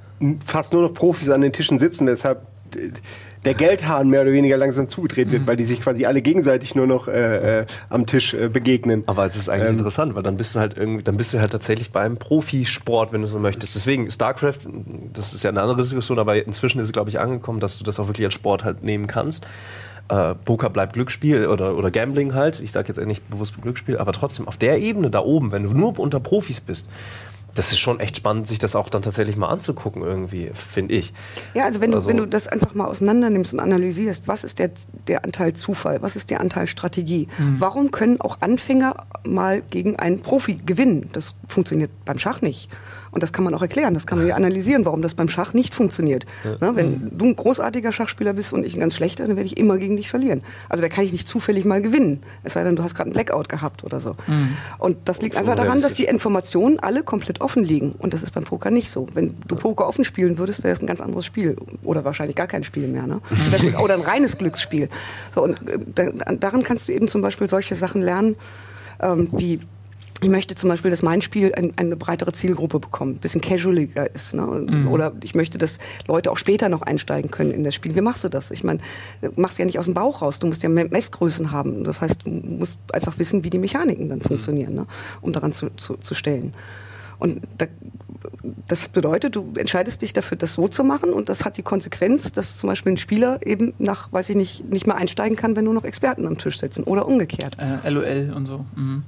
[0.44, 2.46] fast nur noch Profis an den Tischen sitzen, deshalb
[3.44, 5.46] der Geldhahn mehr oder weniger langsam zugedreht wird, mhm.
[5.46, 9.04] weil die sich quasi alle gegenseitig nur noch äh, äh, am Tisch äh, begegnen.
[9.06, 11.40] Aber es ist eigentlich ähm, interessant, weil dann bist du halt irgendwie, dann bist du
[11.40, 13.74] halt tatsächlich beim Profisport, wenn du so möchtest.
[13.74, 14.58] Deswegen StarCraft,
[15.12, 17.84] das ist ja eine andere Diskussion, aber inzwischen ist es glaube ich angekommen, dass du
[17.84, 19.46] das auch wirklich als Sport halt nehmen kannst.
[20.08, 22.60] Äh, Poker bleibt Glücksspiel oder, oder Gambling halt.
[22.60, 25.74] Ich sage jetzt nicht bewusst Glücksspiel, aber trotzdem auf der Ebene da oben, wenn du
[25.74, 26.86] nur unter Profis bist,
[27.58, 31.12] das ist schon echt spannend, sich das auch dann tatsächlich mal anzugucken, irgendwie, finde ich.
[31.54, 34.44] Ja, also wenn, du, also, wenn du das einfach mal auseinander nimmst und analysierst, was
[34.44, 34.70] ist der,
[35.08, 37.26] der Anteil Zufall, was ist der Anteil Strategie?
[37.38, 37.56] Mhm.
[37.58, 41.10] Warum können auch Anfänger mal gegen einen Profi gewinnen?
[41.12, 42.70] Das funktioniert beim Schach nicht.
[43.10, 45.52] Und das kann man auch erklären, das kann man ja analysieren, warum das beim Schach
[45.54, 46.26] nicht funktioniert.
[46.60, 49.56] Ne, wenn du ein großartiger Schachspieler bist und ich ein ganz schlechter, dann werde ich
[49.56, 50.42] immer gegen dich verlieren.
[50.68, 52.20] Also da kann ich nicht zufällig mal gewinnen.
[52.44, 54.14] Es sei denn, du hast gerade einen Blackout gehabt oder so.
[54.78, 57.92] Und das liegt einfach daran, dass die Informationen alle komplett offen liegen.
[57.98, 59.06] Und das ist beim Poker nicht so.
[59.14, 61.56] Wenn du Poker offen spielen würdest, wäre es ein ganz anderes Spiel.
[61.82, 63.06] Oder wahrscheinlich gar kein Spiel mehr.
[63.06, 63.20] Ne?
[63.52, 64.88] Deswegen- Oder ein reines Glücksspiel.
[65.34, 66.04] So, und äh, da,
[66.34, 68.36] daran kannst du eben zum Beispiel solche Sachen lernen,
[69.00, 69.60] ähm, wie
[70.20, 74.12] ich möchte zum Beispiel, dass mein Spiel ein, eine breitere Zielgruppe bekommt, ein bisschen casualiger
[74.12, 74.34] ist.
[74.34, 74.86] Ne?
[74.90, 77.94] Oder ich möchte, dass Leute auch später noch einsteigen können in das Spiel.
[77.94, 78.50] Wie machst du das?
[78.50, 78.80] Ich meine,
[79.20, 80.40] du machst ja nicht aus dem Bauch raus.
[80.40, 81.84] Du musst ja Me- Messgrößen haben.
[81.84, 84.86] Das heißt, du musst einfach wissen, wie die Mechaniken dann funktionieren, ne?
[85.20, 86.52] um daran zu, zu, zu stellen.
[87.20, 87.66] Und da,
[88.66, 92.32] das bedeutet, du entscheidest dich dafür, das so zu machen und das hat die Konsequenz,
[92.32, 95.64] dass zum Beispiel ein Spieler eben nach, weiß ich nicht, nicht mehr einsteigen kann, wenn
[95.64, 97.56] nur noch Experten am Tisch sitzen oder umgekehrt.
[97.58, 98.64] Äh, LOL und so.
[98.76, 99.02] Mhm.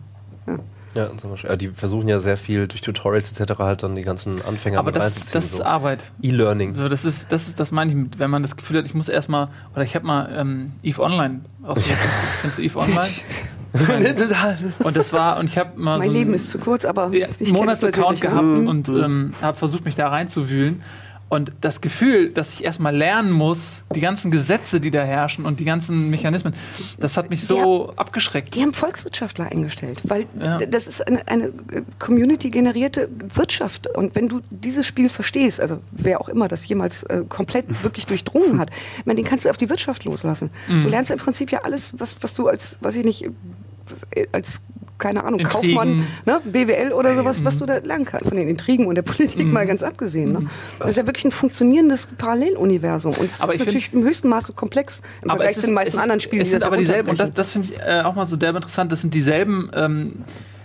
[0.47, 0.59] Ja,
[0.95, 1.51] zum Beispiel.
[1.51, 3.59] Ja, die versuchen ja sehr viel durch Tutorials etc.
[3.59, 5.65] halt dann die ganzen Anfänger Aber mit das, reinzuziehen, das ist so.
[5.65, 6.05] Arbeit.
[6.23, 6.75] E-Learning.
[6.75, 8.95] So, das ist, das ist, das meine ich, mit, wenn man das Gefühl hat, ich
[8.95, 11.99] muss erstmal, oder ich habe mal ähm, Eve Online ausprobiert.
[12.43, 13.11] Kennst du Eve Online?
[14.83, 17.29] Und das war, und ich habe mal Mein so Leben ist zu kurz, aber ja,
[17.53, 18.69] Monatsaccount gehabt ja.
[18.69, 20.83] und ähm, habe versucht, mich da reinzuwühlen.
[21.31, 25.61] Und das Gefühl, dass ich erstmal lernen muss, die ganzen Gesetze, die da herrschen und
[25.61, 26.55] die ganzen Mechanismen,
[26.99, 28.53] das hat mich so abgeschreckt.
[28.57, 30.59] Die haben Volkswirtschaftler eingestellt, weil Ja.
[30.59, 33.87] das ist eine, eine äh, community-generierte Wirtschaft.
[33.97, 38.07] Und wenn du dieses Spiel verstehst, also wer auch immer das jemals äh, komplett wirklich
[38.07, 38.71] durchdrungen hat,
[39.05, 40.51] meine, den kannst du auf die Wirtschaft loslassen.
[40.69, 40.83] Mhm.
[40.83, 43.31] Du lernst im Prinzip ja alles, was, was du als, weiß ich nicht,
[44.11, 44.63] äh, als
[45.01, 45.75] keine Ahnung, Intrigen.
[45.75, 49.03] Kaufmann, ne, BWL oder sowas, was du da lernen kannst, von den Intrigen und der
[49.03, 49.53] Politik Mhm.
[49.53, 50.33] mal ganz abgesehen.
[50.33, 50.47] Ne?
[50.79, 54.29] Das ist ja wirklich ein funktionierendes Paralleluniversum und es Aber ist ich natürlich im höchsten
[54.29, 56.43] Maße komplex im Vergleich zu den meisten ist- anderen Spielen.
[56.43, 58.59] Es sind das aber dieselben, und das, das finde ich äh, auch mal so derbe
[58.59, 60.25] interessant, das sind dieselben ähm,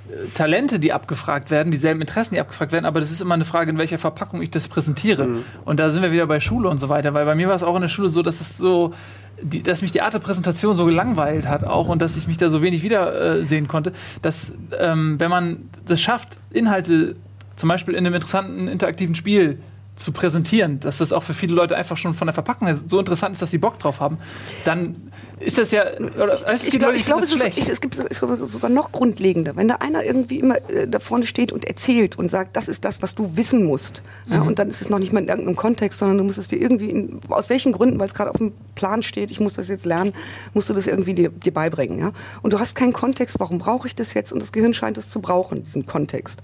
[0.10, 3.46] äh, Talente, die abgefragt werden, dieselben Interessen, die abgefragt werden, aber das ist immer eine
[3.46, 5.28] Frage, in welcher Verpackung ich das präsentiere.
[5.66, 7.64] Und da sind wir wieder bei Schule und so weiter, weil bei mir war es
[7.64, 8.94] auch in der Schule so, dass es so,
[9.42, 12.38] die, dass mich die Art der Präsentation so gelangweilt hat auch und dass ich mich
[12.38, 17.16] da so wenig wiedersehen äh, konnte, dass ähm, wenn man das schafft, Inhalte
[17.56, 19.60] zum Beispiel in einem interessanten interaktiven Spiel
[19.96, 23.00] zu präsentieren, dass das auch für viele Leute einfach schon von der Verpackung her so
[23.00, 24.18] interessant ist, dass sie Bock drauf haben,
[24.66, 25.84] dann ist das ja.
[26.00, 29.56] Oder, es ich ich glaube, finden es, ist, es gibt es sogar noch grundlegender.
[29.56, 32.86] Wenn da einer irgendwie immer äh, da vorne steht und erzählt und sagt, das ist
[32.86, 34.48] das, was du wissen musst, ja, Mhm.
[34.48, 36.60] und dann ist es noch nicht mal in irgendeinem Kontext, sondern du musst es dir
[36.60, 39.68] irgendwie, in, aus welchen Gründen, weil es gerade auf dem Plan steht, ich muss das
[39.68, 40.14] jetzt lernen,
[40.54, 42.00] musst du das irgendwie dir, dir beibringen.
[42.00, 42.12] Ja?
[42.42, 44.32] Und du hast keinen Kontext, warum brauche ich das jetzt?
[44.32, 46.42] Und das Gehirn scheint es zu brauchen, diesen Kontext.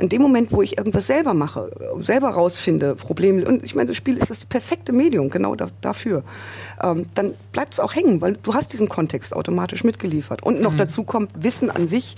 [0.00, 3.96] In dem Moment, wo ich irgendwas selber mache, selber rausfinde, Probleme, und ich meine, das
[3.96, 6.24] Spiel ist das perfekte Medium, genau da, dafür,
[6.82, 10.42] ähm, dann bleibt es auch hängen, weil du hast diesen Kontext automatisch mitgeliefert.
[10.42, 12.16] Und noch dazu kommt Wissen an sich.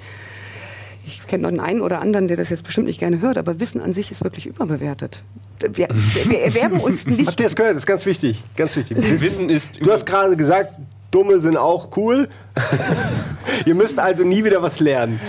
[1.06, 3.60] Ich kenne noch den einen oder anderen, der das jetzt bestimmt nicht gerne hört, aber
[3.60, 5.22] Wissen an sich ist wirklich überbewertet.
[5.60, 5.88] Wir,
[6.24, 7.26] wir, erwerben uns nicht.
[7.26, 7.74] Habt ihr das gehört?
[7.74, 8.42] Das ist ganz wichtig.
[8.56, 8.98] Ganz wichtig.
[9.20, 10.74] Wissen ist Du hast gerade gesagt,
[11.10, 12.28] Dumme sind auch cool.
[13.66, 15.20] ihr müsst also nie wieder was lernen.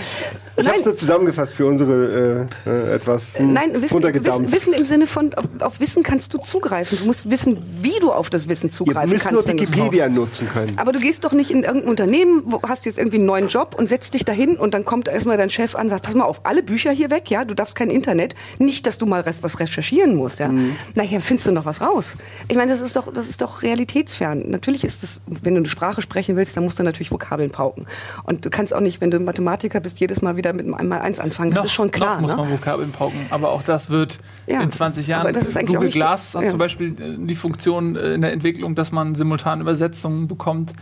[0.56, 4.52] Ich habe es nur zusammengefasst für unsere äh, äh, etwas hm, Nein, Wissen, Wissen.
[4.52, 6.98] Wissen im Sinne von, auf, auf Wissen kannst du zugreifen.
[6.98, 9.32] Du musst wissen, wie du auf das Wissen zugreifen kannst.
[9.32, 10.72] nur wenn du's Wikipedia nutzen können.
[10.76, 13.74] Aber du gehst doch nicht in irgendein Unternehmen, wo, hast jetzt irgendwie einen neuen Job
[13.76, 16.24] und setzt dich dahin und dann kommt erstmal dein Chef an und sagt, pass mal
[16.24, 18.34] auf, alle Bücher hier weg, ja, du darfst kein Internet.
[18.58, 20.48] Nicht, dass du mal was recherchieren musst, ja.
[20.48, 20.76] Mhm.
[20.94, 22.16] Nachher findest du noch was raus.
[22.48, 24.50] Ich meine, das ist doch, das ist doch realitätsfern.
[24.50, 27.86] Natürlich ist es, wenn du eine Sprache sprechen willst, dann musst du natürlich Vokabeln pauken.
[28.24, 31.18] Und du kannst auch nicht, wenn du Mathematiker bist, jedes Mal wieder mit einem Einmal-Eins
[31.18, 31.52] anfangen.
[31.52, 32.16] Das ist schon klar.
[32.16, 32.42] noch muss ne?
[32.42, 33.26] man Vokabeln pauken.
[33.30, 35.34] Aber auch das wird Ja, in 20 Jahren.
[35.66, 36.48] Google Glass hat ja.
[36.48, 40.72] zum Beispiel äh, die Funktion äh, in der Entwicklung, dass man simultan Übersetzungen bekommt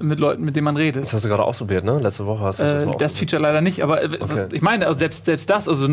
[0.00, 1.04] mit Leuten, mit denen man redet.
[1.04, 1.98] Das hast du gerade ausprobiert, ne?
[2.00, 3.16] Letzte Woche hast du das Äh, mal das.
[3.18, 4.46] Feature leider nicht, aber äh, Okay.
[4.52, 5.88] ich meine, also selbst, selbst das, also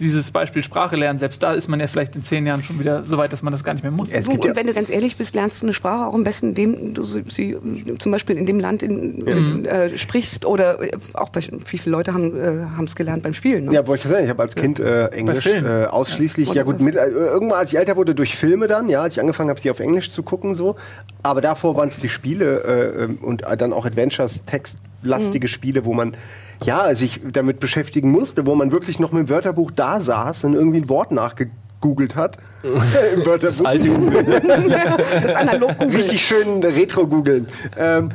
[0.00, 3.04] dieses Beispiel Sprache lernen, selbst da ist man ja vielleicht in zehn Jahren schon wieder
[3.04, 4.10] so weit, dass man das gar nicht mehr muss.
[4.10, 6.24] Es So, und ja- wenn du ganz ehrlich bist, lernst du eine Sprache auch am
[6.24, 7.56] besten, indem du sie,
[7.98, 9.64] zum Beispiel in dem Land in, Mhm.
[9.66, 11.40] äh, sprichst oder äh, auch bei,
[11.70, 13.66] wie viele Leute haben äh, es gelernt beim Spielen.
[13.66, 13.74] Ne?
[13.74, 16.54] Ja, wollte ich sagen, ich habe als Kind äh, Englisch äh, ausschließlich, Ja.
[16.54, 19.20] ja gut, mit, äh, irgendwann als ich älter wurde, durch Filme dann, ja, als ich
[19.20, 20.76] angefangen habe, sie auf Englisch zu gucken, so.
[21.22, 26.16] Aber davor waren es die Spiele und äh, dann auch Adventures, textlastige Spiele, wo man
[26.64, 30.54] ja sich damit beschäftigen musste, wo man wirklich noch mit dem Wörterbuch da saß und
[30.54, 32.38] irgendwie ein Wort nachgegoogelt hat.
[32.62, 33.64] Im Wörterbuch.
[33.64, 34.24] Alte Google.
[35.22, 35.96] Das analog googeln.
[35.96, 37.46] Richtig schön Retro-Googeln.
[37.76, 38.10] Ähm,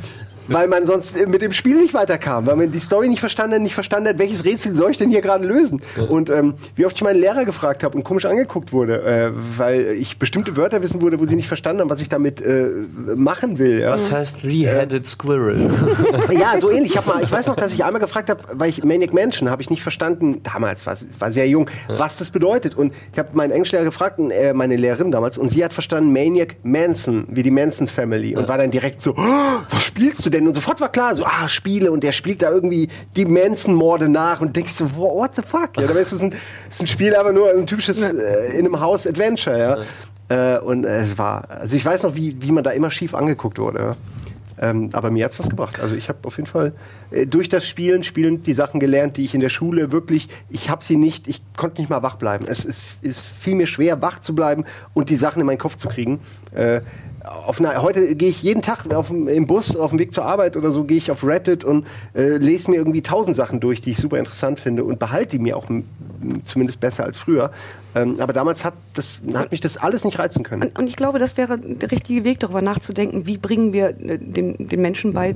[0.48, 3.54] weil man sonst äh, mit dem Spiel nicht weiterkam, weil man die Story nicht verstanden
[3.56, 5.80] hat, nicht verstanden hat, welches Rätsel soll ich denn hier gerade lösen?
[6.08, 9.96] Und ähm, wie oft ich meinen Lehrer gefragt habe und komisch angeguckt wurde, äh, weil
[9.98, 12.68] ich bestimmte Wörter wissen wurde, wo sie nicht verstanden haben, was ich damit äh,
[13.14, 13.80] machen will.
[13.80, 13.92] Ja?
[13.92, 15.70] Was heißt Three-Headed Squirrel?
[16.30, 16.94] ja, so ähnlich.
[16.94, 19.62] Ich, mal, ich weiß noch, dass ich einmal gefragt habe, weil ich Maniac Mansion habe
[19.62, 22.74] ich nicht verstanden, damals war, war sehr jung, was das bedeutet.
[22.74, 26.56] Und ich habe meinen Englischlehrer gefragt, äh, meine Lehrerin damals, und sie hat verstanden Maniac
[26.62, 28.36] Manson, wie die Manson Family.
[28.36, 30.37] Und war dann direkt so, oh, was spielst du denn?
[30.46, 31.90] Und sofort war klar, so, ah, Spiele.
[31.90, 34.40] Und der spielt da irgendwie die Manson-Morde nach.
[34.40, 35.76] Und denkst so, what the fuck?
[35.76, 36.34] Ja, dabei ist es ein,
[36.70, 38.10] ist ein Spiel, aber nur ein typisches äh,
[38.52, 39.78] in einem Haus Adventure, ja.
[40.28, 43.14] Äh, und äh, es war, also ich weiß noch, wie, wie man da immer schief
[43.14, 43.78] angeguckt wurde.
[43.78, 43.96] Ja.
[44.60, 45.78] Ähm, aber mir hat's was gebracht.
[45.80, 46.72] Also ich habe auf jeden Fall
[47.10, 50.68] äh, durch das Spielen, Spielen die Sachen gelernt, die ich in der Schule wirklich, ich
[50.68, 52.46] habe sie nicht, ich konnte nicht mal wach bleiben.
[52.48, 54.64] Es ist, ist viel mir schwer, wach zu bleiben
[54.94, 56.20] und die Sachen in meinen Kopf zu kriegen.
[56.54, 56.80] Äh,
[57.28, 60.56] auf einer, heute gehe ich jeden Tag auf, im Bus auf dem Weg zur Arbeit
[60.56, 63.92] oder so, gehe ich auf Reddit und äh, lese mir irgendwie tausend Sachen durch, die
[63.92, 65.66] ich super interessant finde und behalte die mir auch
[66.44, 67.50] zumindest besser als früher.
[68.02, 70.62] Ähm, aber damals hat, das, hat mich das alles nicht reizen können.
[70.62, 74.18] Und, und ich glaube, das wäre der richtige Weg, darüber nachzudenken, wie bringen wir äh,
[74.18, 75.34] den, den Menschen bei,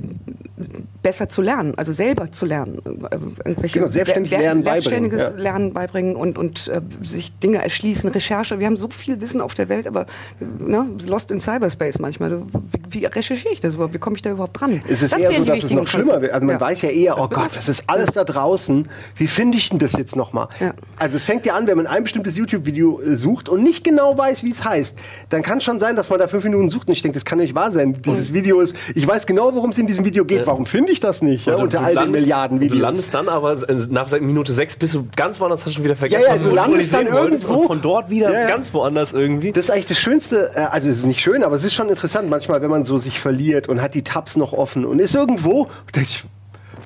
[1.01, 2.79] besser zu lernen, also selber zu lernen.
[2.85, 3.17] Äh,
[3.49, 5.29] Irgendwelche Genau, selbstständig wer- Lernen beibringen, Selbstständiges ja.
[5.43, 8.59] Lernen beibringen und, und äh, sich Dinge erschließen, Recherche.
[8.59, 10.01] Wir haben so viel Wissen auf der Welt, aber
[10.39, 12.41] äh, ne, lost in Cyberspace manchmal.
[12.89, 13.93] Wie, wie recherchiere ich das überhaupt?
[13.93, 14.81] Wie komme ich da überhaupt dran?
[14.87, 16.31] Es ist Das eher so, dass es noch schlimmer wird.
[16.31, 16.61] Also man Ja.
[16.61, 18.87] weiß ja eher, oh Das Gott, das ist alles da draußen.
[19.15, 20.47] Wie finde ich denn das jetzt nochmal?
[20.59, 20.73] Ja.
[20.99, 24.17] Also es fängt ja an, wenn man ein bestimmtes YouTube-Video äh, sucht und nicht genau
[24.17, 24.97] weiß, wie es heißt,
[25.29, 27.25] dann kann es schon sein, dass man da fünf Minuten sucht und ich denke, das
[27.25, 28.01] kann nicht wahr sein.
[28.01, 28.35] Dieses Mhm.
[28.35, 30.45] Video ist, ich weiß genau, worum es in diesem Video geht.
[30.47, 31.45] Warum finde ich das nicht?
[31.47, 32.79] Ja, unter all den Milliarden Du Videos.
[32.81, 35.95] landest dann aber äh, nach Minute sechs bist du ganz woanders, hast du schon wieder
[35.95, 37.53] vergessen, Ja, ja, du landest dann irgendwo.
[37.55, 39.51] Und von dort wieder Ja, ganz woanders irgendwie.
[39.51, 41.89] Das ist eigentlich das Schönste, äh, also es ist nicht schön, aber es ist schon
[41.89, 45.15] interessant manchmal, wenn man so sich verliert und hat die Tabs noch offen und ist
[45.15, 45.67] irgendwo,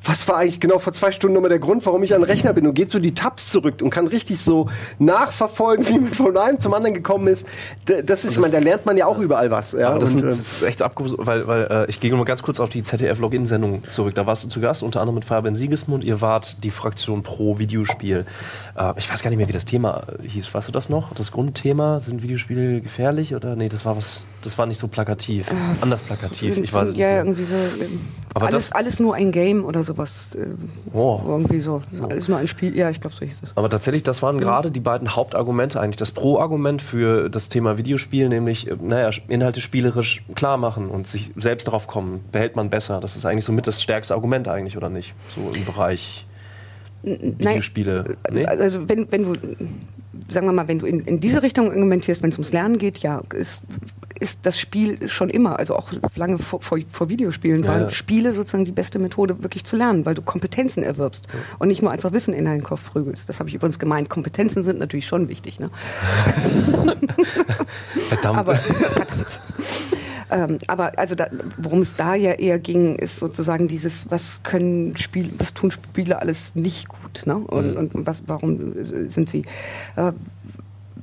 [0.07, 2.53] was war eigentlich genau vor zwei Stunden nochmal der Grund, warum ich an den Rechner
[2.53, 4.67] bin und geht so die Tabs zurück und kann richtig so
[4.99, 7.45] nachverfolgen, wie man von einem zum anderen gekommen ist.
[7.87, 9.73] D- Das ist, ich meine, da lernt man ja auch überall was.
[9.73, 12.25] Ja, das, und, ähm, das ist echt abgewiesen, weil, weil äh, ich gehe nur mal
[12.25, 14.15] ganz kurz auf die ZDF-Login-Sendung zurück.
[14.15, 16.03] Da warst du zu Gast, unter anderem mit Fabian Siegesmund.
[16.03, 18.25] Ihr wart die Fraktion pro Videospiel.
[18.77, 20.53] Äh, ich weiß gar nicht mehr, wie das Thema äh, hieß.
[20.53, 21.13] Weißt du das noch?
[21.13, 23.55] Das Grundthema, sind Videospiele gefährlich oder?
[23.55, 25.47] Nee, das war was, das war nicht so plakativ.
[25.81, 26.57] Anders plakativ.
[26.57, 27.37] Ich weiß es ja, nicht.
[27.37, 27.45] mehr.
[27.45, 27.55] irgendwie so.
[28.37, 30.35] Aber alles, das- alles nur ein Game oder sowas.
[30.35, 30.45] äh,
[30.93, 31.21] Oh.
[31.27, 31.81] Irgendwie so.
[32.09, 32.75] Alles nur ein Spiel.
[32.75, 33.51] Ja, ich glaube, so hieß es.
[33.55, 35.97] Aber tatsächlich, das waren gerade die beiden Hauptargumente eigentlich.
[35.97, 41.31] Das Pro-Argument für das Thema Videospiel, nämlich, äh, naja, Inhalte spielerisch klar machen und sich
[41.35, 42.99] selbst drauf kommen, behält man besser.
[43.01, 45.13] Das ist eigentlich so mit das stärkste Argument eigentlich, oder nicht?
[45.35, 46.25] So im Bereich
[47.03, 48.17] Videospiele.
[48.31, 48.45] Nee?
[48.45, 49.39] Also wenn, wenn du,
[50.29, 52.99] sagen wir mal, wenn du in, in diese Richtung argumentierst, wenn es ums Lernen geht,
[52.99, 53.63] ja, ist,
[54.19, 57.89] ist das Spiel schon immer, also auch lange vor, vor, vor Videospielen, Ja, waren ja.
[57.89, 61.27] Spiele sozusagen die beste Methode, wirklich zu lernen, weil du Kompetenzen erwirbst
[61.59, 63.29] und nicht nur einfach Wissen in deinen Kopf prügelst.
[63.29, 64.09] Das habe ich übrigens gemeint.
[64.09, 65.69] Kompetenzen sind natürlich schon wichtig, ne?
[68.09, 68.37] Verdammt.
[68.37, 69.41] Aber verdammt.
[70.29, 74.97] Ähm, aber also da, worum es da ja eher ging, ist sozusagen dieses, was können
[74.97, 77.37] Spiel, was tun Spiele alles nicht gut, ne?
[77.37, 77.77] Und, Mhm.
[77.77, 78.73] und was, warum
[79.09, 79.45] sind sie,
[79.95, 80.11] äh,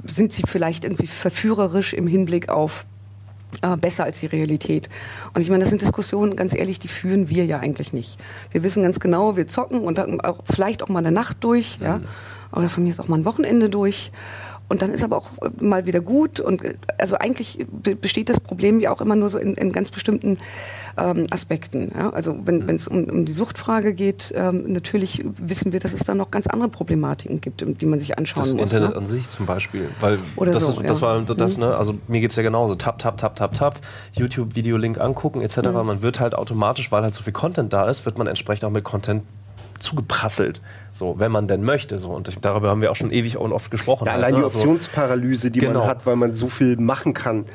[0.06, 2.84] sind sie vielleicht irgendwie verführerisch im Hinblick auf
[3.62, 4.88] äh, besser als die Realität.
[5.32, 8.18] Und ich meine, das sind Diskussionen, ganz ehrlich, die führen wir ja eigentlich nicht.
[8.50, 11.78] Wir wissen ganz genau, wir zocken und dann auch vielleicht auch mal eine Nacht durch,
[11.80, 12.00] ja,
[12.52, 14.10] oder von mir ist auch mal ein Wochenende durch.
[14.66, 15.26] Und dann ist aber auch
[15.60, 16.40] mal wieder gut.
[16.40, 19.72] Und äh, also eigentlich be- besteht das Problem ja auch immer nur so in, in
[19.72, 20.38] ganz bestimmten
[20.96, 21.92] ähm, Aspekten.
[21.94, 22.10] Ja?
[22.10, 26.14] Also wenn es um, um die Suchtfrage geht, ähm, natürlich wissen wir, dass es da
[26.14, 28.62] noch ganz andere Problematiken gibt, die man sich anschauen Das muss.
[28.62, 28.96] Internet ne?
[28.96, 29.86] an sich zum Beispiel.
[30.00, 31.06] Weil Oder das, so, ist, das ja.
[31.06, 31.64] war das, Mhm.
[31.64, 31.76] ne?
[31.76, 32.74] Also mir geht's ja genauso.
[32.74, 33.80] Tap, tap, tap, tap, tap,
[34.14, 35.58] YouTube-Video-Link angucken, etc.
[35.58, 35.72] Mhm.
[35.86, 38.70] Man wird halt automatisch, weil halt so viel Content da ist, wird man entsprechend auch
[38.70, 39.24] mit Content
[39.78, 40.60] zugeprasselt.
[40.96, 41.98] So, wenn man denn möchte.
[41.98, 42.10] So.
[42.10, 44.06] Und darüber haben wir auch schon ewig und oft gesprochen.
[44.06, 44.40] Ja, halt, allein ne?
[44.48, 45.80] die Optionsparalyse, die Genau.
[45.80, 47.46] man hat, weil man so viel machen kann.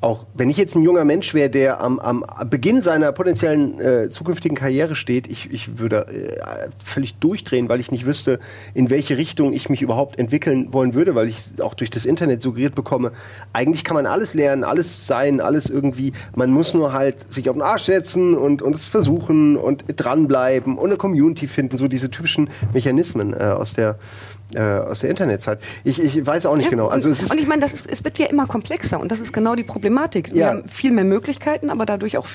[0.00, 4.10] Auch wenn ich jetzt ein junger Mensch wäre, der am, am Beginn seiner potenziellen äh,
[4.10, 8.38] zukünftigen Karriere steht, ich, ich würde äh, völlig durchdrehen, weil ich nicht wüsste,
[8.74, 12.04] in welche Richtung ich mich überhaupt entwickeln wollen würde, weil ich es auch durch das
[12.04, 13.12] Internet suggeriert bekomme.
[13.54, 16.12] Eigentlich kann man alles lernen, alles sein, alles irgendwie.
[16.36, 20.76] Man muss nur halt sich auf den Arsch setzen und, und es versuchen und dranbleiben
[20.76, 23.98] und eine Community finden, so diese typischen Mechanismen äh, aus der
[24.54, 25.58] äh, aus der Internetzeit.
[25.82, 26.86] Ich, ich weiß auch nicht Ja, genau.
[26.88, 29.10] Also und, es ist und ich meine, das ist, es wird ja immer komplexer und
[29.10, 30.32] das ist genau die Problematik.
[30.32, 30.46] Wir Ja.
[30.48, 32.26] haben viel mehr Möglichkeiten, aber dadurch auch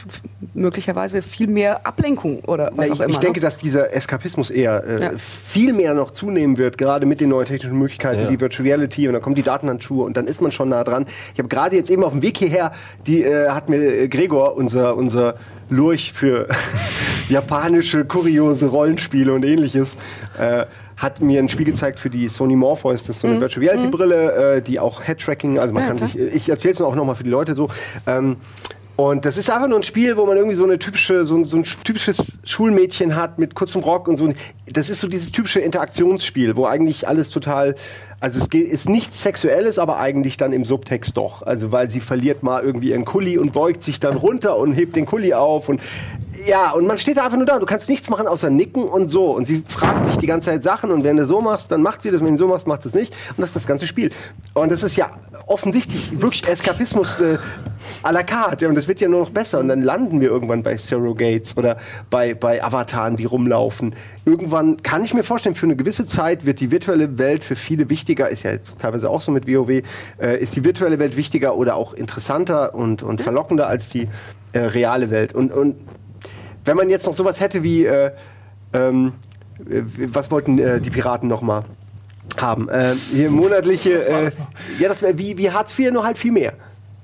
[0.54, 3.10] möglicherweise viel mehr Ablenkung oder was Na, auch ich, immer.
[3.12, 3.45] ich denke, ne?
[3.45, 5.12] dass dieser Eskapismus eher äh, Ja.
[5.18, 8.30] viel mehr noch zunehmen wird, gerade mit den neuen technischen Möglichkeiten, Ja.
[8.32, 11.06] wie Virtual Reality und dann kommen die Datenhandschuhe und dann ist man schon nah dran.
[11.34, 12.72] Ich habe gerade jetzt eben auf dem Weg hierher,
[13.06, 15.36] die äh, hat mir äh, Gregor, unser, unser
[15.70, 16.48] Lurch für
[17.30, 19.98] japanische, kuriose Rollenspiele und ähnliches,
[20.38, 20.66] äh,
[20.98, 23.88] hat mir ein Spiel gezeigt für die Sony Morpheus, das ist so eine Virtual Reality
[23.90, 26.10] Brille, äh, die auch Head-Tracking, also man Ja, kann klar.
[26.10, 27.70] sich, ich erzähle es auch nochmal für die Leute so,
[28.06, 28.38] ähm,
[29.00, 31.56] und das ist einfach nur ein Spiel, wo man irgendwie so eine typische, so, so
[31.56, 34.34] ein typisches Schulmädchen hat mit kurzem Rock und so.
[34.66, 37.76] Das ist so dieses typische Interaktionsspiel, wo eigentlich alles total,
[38.20, 41.42] also es geht, ist nichts Sexuelles, aber eigentlich dann im Subtext doch.
[41.44, 44.96] Also weil sie verliert mal irgendwie ihren Kulli und beugt sich dann runter und hebt
[44.96, 45.82] den Kulli auf und
[46.48, 47.60] ja, und man steht da einfach nur da.
[47.60, 49.32] Du kannst nichts machen außer nicken und so.
[49.32, 52.02] Und sie fragt dich die ganze Zeit Sachen und wenn du so machst, dann macht
[52.02, 52.24] sie das.
[52.24, 53.14] Wenn du so machst, macht es nicht.
[53.32, 54.12] Und das ist das ganze Spiel.
[54.54, 55.12] Und das ist ja
[55.48, 57.38] offensichtlich wirklich Eskapismus äh,
[58.04, 58.68] à la carte.
[58.68, 59.60] Und das wird ja nur noch besser.
[59.60, 61.78] Und dann landen wir irgendwann bei Surrogates oder
[62.10, 63.96] bei, bei Avataren, die rumlaufen.
[64.30, 67.90] Irgendwann kann ich mir vorstellen, für eine gewisse Zeit wird die virtuelle Welt für viele
[67.90, 69.82] wichtiger, ist ja jetzt teilweise auch so mit WoW,
[70.22, 74.08] äh, ist die virtuelle Welt wichtiger oder auch interessanter und, und verlockender als die
[74.54, 75.34] äh, reale Welt.
[75.34, 75.78] Und, und
[76.64, 78.12] wenn man jetzt noch sowas hätte wie, äh,
[78.74, 79.14] ähm,
[79.68, 79.82] äh,
[80.14, 81.66] was wollten äh, die Piraten noch mal
[82.38, 82.70] haben?
[82.70, 84.32] Äh, hier monatliche,
[84.80, 86.54] ja, das wäre wie, wie Hartz IV, nur halt viel mehr.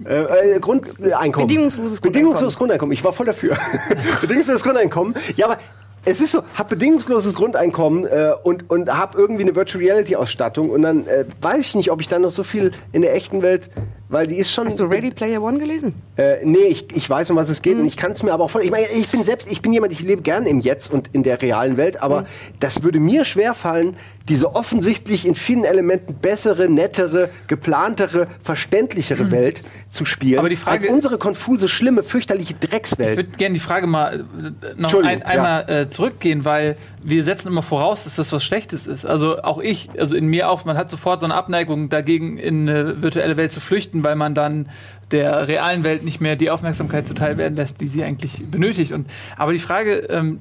[0.03, 1.47] Äh, Grundeinkommen.
[1.47, 2.93] Bedingungsloses Bedingungsloses Grundeinkommen.
[2.93, 3.57] Ich war voll dafür.
[4.21, 5.15] bedingungsloses Grundeinkommen.
[5.37, 5.57] Ja, aber
[6.05, 10.69] es ist so, hab bedingungsloses Grundeinkommen äh, und, und hab irgendwie eine Virtual Reality Ausstattung
[10.69, 13.41] und dann äh, weiß ich nicht, ob ich dann noch so viel in der echten
[13.41, 13.69] Welt,
[14.15, 14.67] weil die ist schon.
[14.67, 15.93] Hast du Ready Player One gelesen?
[16.15, 18.45] Äh, nee, ich, ich weiß, um was es geht und ich kann es mir aber
[18.45, 18.63] auch voll.
[18.63, 21.23] Ich meine, ich bin selbst, ich bin jemand, ich lebe gerne im Jetzt und in
[21.23, 22.23] der realen Welt, aber
[22.61, 23.97] das würde mir schwer fallen,
[24.29, 30.77] diese offensichtlich in vielen Elementen bessere, nettere, geplantere, verständlichere Welt zu spielen, Aber die Frage-
[30.77, 33.17] als unsere konfuse, schlimme, fürchterliche Ich Dreckswelt.
[33.17, 37.61] würde gerne die Frage mal äh, noch ein, einmal äh, zurückgehen, weil wir setzen immer
[37.61, 39.05] voraus, dass das was Schlechtes ist.
[39.05, 42.67] Also auch ich, also in mir auch, man hat sofort so eine Abneigung dagegen, in
[42.67, 44.69] eine virtuelle Welt zu flüchten, weil man dann
[45.11, 48.91] der realen Welt nicht mehr die Aufmerksamkeit zuteil werden lässt, die sie eigentlich benötigt.
[48.91, 50.39] Und, aber die Frage, ähm,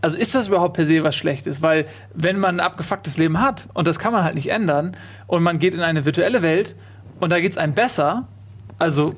[0.00, 1.62] also ist das überhaupt per se was Schlechtes?
[1.62, 5.42] Weil wenn man ein abgefucktes Leben hat und das kann man halt nicht ändern und
[5.42, 6.76] man geht in eine virtuelle Welt
[7.20, 8.28] und da geht es einem besser,
[8.78, 9.14] also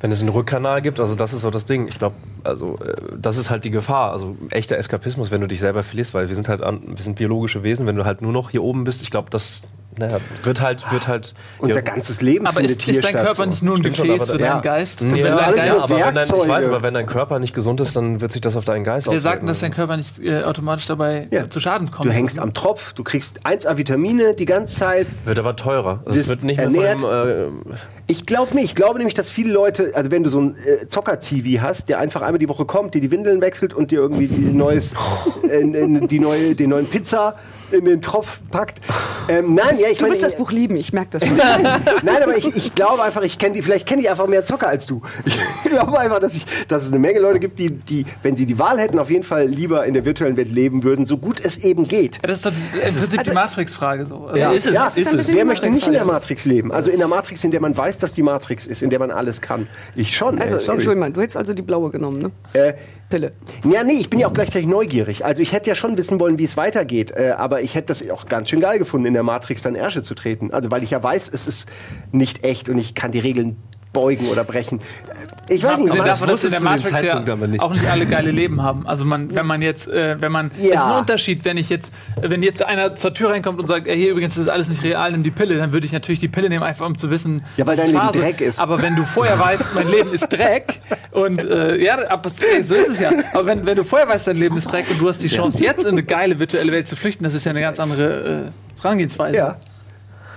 [0.00, 1.88] Wenn es einen Rückkanal gibt, also das ist so das Ding.
[1.88, 4.12] Ich glaube, also äh, das ist halt die Gefahr.
[4.12, 7.16] Also echter Eskapismus, wenn du dich selber verlierst, weil wir sind halt an, wir sind
[7.16, 7.86] biologische Wesen.
[7.86, 9.62] Wenn du halt nur noch hier oben bist, ich glaube, das
[9.98, 13.46] naja, wird halt wird halt Unser ja, ganzes Leben aber ist, ist dein Körper so.
[13.46, 14.60] nicht nur ein Stimmt schon, Gefäß aber für deinen ja.
[14.60, 15.02] Geist?
[15.02, 17.52] Nee, Wenn sind dein Geist aber wenn dein, ich weiß, aber wenn dein Körper nicht
[17.52, 19.24] gesund ist, dann wird sich das auf deinen Geist Wir auswirken.
[19.24, 21.50] sagten, dass dein Körper nicht äh, automatisch dabei Ja.
[21.50, 22.08] zu Schaden kommt.
[22.08, 26.00] Du hängst am Tropf, du kriegst 1A Vitamine die ganze Zeit, wird aber teurer.
[26.04, 27.76] Also es wird nicht mehr von dem, äh,
[28.06, 28.66] Ich glaube nicht.
[28.66, 31.98] Ich glaube nämlich, dass viele Leute, also wenn du so einen äh, Zocker-TV hast, der
[31.98, 34.92] einfach einmal die Woche kommt, dir die Windeln wechselt und dir irgendwie die, neues,
[35.42, 37.34] äh, äh, die neue, den neuen Pizza
[37.72, 38.80] in den Tropf packt.
[39.28, 41.36] Ähm, nein, ja, ich Du meine, wirst das Buch lieben, ich merke das schon.
[42.02, 44.68] nein, aber ich, ich glaube einfach, ich kenne die, vielleicht kenne ich einfach mehr Zocker
[44.68, 45.02] als du.
[45.26, 45.36] Ich
[45.70, 48.58] glaube einfach, dass, ich, dass es eine Menge Leute gibt, die, die, wenn sie die
[48.58, 51.58] Wahl hätten, auf jeden Fall lieber in der virtuellen Welt leben würden, so gut es
[51.58, 52.16] eben geht.
[52.16, 54.26] Ja, das ist doch die, im Prinzip die also- Matrix-Frage so.
[54.26, 55.08] Also Ja, ist es, ja, ist es.
[55.08, 56.18] ein bisschen Wer möchte nicht in der Matrix-Frage.
[56.18, 56.72] Matrix leben?
[56.72, 59.10] Also in der Matrix, in der man weiß, dass die Matrix ist, in der man
[59.10, 59.66] alles kann.
[59.94, 60.40] Ich schon.
[60.40, 60.76] Also, ey, sorry.
[60.76, 62.30] Entschuldigung, mal, du hättest also die blaue genommen, ne?
[62.54, 62.74] Äh,
[63.10, 63.32] Pille.
[63.64, 65.24] ja, nee, ich bin ja auch gleichzeitig neugierig.
[65.24, 67.10] Also ich hätte ja schon wissen wollen, wie es weitergeht.
[67.16, 70.02] Äh, aber ich hätte das auch ganz schön geil gefunden, in der Matrix dann Ärsche
[70.02, 70.52] zu treten.
[70.52, 71.68] Also weil ich ja weiß, es ist
[72.12, 73.56] nicht echt und ich kann die Regeln
[73.92, 74.80] beugen oder brechen.
[75.48, 77.60] Ich weiß nicht, davon, dass in der Matrix ja nicht.
[77.60, 78.86] auch nicht alle geile Leben haben.
[78.86, 80.74] Also man, wenn man jetzt, äh, wenn man, Ja.
[80.74, 83.86] es ist ein Unterschied, wenn ich jetzt, wenn jetzt einer zur Tür reinkommt und sagt,
[83.86, 86.20] ey, hier übrigens das ist alles nicht real, nimm die Pille, dann würde ich natürlich
[86.20, 88.20] die Pille nehmen, einfach um zu wissen, Ja, weil was dein Leben Phase.
[88.20, 88.60] Dreck ist.
[88.60, 90.80] Aber wenn du vorher weißt, mein Leben ist Dreck
[91.12, 93.10] und äh, ja, aber, ey, so ist es ja.
[93.32, 95.62] Aber wenn, wenn du vorher weißt, dein Leben ist Dreck und du hast die Chance,
[95.64, 98.82] jetzt in eine geile virtuelle Welt zu flüchten, das ist ja eine ganz andere äh,
[98.82, 99.36] Herangehensweise.
[99.38, 99.56] ja.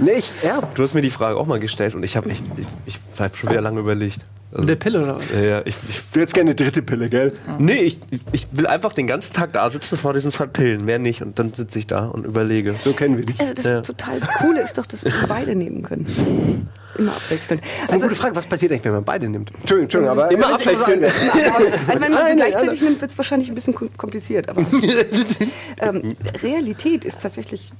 [0.01, 0.61] Nee, ich, ja.
[0.75, 3.35] Du hast mir die Frage auch mal gestellt und ich habe echt, ich, ich habe
[3.37, 4.19] schon wieder lange überlegt.
[4.51, 5.23] Also, Mit der Pille oder was?
[5.33, 7.31] ja, ja, ich, ich, Du hättest gerne eine dritte Pille, gell?
[7.57, 7.99] nee, ich,
[8.33, 11.21] ich will einfach den ganzen Tag da sitzen vor diesen zwei Pillen, mehr nicht.
[11.21, 12.75] Und dann sitze ich da und überlege.
[12.83, 13.39] So kennen wir dich.
[13.39, 13.81] Also das Ja.
[13.81, 16.67] total Coole ist doch, dass wir beide nehmen können.
[16.97, 17.61] Immer abwechselnd.
[17.63, 19.51] Das ist eine gute Frage, was passiert eigentlich, wenn man beide nimmt?
[19.61, 21.03] Entschuldigung, Entschuldigung aber Immer Also, abwechselnd.
[21.05, 24.49] Also wenn man sie gleichzeitig nimmt, wird es wahrscheinlich ein bisschen kom- kompliziert.
[24.49, 24.61] Aber
[25.79, 27.71] ähm, Realität ist tatsächlich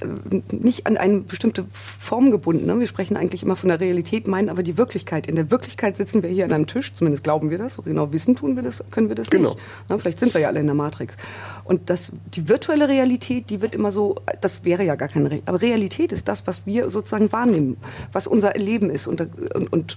[0.00, 2.66] äh, nicht an eine bestimmte Form gebunden.
[2.66, 2.78] Ne?
[2.80, 5.26] Wir sprechen eigentlich immer von der Realität, meinen aber die Wirklichkeit.
[5.26, 8.12] In der Wirklichkeit sitzen wir hier an einem Tisch, zumindest glauben wir das, so genau
[8.12, 9.50] wissen tun wir das, können wir das Genau.
[9.50, 9.60] nicht.
[9.90, 9.98] Ne?
[9.98, 11.16] Vielleicht sind wir ja alle in der Matrix.
[11.64, 15.48] Und das, die virtuelle Realität, die wird immer so, das wäre ja gar keine Realität.
[15.48, 17.76] Aber Realität ist das, was wir sozusagen wahrnehmen,
[18.12, 19.08] was unser Leben ist.
[19.08, 19.20] Und,
[19.54, 19.96] und, und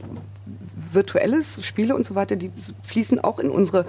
[0.94, 2.52] virtuelles, Spiele und so weiter, die
[2.84, 3.86] fließen auch in unsere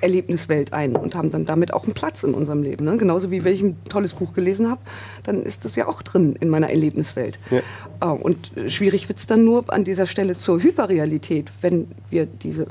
[0.00, 2.84] Erlebniswelt ein und haben dann damit auch einen Platz in unserem Leben.
[2.84, 2.96] Ne?
[2.96, 4.80] Genauso wie wenn ich ein tolles Buch gelesen habe,
[5.24, 7.40] dann ist das ja auch drin in meiner Erlebniswelt.
[7.50, 7.58] Ja.
[8.00, 12.68] Äh, Und schwierig wird es dann nur an dieser Stelle zur Hyperrealität, wenn wir diese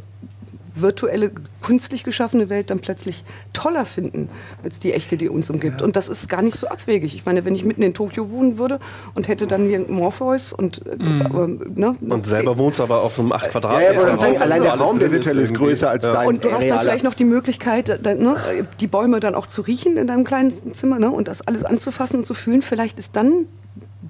[0.81, 3.23] virtuelle, künstlich geschaffene Welt dann plötzlich
[3.53, 4.29] toller finden
[4.63, 5.81] als die echte, die uns umgibt.
[5.81, 7.15] Und das ist gar nicht so abwegig.
[7.15, 8.79] Ich meine, wenn ich mitten in Tokio wohnen würde
[9.15, 13.31] und hätte dann hier Morpheus und, äh, ähm, ne, Und selber wohnst aber auf einem
[13.31, 13.93] 8 Ja, Quadratmeter.
[13.93, 16.13] ja, aber Raum, allein, allein der Raum, der virtuell ist größer als Ja.
[16.13, 18.37] dein Und du hast dann vielleicht noch die Möglichkeit, äh, dann, ne,
[18.79, 22.17] die Bäume dann auch zu riechen in deinem kleinen Zimmer ne, und das alles anzufassen
[22.17, 22.61] und zu fühlen.
[22.61, 23.45] Vielleicht ist dann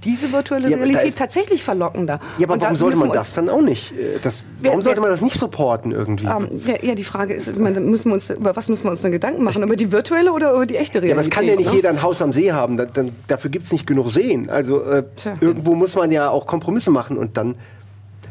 [0.04, 2.20] diese virtuelle Ja, Realität ist- tatsächlich verlockender.
[2.38, 3.92] Ja, aber Und warum sollte man das dann auch nicht?
[3.92, 6.26] äh, Das, warum sollte man das nicht supporten irgendwie?
[6.26, 9.02] Ähm, ja, ja, die Frage ist, meine, müssen wir uns, über was müssen wir uns
[9.02, 9.64] dann Gedanken machen?
[9.64, 11.10] Über die virtuelle oder über die echte Realität?
[11.10, 11.76] Ja, aber es kann ja nicht ne?
[11.76, 12.78] jeder ein Haus am See haben.
[12.78, 14.50] Da, dann, dafür gibt es nicht genug Seen.
[14.50, 15.04] Also äh,
[15.42, 17.56] irgendwo muss man ja auch Kompromisse machen und dann.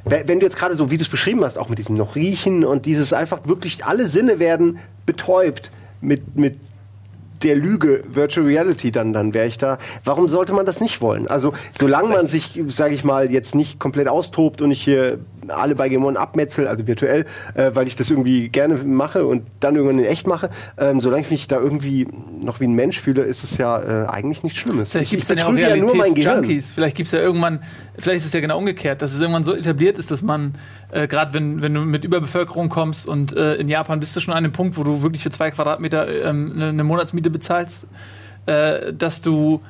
[0.05, 2.15] Wenn wenn du jetzt gerade so, wie du es beschrieben hast, auch mit diesem noch
[2.15, 6.59] riechen und dieses einfach wirklich, alle Sinne werden betäubt mit, mit
[7.43, 9.79] der Lüge Virtual Reality, dann, dann wäre ich da.
[10.05, 11.29] Warum sollte man das nicht wollen?
[11.29, 15.19] Also, solange man sich, sage ich mal, jetzt nicht komplett austobt und ich hier
[15.51, 19.77] alle bei Gemon abmetzel, also virtuell, äh, weil ich das irgendwie gerne mache und dann
[19.77, 22.07] irgendwann in echt mache, ähm, solange ich mich da irgendwie
[22.41, 24.91] noch wie ein Mensch fühle, ist es ja äh, eigentlich nichts Schlimmes.
[24.93, 25.53] Vielleicht Ich- gibt es dann ja auch.
[25.53, 26.71] Realitätsjunkies.
[26.73, 27.61] Vielleicht gibt es ja irgendwann,
[27.99, 30.55] vielleicht ist es ja genau umgekehrt, dass es irgendwann so etabliert ist, dass man,
[30.93, 34.35] äh, gerade wenn, wenn du mit Überbevölkerung kommst und äh, in Japan bist du schon
[34.35, 37.87] an dem Punkt, wo du wirklich für zwei Quadratmeter ähm, eine, eine Monatsmiete bezahlst,
[38.47, 39.63] äh, dass du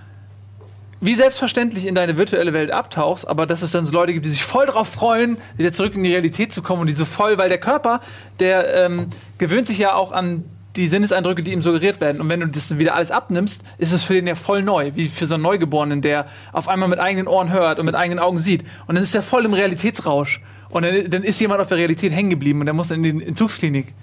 [1.07, 4.31] wie selbstverständlich in deine virtuelle Welt abtauchst, aber dass es dann so Leute gibt, die
[4.31, 7.39] sich voll drauf freuen, wieder zurück in die Realität zu kommen und die so voll,
[7.39, 8.01] weil der Körper,
[8.41, 10.45] der ähm, gewöhnt sich ja auch an
[10.75, 12.21] die Sinneseindrücke, die ihm suggeriert werden.
[12.21, 15.07] Und wenn du das wieder alles abnimmst, ist es für den ja voll neu, wie
[15.07, 18.39] für so einen Neugeborenen, der auf einmal mit eigenen Ohren hört und mit eigenen Augen
[18.39, 18.63] sieht.
[18.87, 20.43] Und dann ist er voll im Realitätsrausch.
[20.69, 23.11] Und dann, dann ist jemand auf der Realität hängen geblieben und der muss in die
[23.25, 23.95] Entzugsklinik.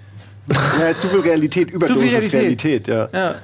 [0.80, 2.34] Ja, zu viel Realität, Überdosis Realität.
[2.34, 2.88] Realität.
[2.88, 3.08] ja.
[3.12, 3.34] Ja.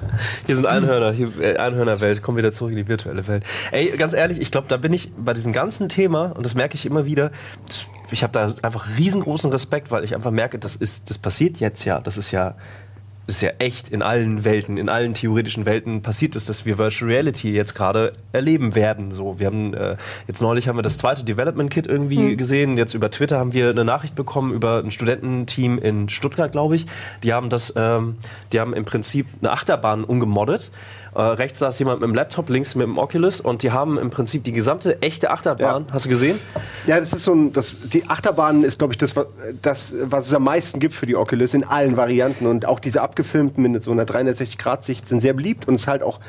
[0.47, 3.45] Hier sind Einhörner, hier äh, Einhörnerwelt, kommen wieder zurück in die virtuelle Welt.
[3.71, 6.75] Ey, ganz ehrlich, ich glaube, da bin ich bei diesem ganzen Thema, und das merke
[6.75, 7.31] ich immer wieder,
[8.11, 11.85] ich habe da einfach riesengroßen Respekt, weil ich einfach merke, das ist, das passiert jetzt
[11.85, 12.57] ja, das ist ja,
[13.31, 17.11] ist ja echt in allen Welten, in allen theoretischen Welten passiert es, dass wir Virtual
[17.11, 19.13] Reality jetzt gerade erleben werden.
[19.13, 22.77] So, wir haben äh, jetzt neulich haben wir das zweite Development Kit irgendwie gesehen.
[22.77, 26.87] Jetzt über Twitter haben wir eine Nachricht bekommen über ein Studententeam in Stuttgart, glaube ich.
[27.23, 28.17] Die haben das, ähm,
[28.53, 30.73] die haben im Prinzip eine Achterbahn umgemoddet.
[31.15, 34.11] Äh, rechts saß jemand mit dem Laptop, links mit dem Oculus und die haben im
[34.11, 35.87] Prinzip die gesamte echte Achterbahn.
[35.89, 35.93] Ja.
[35.93, 36.39] Hast du gesehen?
[36.87, 39.15] Ja, das ist so ein, das, die Achterbahn ist, glaube ich, das,
[39.63, 42.47] das, was es am meisten gibt für die Oculus in allen Varianten.
[42.47, 46.03] Und auch diese abgefilmten mit so einer 360-Grad-Sicht sind sehr beliebt und es ist halt
[46.03, 46.21] auch,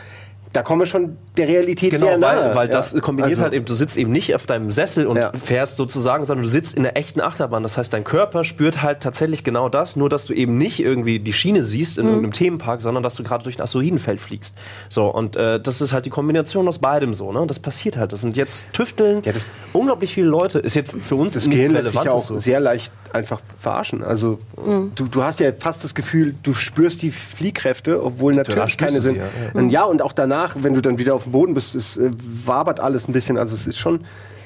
[0.54, 2.49] da kommen wir schon der Realität Genau, sehr nahe.
[2.49, 2.74] weil, weil Ja.
[2.74, 5.32] das kombiniert Also, halt eben, du sitzt eben nicht auf deinem Sessel und Ja.
[5.34, 7.64] fährst sozusagen, sondern du sitzt in der echten Achterbahn.
[7.64, 11.20] Das heißt, dein Körper spürt halt tatsächlich genau das, nur dass du eben nicht irgendwie
[11.20, 12.02] die Schiene siehst Mhm.
[12.04, 14.56] in irgendeinem Themenpark, sondern dass du gerade durch ein Asteroidenfeld fliegst.
[14.89, 17.39] So, und äh, das ist halt die Kombination aus beidem so, ne?
[17.41, 18.12] Und das passiert halt.
[18.12, 20.60] Das sind jetzt Tüfteln, Ja, das- unglaublich viele Leute.
[20.60, 22.38] Ist jetzt für uns Das Gehirn lässt sich ja auch so.
[22.38, 24.03] sehr leicht einfach verarschen.
[24.03, 24.39] Also
[24.95, 29.18] du, du hast ja fast das Gefühl, du spürst die Fliehkräfte, obwohl natürlich keine sind.
[29.18, 31.97] ja, Und ja, und auch danach, wenn du dann wieder auf dem Boden bist, es
[31.97, 32.12] äh,
[32.45, 33.38] wabert alles ein bisschen.
[33.38, 34.01] Also es ist schon,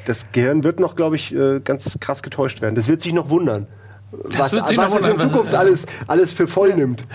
[0.05, 2.75] das Gehirn wird noch, glaube ich, äh, ganz krass getäuscht werden.
[2.75, 3.67] Das wird sich noch wundern.
[4.11, 7.05] was wird sich noch was es in wundern, was- Zukunft alles, alles für voll nimmt.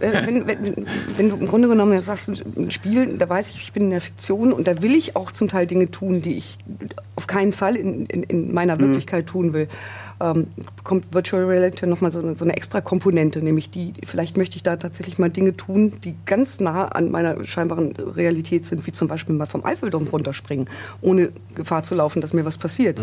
[0.00, 0.86] Äh, wenn, wenn,
[1.18, 4.00] wenn du im Grunde genommen sagst, ein Spiel, da weiß ich, ich bin in der
[4.00, 6.56] Fiktion und da will ich auch zum Teil Dinge tun, die ich
[7.14, 9.68] auf keinen Fall in, in, in meiner Wirklichkeit tun will,
[10.22, 10.46] ähm,
[10.84, 14.62] kommt Virtual Reality nochmal so eine, so eine extra Komponente, nämlich die, vielleicht möchte ich
[14.62, 19.08] da tatsächlich mal Dinge tun, die ganz nah an meiner scheinbaren Realität sind, wie zum
[19.08, 20.68] Beispiel mal vom Eiffelturm runterspringen,
[21.00, 22.98] ohne Gefahr zu laufen, dass mir was passiert.
[22.98, 23.02] Äh,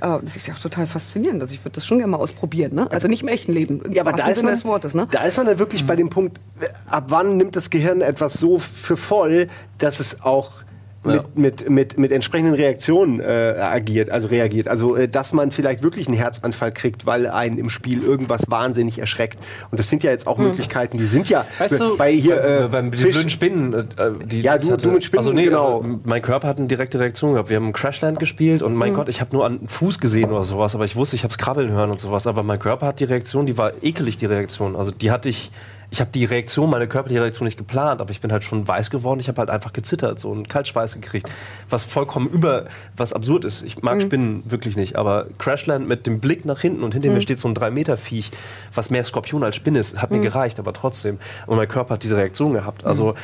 [0.00, 1.40] das ist ja auch total faszinierend.
[1.40, 2.74] Also ich würde das schon gerne mal ausprobieren.
[2.74, 2.90] Ne?
[2.90, 4.94] Also nicht im echten Leben, im Ja, aber da ist, Sinne man, des Wortes.
[4.94, 5.06] Ne?
[5.10, 6.40] da ist man dann wirklich bei dem Punkt,
[6.86, 9.48] ab wann nimmt das Gehirn etwas so für voll,
[9.78, 10.65] dass es auch
[11.06, 14.68] mit, mit, mit, mit entsprechenden Reaktionen äh, agiert, also reagiert.
[14.68, 18.98] Also, äh, dass man vielleicht wirklich einen Herzanfall kriegt, weil einen im Spiel irgendwas wahnsinnig
[18.98, 19.38] erschreckt.
[19.70, 20.48] Und das sind ja jetzt auch hm.
[20.48, 23.72] Möglichkeiten, die sind ja weißt du, bei hier äh, beim die blöden Spinnen.
[23.72, 23.84] Äh,
[24.24, 25.80] die ja, du, hatte, du mit Spinnen, also nee, genau.
[25.80, 27.48] Also, mein Körper hat eine direkte Reaktion gehabt.
[27.48, 28.96] Wir haben Crashland gespielt und mein hm.
[28.96, 31.38] Gott, ich habe nur an Fuß gesehen oder sowas, aber ich wusste, ich habe es
[31.38, 32.26] krabbeln hören und sowas.
[32.26, 34.76] Aber mein Körper hat die Reaktion, die war ekelig, die Reaktion.
[34.76, 35.50] Also die hatte ich
[35.90, 38.90] ich habe die Reaktion, meine körperliche Reaktion nicht geplant, aber ich bin halt schon weiß
[38.90, 39.20] geworden.
[39.20, 41.30] Ich habe halt einfach gezittert, so einen Kaltschweiß gekriegt,
[41.70, 42.66] was vollkommen über,
[42.96, 43.62] was absurd ist.
[43.62, 44.00] Ich mag mhm.
[44.00, 47.16] Spinnen wirklich nicht, aber Crashland mit dem Blick nach hinten und hinter mhm.
[47.16, 48.30] mir steht so ein 3 Meter Viech,
[48.74, 50.18] was mehr Skorpion als Spinne ist, hat mhm.
[50.18, 51.18] mir gereicht, aber trotzdem.
[51.46, 52.84] Und mein Körper hat diese Reaktion gehabt.
[52.84, 53.14] Also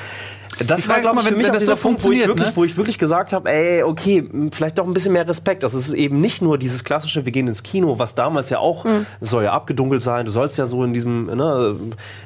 [0.67, 2.53] Das war, glaube ich, für mich wenn das so Punkt, wo ich, wirklich, ne?
[2.55, 5.65] wo ich wirklich gesagt habe, ey, okay, vielleicht doch ein bisschen mehr Respekt.
[5.65, 8.59] Also es ist eben nicht nur dieses klassische, wir gehen ins Kino, was damals ja
[8.59, 9.07] auch, mhm.
[9.21, 11.77] soll ja abgedunkelt sein, du sollst ja so in diesem, ne,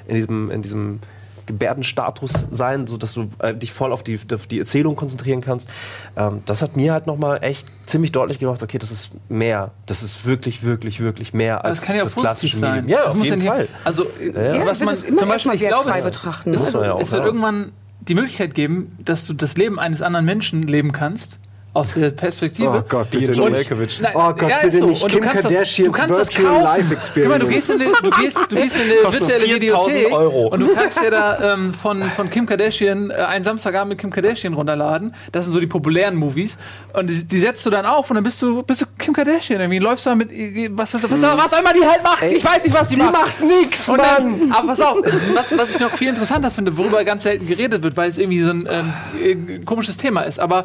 [0.07, 1.01] in diesem, in diesem
[1.47, 5.69] Gebärdenstatus sein, so dass du äh, dich voll auf die, auf die Erzählung konzentrieren kannst.
[6.17, 9.71] Ähm, das hat mir halt nochmal echt ziemlich deutlich gemacht, okay, das ist mehr.
[9.87, 12.85] Das ist wirklich, wirklich, wirklich mehr als das, kann ja das klassische sein.
[12.85, 12.89] Medium.
[12.91, 13.59] Ja, das auf jeden Fall.
[13.59, 16.53] Hier, also, ja, was man zum Beispiel, ich glaube, es, betrachten.
[16.53, 16.83] Es, ne?
[16.83, 20.93] ja es wird irgendwann die Möglichkeit geben, dass du das Leben eines anderen Menschen leben
[20.93, 21.39] kannst,
[21.77, 22.83] aus der Perspektive.
[22.85, 24.01] Oh Gott, bitte John Malkovich.
[24.15, 24.87] Oh Gott, ja, bitte so.
[24.87, 25.03] nicht.
[25.03, 27.29] Und Kim Kardashian du kannst das Life Experience.
[27.29, 30.49] Mal, du gehst in eine, du gehst, du gehst in eine virtuelle Videothek Euro.
[30.49, 34.11] und du kannst dir da ähm, von, von Kim Kardashian äh, einen Samstagabend mit Kim
[34.11, 35.15] Kardashian runterladen.
[35.33, 36.57] Das sind so die populären Movies.
[36.95, 39.61] Und die, die, setzt du dann auf und dann bist du, bist du Kim Kardashian.
[39.61, 40.31] Irgendwie läufst du mit,
[40.71, 42.23] was, was, was, was auch immer die halt macht.
[42.23, 43.15] Ey, ich weiß nicht, was die, die macht.
[43.39, 43.99] Die macht nix, Mann.
[43.99, 44.97] Dann, aber pass auf,
[45.35, 48.43] was, was ich noch viel interessanter finde, worüber ganz selten geredet wird, weil es irgendwie
[48.43, 50.41] so ein ähm, äh, komisches Thema ist.
[50.41, 50.65] Aber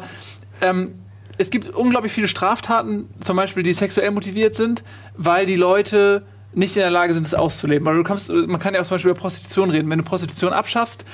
[0.62, 0.94] ähm,
[1.38, 4.84] es gibt unglaublich viele Straftaten, zum Beispiel, die sexuell motiviert sind,
[5.16, 6.22] weil die Leute
[6.54, 7.86] nicht in der Lage sind, es auszuleben.
[7.86, 9.88] Weil du kommst, man kann ja auch zum Beispiel über Prostitution reden.
[9.90, 11.04] Wenn du Prostitution abschaffst,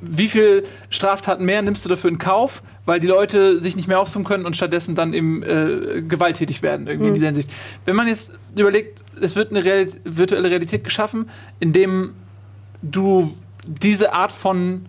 [0.00, 4.00] wie viel Straftaten mehr nimmst du dafür in Kauf, weil die Leute sich nicht mehr
[4.00, 7.08] aussuchen können und stattdessen dann eben äh, gewalttätig werden, irgendwie mhm.
[7.08, 7.50] in dieser Hinsicht.
[7.84, 11.28] Wenn man jetzt überlegt, es wird eine Real virtuelle Realität geschaffen,
[11.60, 12.14] in dem
[12.82, 14.86] du diese Art von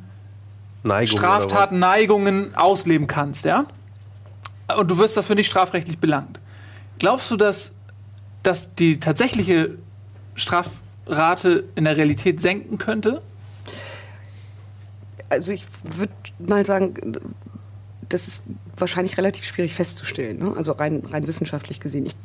[0.83, 3.65] Neigung Straftaten, Neigungen ausleben kannst, ja?
[4.77, 6.39] Und du wirst dafür nicht strafrechtlich belangt.
[6.99, 7.73] Glaubst du, dass,
[8.43, 9.77] dass die tatsächliche
[10.35, 13.21] Strafrate in der Realität senken könnte?
[15.29, 16.95] Also ich würde mal sagen,
[18.09, 18.43] das ist
[18.75, 20.53] wahrscheinlich relativ schwierig festzustellen, ne?
[20.57, 22.07] also rein, rein wissenschaftlich gesehen.
[22.07, 22.15] Ich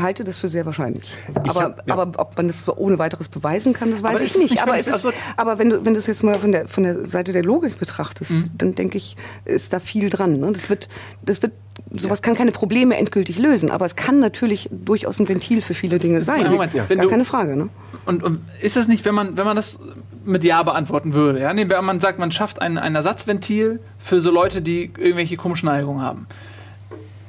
[0.00, 1.12] halte das für sehr wahrscheinlich.
[1.34, 1.94] Aber, hab, ja.
[1.94, 4.50] aber ob man das ohne weiteres beweisen kann, das weiß aber ich nicht.
[4.50, 6.84] nicht aber, es ist, aber wenn du, wenn du es jetzt mal von der, von
[6.84, 8.50] der Seite der Logik betrachtest, mhm.
[8.56, 10.38] dann denke ich, ist da viel dran.
[10.40, 10.52] Ne?
[10.52, 10.88] Das wird,
[11.24, 11.52] das wird
[11.90, 12.22] sowas ja.
[12.22, 16.22] kann keine Probleme endgültig lösen, aber es kann natürlich durchaus ein Ventil für viele Dinge
[16.22, 16.50] sein.
[16.50, 16.84] Moment, ja.
[16.84, 17.56] Gar du, keine Frage.
[17.56, 17.68] Ne?
[18.06, 19.80] Und, und, ist es nicht, wenn man, wenn man das
[20.24, 21.52] mit Ja beantworten würde, ja?
[21.52, 25.66] Nee, wenn man sagt, man schafft ein, ein Ersatzventil für so Leute, die irgendwelche komischen
[25.66, 26.26] Neigungen haben.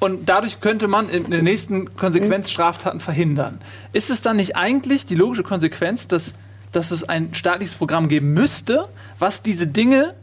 [0.03, 3.61] Und dadurch könnte man in der nächsten Konsequenz Straftaten verhindern.
[3.93, 6.33] Ist es dann nicht eigentlich die logische Konsequenz, dass,
[6.73, 10.13] dass es ein staatliches Programm geben müsste, was diese Dinge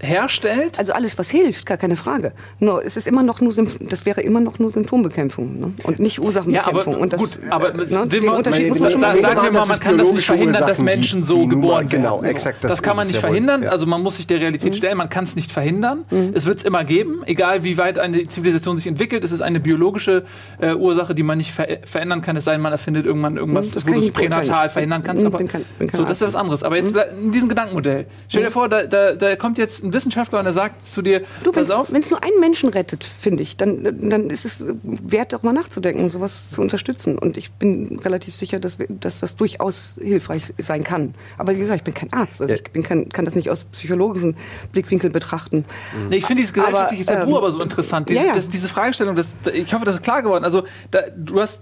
[0.00, 0.78] herstellt?
[0.78, 2.32] Also alles, was hilft, gar keine Frage.
[2.58, 5.72] Nur es ist immer noch nur das wäre immer noch nur Symptombekämpfung ne?
[5.82, 6.92] und nicht Ursachenbekämpfung.
[6.92, 9.52] Ja, aber, und das, gut, aber ne, den Unterschied muss man schon sagen, sagen wir
[9.52, 12.02] mal, man kann das nicht verhindern, dass Menschen so geboren werden.
[12.02, 12.64] Genau, exakt.
[12.64, 13.64] Das, das kann man nicht verhindern.
[13.64, 14.76] Also man muss sich der Realität mhm.
[14.76, 14.96] stellen.
[14.98, 16.04] Man kann es nicht verhindern.
[16.10, 16.32] Mhm.
[16.34, 19.24] Es wird es immer geben, egal wie weit eine Zivilisation sich entwickelt.
[19.24, 20.24] Es ist eine biologische
[20.60, 22.36] äh, Ursache, die man nicht ver verändern kann.
[22.36, 25.24] Es sei denn, man erfindet irgendwann irgendwas, mhm, wo du es pränatal verhindern kannst.
[25.24, 26.62] Aber kann, so, das ist was anderes.
[26.62, 27.24] Aber jetzt mhm.
[27.24, 28.06] in diesem Gedankenmodell.
[28.28, 28.52] Stell dir mhm.
[28.52, 31.92] vor, da kommt jetzt ein Wissenschaftler und er sagt zu dir, du, pass auf.
[31.92, 36.08] Wenn es nur einen Menschen rettet, finde ich, dann, dann ist es wert, darüber nachzudenken,
[36.10, 37.18] sowas zu unterstützen.
[37.18, 41.14] Und ich bin relativ sicher, dass, wir, dass das durchaus hilfreich sein kann.
[41.38, 42.40] Aber wie gesagt, ich bin kein Arzt.
[42.40, 44.36] Also ich bin kein, kann das nicht aus psychologischen
[44.72, 45.64] Blickwinkeln betrachten.
[46.08, 48.08] Nee, ich finde dieses gesellschaftliche aber, Tabu ähm, aber so interessant.
[48.08, 48.34] Diese, ja, ja.
[48.34, 50.44] Das, diese Fragestellung, das, ich hoffe, das ist klar geworden.
[50.44, 51.60] Also da, du hast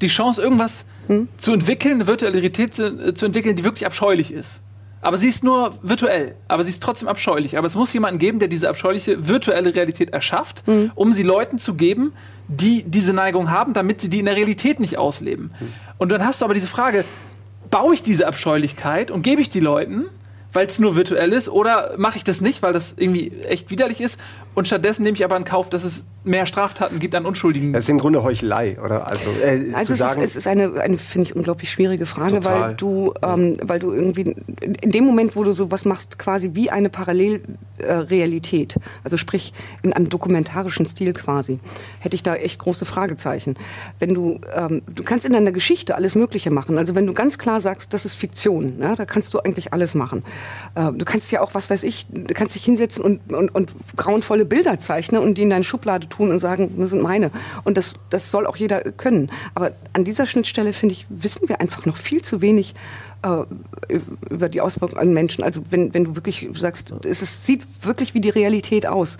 [0.00, 1.28] die Chance, irgendwas hm?
[1.38, 4.62] zu entwickeln, eine virtuelle Realität zu, zu entwickeln, die wirklich abscheulich ist.
[5.02, 7.56] Aber sie ist nur virtuell, aber sie ist trotzdem abscheulich.
[7.56, 10.92] Aber es muss jemanden geben, der diese abscheuliche virtuelle Realität erschafft, mhm.
[10.94, 12.12] um sie Leuten zu geben,
[12.48, 15.52] die diese Neigung haben, damit sie die in der Realität nicht ausleben.
[15.58, 15.72] Mhm.
[15.98, 17.04] Und dann hast du aber diese Frage,
[17.70, 20.06] baue ich diese Abscheulichkeit und gebe ich die Leuten
[20.52, 24.00] weil es nur virtuell ist, oder mache ich das nicht, weil das irgendwie echt widerlich
[24.00, 24.18] ist
[24.54, 27.72] und stattdessen nehme ich aber in Kauf, dass es mehr Straftaten gibt an Unschuldigen.
[27.72, 29.06] Das ist im Grunde Heuchelei, oder?
[29.06, 32.60] Also, äh, also es, ist, es ist eine, eine finde ich, unglaublich schwierige Frage, Total.
[32.60, 36.68] weil du, ähm, weil du irgendwie in dem Moment, wo du sowas machst, quasi wie
[36.68, 41.58] eine Parallelrealität, äh, also sprich in einem dokumentarischen Stil quasi,
[42.00, 43.54] hätte ich da echt große Fragezeichen.
[43.98, 46.76] Wenn du, ähm, du kannst in deiner Geschichte alles Mögliche machen.
[46.76, 49.94] Also wenn du ganz klar sagst, das ist Fiktion, ja, da kannst du eigentlich alles
[49.94, 50.22] machen.
[50.74, 53.72] Äh, du kannst ja auch, was weiß ich, du kannst dich hinsetzen und, und, und
[53.96, 57.30] grauenvolle Bilder zeichnen und die in deine Schublade tun und sagen, das sind meine.
[57.64, 59.30] Und das, das soll auch jeder können.
[59.54, 62.74] Aber an dieser Schnittstelle, finde ich, wissen wir einfach noch viel zu wenig
[63.22, 63.94] äh,
[64.30, 65.44] über die Auswirkungen an Menschen.
[65.44, 69.18] Also wenn, wenn du wirklich sagst, es ist, sieht wirklich wie die Realität aus.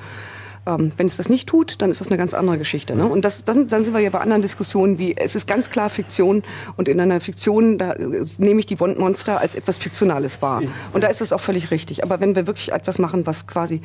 [0.67, 2.95] Ähm, wenn es das nicht tut, dann ist das eine ganz andere Geschichte.
[2.95, 3.07] Ne?
[3.07, 5.89] Und das, dann, dann sind wir ja bei anderen Diskussionen, wie es ist ganz klar
[5.89, 6.43] Fiktion
[6.77, 10.63] und in einer Fiktion, da äh, nehme ich die Monster als etwas Fiktionales wahr.
[10.93, 12.05] Und da ist es auch völlig richtig.
[12.05, 13.81] Aber wenn wir wirklich etwas machen, was quasi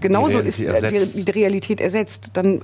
[0.00, 2.62] genauso die ist, äh, die, die Realität ersetzt, dann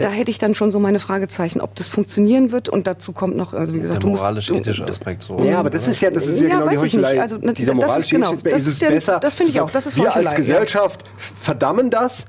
[0.00, 2.68] da hätte ich dann schon so meine Fragezeichen, ob das funktionieren wird.
[2.68, 5.38] Und dazu kommt noch, also wie gesagt, der moralisch-ethische Aspekt so.
[5.38, 7.20] Ja, aber das ist ja, das ist ja, ja genau die Heuchelei.
[7.20, 9.20] Also, Dieser moralische genau, ist, ist es der, besser.
[9.20, 9.70] Das finde ich auch.
[9.70, 11.10] Das ist wir als Gesellschaft ja.
[11.40, 12.26] verdammen das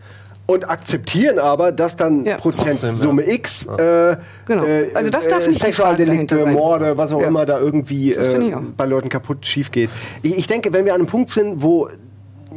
[0.47, 2.38] und akzeptieren aber, dass dann ja.
[2.38, 3.34] Prozentsumme ja.
[3.34, 4.63] X äh, genau.
[4.63, 7.28] Äh, also das darf nicht Sexualdelikte, Morde, was auch ja.
[7.28, 9.89] immer da irgendwie äh, bei Leuten kaputt schief geht.
[10.22, 11.89] Ich, ich denke, wenn wir an einem Punkt sind, wo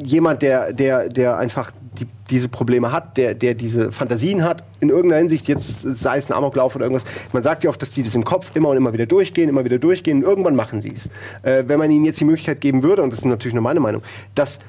[0.03, 1.73] jemand, der, der, der einfach
[2.31, 6.37] diese Probleme hat, der, der diese Fantasien hat, in irgendeiner Hinsicht, jetzt sei es ein
[6.37, 8.93] Amoklauf oder irgendwas, man sagt ja oft, dass die das im Kopf immer und immer
[8.93, 11.11] wieder durchgehen, immer wieder durchgehen, und irgendwann machen sie es.
[11.43, 13.81] Äh, wenn man ihnen jetzt die Möglichkeit geben würde, und das ist natürlich nur meine
[13.81, 14.03] Meinung,
[14.35, 14.61] dass,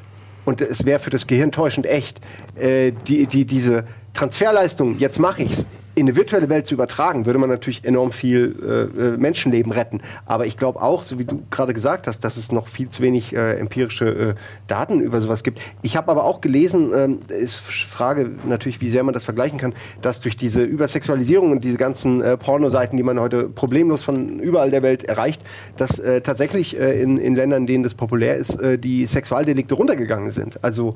[0.43, 2.19] und es wäre für das Gehirn täuschend echt,
[2.55, 3.85] äh, die, die, diese
[4.15, 8.55] Transferleistung, jetzt mache ich's, in eine virtuelle Welt zu übertragen, würde man natürlich enorm viel
[8.97, 10.01] äh, äh Menschenleben retten.
[10.25, 13.01] Aber ich glaube auch, so wie du gerade gesagt hast, dass es noch viel zu
[13.01, 14.35] wenig äh, empirische äh,
[14.67, 15.59] Daten über sowas gibt.
[15.81, 19.73] Ich habe aber auch gelesen, ähm, ist Frage natürlich, wie sehr man das vergleichen kann,
[20.01, 24.71] dass durch diese Übersexualisierung und diese ganzen äh, Pornoseiten, die man heute problemlos von überall
[24.71, 25.41] der Welt erreicht,
[25.77, 30.31] dass äh, tatsächlich äh, in, in Ländern, denen das populär ist, äh, die Sexualdelikte runtergegangen
[30.31, 30.61] sind.
[30.63, 30.95] Also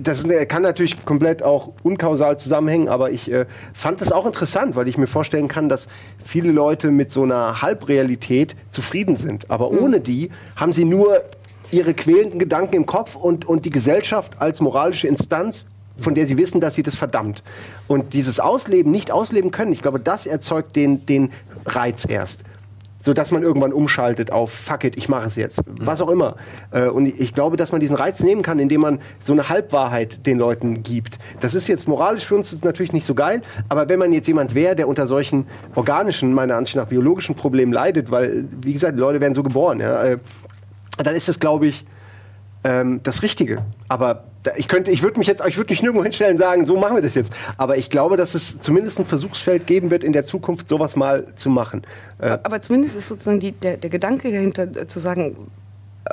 [0.00, 4.88] das kann natürlich komplett auch unkausal zusammenhängen, aber ich äh, fand das auch interessant, weil
[4.88, 5.88] ich mir vorstellen kann, dass
[6.24, 9.50] viele Leute mit so einer Halbrealität zufrieden sind.
[9.50, 9.78] Aber mhm.
[9.78, 11.20] ohne die haben sie nur
[11.70, 16.36] ihre quälenden Gedanken im Kopf und, und die Gesellschaft als moralische Instanz, von der sie
[16.38, 17.42] wissen, dass sie das verdammt.
[17.86, 21.30] Und dieses Ausleben, nicht ausleben können, ich glaube, das erzeugt den, den
[21.66, 22.44] Reiz erst
[23.04, 26.36] so dass man irgendwann umschaltet auf fuck it, ich mache es jetzt, was auch immer.
[26.70, 30.26] Äh, und ich glaube, dass man diesen Reiz nehmen kann, indem man so eine Halbwahrheit
[30.26, 31.18] den Leuten gibt.
[31.40, 34.26] Das ist jetzt moralisch für uns ist natürlich nicht so geil, aber wenn man jetzt
[34.26, 38.96] jemand wäre, der unter solchen organischen, meiner Ansicht nach biologischen Problemen leidet, weil wie gesagt,
[38.96, 40.18] die Leute werden so geboren, ja, äh,
[40.96, 41.84] dann ist das, glaube ich,
[42.64, 43.58] ähm, das Richtige.
[43.88, 44.24] Aber
[44.56, 46.96] ich könnte, ich würde mich jetzt, ich würde mich nirgendwo hinstellen und sagen, so machen
[46.96, 47.32] wir das jetzt.
[47.56, 51.26] Aber ich glaube, dass es zumindest ein Versuchsfeld geben wird, in der Zukunft sowas mal
[51.36, 51.82] zu machen.
[52.18, 55.36] Äh, Aber zumindest ist sozusagen die, der, der Gedanke dahinter äh, zu sagen,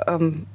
[0.06, 0.46] ähm,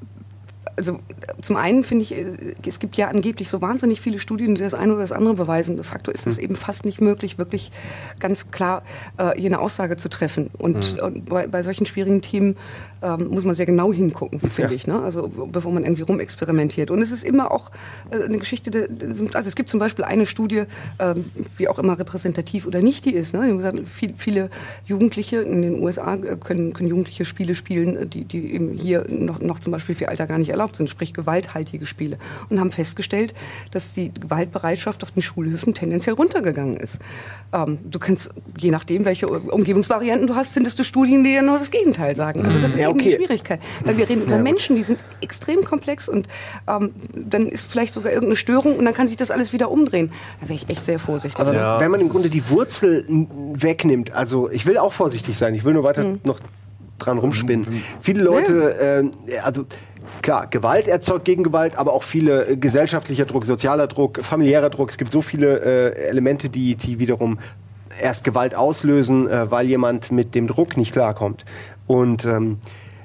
[0.77, 0.99] also
[1.41, 4.73] zum einen finde ich, äh, es gibt ja angeblich so wahnsinnig viele Studien, die das
[4.73, 5.75] eine oder das andere beweisen.
[5.75, 6.43] De facto ist es hm.
[6.43, 7.71] eben fast nicht möglich, wirklich
[8.19, 8.83] ganz klar
[9.17, 10.51] äh, hier eine Aussage zu treffen.
[10.57, 10.99] Und, hm.
[11.03, 12.55] und bei, bei, solchen schwierigen Themen
[13.01, 14.75] ähm, muss man sehr genau hingucken, finde ja.
[14.75, 14.87] ich.
[14.87, 14.99] Ne?
[14.99, 16.91] Also bevor man irgendwie rumexperimentiert.
[16.91, 17.71] Und es ist immer auch
[18.11, 18.87] äh, eine Geschichte, de,
[19.33, 20.63] also es gibt zum Beispiel eine Studie,
[20.99, 21.25] ähm,
[21.57, 23.33] wie auch immer repräsentativ oder nicht die ist.
[23.33, 23.47] Ne?
[23.47, 24.49] Die gesagt, viel, viele
[24.85, 29.39] Jugendliche in den USA äh, können, können Jugendliche Spiele spielen, die, die eben hier noch,
[29.39, 32.17] noch zum Beispiel für Alter gar nicht erlaubt erlaubt sind, sprich gewalthaltige Spiele.
[32.49, 33.33] Und haben festgestellt,
[33.71, 36.99] dass die Gewaltbereitschaft auf den Schulhöfen tendenziell runtergegangen ist.
[37.53, 41.59] Ähm, du kannst, je nachdem, welche Umgebungsvarianten du hast, findest du Studien, die ja nur
[41.59, 42.45] das Gegenteil sagen.
[42.45, 42.99] Also das ist ja, okay.
[42.99, 43.61] eben die Schwierigkeit.
[43.83, 46.27] Weil wir reden über ja, Menschen, die sind extrem komplex und
[46.67, 50.11] ähm, dann ist vielleicht sogar irgendeine Störung und dann kann sich das alles wieder umdrehen.
[50.41, 51.39] Da wäre ich echt sehr vorsichtig.
[51.39, 51.79] Aber ja.
[51.79, 55.73] wenn man im Grunde die Wurzel wegnimmt, also ich will auch vorsichtig sein, ich will
[55.73, 56.19] nur weiter mhm.
[56.23, 56.39] noch
[56.99, 57.67] dran rumspinnen.
[57.69, 57.83] Mhm.
[58.01, 59.65] Viele Leute, äh, also
[60.21, 64.89] klar, Gewalt erzeugt Gegengewalt, aber auch viele äh, gesellschaftlicher Druck, sozialer Druck, familiärer Druck.
[64.89, 67.39] Es gibt so viele äh, Elemente, die, die wiederum
[68.01, 71.45] erst Gewalt auslösen, äh, weil jemand mit dem Druck nicht klarkommt.
[71.85, 72.59] Und ähm,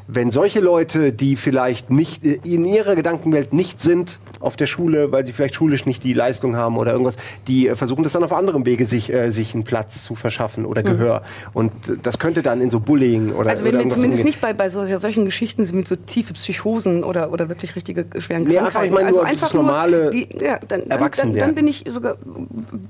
[0.07, 5.13] wenn solche Leute, die vielleicht nicht äh, in ihrer Gedankenwelt nicht sind, auf der Schule,
[5.13, 7.17] weil sie vielleicht schulisch nicht die Leistung haben oder irgendwas,
[7.49, 10.67] die äh, versuchen das dann auf anderem Wege sich, äh, sich einen Platz zu verschaffen
[10.67, 10.87] oder mhm.
[10.87, 11.21] Gehör.
[11.21, 11.51] Mhm.
[11.55, 11.73] Und
[12.03, 14.85] das könnte dann in so Bullying oder Also wenn wir zumindest nicht bei, bei so,
[14.99, 18.97] solchen Geschichten sind mit so tiefe Psychosen oder, oder wirklich richtige schweren nee, Krankheiten.
[18.97, 22.17] Einfach, also nur einfach normale die, ja, dann, dann, dann, dann, bin ich sogar,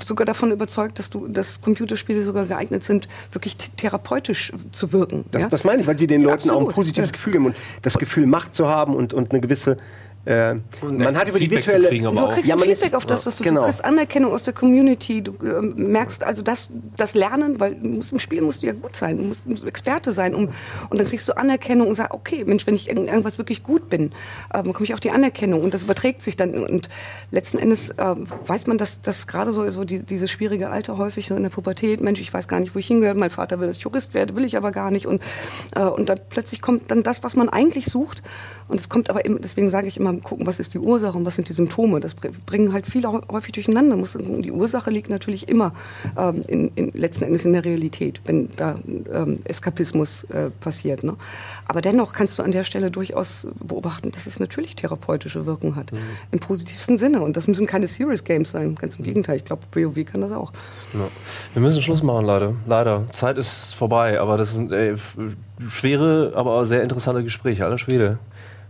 [0.03, 5.25] sogar davon überzeugt, dass du, dass Computerspiele sogar geeignet sind, wirklich therapeutisch zu wirken.
[5.31, 5.49] Das, ja?
[5.49, 6.63] das meine ich, weil sie den Leuten Absolut.
[6.63, 7.13] auch ein positives ja.
[7.13, 9.77] Gefühl geben und das Gefühl Macht zu haben und, und eine gewisse
[10.25, 11.89] Äh, man hat über die Feedback zu virtuelle.
[11.89, 12.33] kriegen, aber Du auch.
[12.35, 13.61] kriegst Ja, man Feedback ist- auf das, was du, genau.
[13.63, 15.21] du kriegst Anerkennung aus der Community.
[15.23, 18.73] Du äh, merkst also das, das Lernen, weil du musst, im Spiel musst du ja
[18.73, 20.35] gut sein, du musst ein Experte sein.
[20.37, 20.49] Um,
[20.91, 23.89] und dann kriegst du Anerkennung und sagst, okay, Mensch, wenn ich in irgendwas wirklich gut
[23.89, 24.13] bin,
[24.55, 25.61] äh, bekomme ich auch die Anerkennung.
[25.63, 26.55] Und das überträgt sich dann.
[26.55, 26.89] Und
[27.33, 28.15] letzten Endes äh,
[28.47, 31.51] weiß man, dass, dass gerade so, so die, dieses schwierige Alter häufig so in der
[31.51, 34.15] Pubertät, Mensch, ich weiß gar nicht, wo ich hingehöre, mein Vater will, dass ich Jurist
[34.15, 35.07] werde, will ich aber gar nicht.
[35.07, 35.21] Und,
[35.75, 38.23] äh, und dann plötzlich kommt dann das, was man eigentlich sucht.
[38.69, 41.25] Und es kommt aber immer, deswegen sage ich immer, gucken, was ist die Ursache und
[41.25, 42.01] was sind die Symptome.
[42.01, 43.97] Das br- bringen halt viele häufig durcheinander.
[44.41, 45.73] Die Ursache liegt natürlich immer
[46.19, 48.77] ähm, in, in, letzten Endes in der Realität, wenn da
[49.13, 51.05] ähm, Eskapismus äh, passiert.
[51.05, 51.17] Ne?
[51.67, 55.93] Aber dennoch kannst du an der Stelle durchaus beobachten, dass es natürlich therapeutische Wirkung hat.
[56.31, 57.23] Im positivsten Sinne.
[57.23, 58.75] Und das müssen keine Serious Games sein.
[58.75, 59.37] Ganz im Gegenteil.
[59.37, 60.53] Ich glaube, WoW kann das auch.
[60.93, 61.09] Ja.
[61.55, 62.57] Wir müssen Schluss machen, Leute.
[62.67, 63.07] Leider.
[63.13, 64.95] Zeit ist vorbei, aber das sind ey,
[65.69, 67.65] schwere, aber sehr interessante Gespräche.
[67.65, 68.19] Alter Schwede.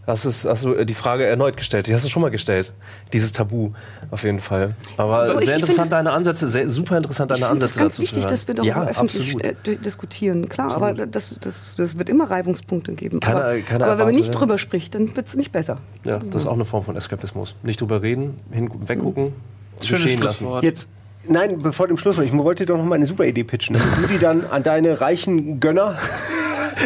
[0.04, 1.86] Hast, es, hast du äh, die Frage erneut gestellt?
[1.86, 2.72] Die hast du schon mal gestellt.
[3.12, 3.70] Dieses Tabu,
[4.10, 4.74] auf jeden Fall.
[4.96, 7.78] Aber Also ich- sehr interessant deine Ansätze, sehr, super interessant Ich deine finde es Ansätze
[7.78, 9.68] ganz dazu wichtig, dass wir doch ja, öffentlich absolut.
[9.68, 10.48] äh, diskutieren.
[10.48, 13.20] Klar, aber das, das, das wird immer Reibungspunkte geben.
[13.20, 14.40] Keiner- aber keiner aber wenn man nicht ja.
[14.40, 15.78] drüber spricht, dann wird es nicht besser.
[16.02, 17.54] Ja, das ist auch eine Form von Eskapismus.
[17.62, 19.34] Nicht drüber reden, hin, weggucken,
[19.80, 20.46] Schönes geschehen lassen.
[20.62, 20.88] Jetzt,
[21.28, 24.10] nein, bevor dem Schluss, ich wollte dir doch noch mal eine super Idee pitchen, damit
[24.10, 25.98] du die dann an deine reichen Gönner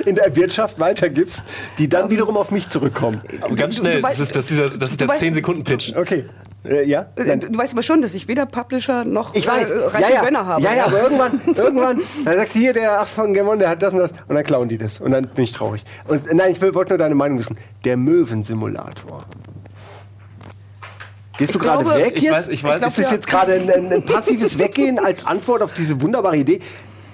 [0.05, 1.45] in der Wirtschaft weitergibst,
[1.79, 3.21] die dann wiederum auf mich zurückkommen.
[3.41, 5.97] Aber ganz schnell, das ist, das ist dieser, das ist der du weißt- 10-Sekunden-Pitch.
[5.97, 6.25] Okay.
[6.65, 7.07] Äh, ja?
[7.17, 7.41] Äh, Nein.
[7.41, 10.25] Du weißt aber schon, dass ich weder Publisher noch Ich weiß, äh, ja, reiche ja,
[10.25, 10.63] Gönner habe.
[10.63, 13.83] ja, ja, aber irgendwann, irgendwann, dann sagst du hier, der ach von Gemon, der hat
[13.83, 15.01] das und das, und dann klauen die das.
[15.01, 15.85] Und dann bin ich traurig.
[16.09, 17.57] Und äh, nein, ich wollte nur deine Meinung wissen.
[17.85, 19.25] Der Möwensimulator.
[21.39, 22.33] Gehst du Ich gerade weg Ich jetzt?
[22.33, 22.77] weiß, ich weiß.
[22.77, 23.17] glaub, ist das ja.
[23.17, 26.61] jetzt gerade ein, ein, ein passives Weggehen als Antwort auf diese wunderbare Idee?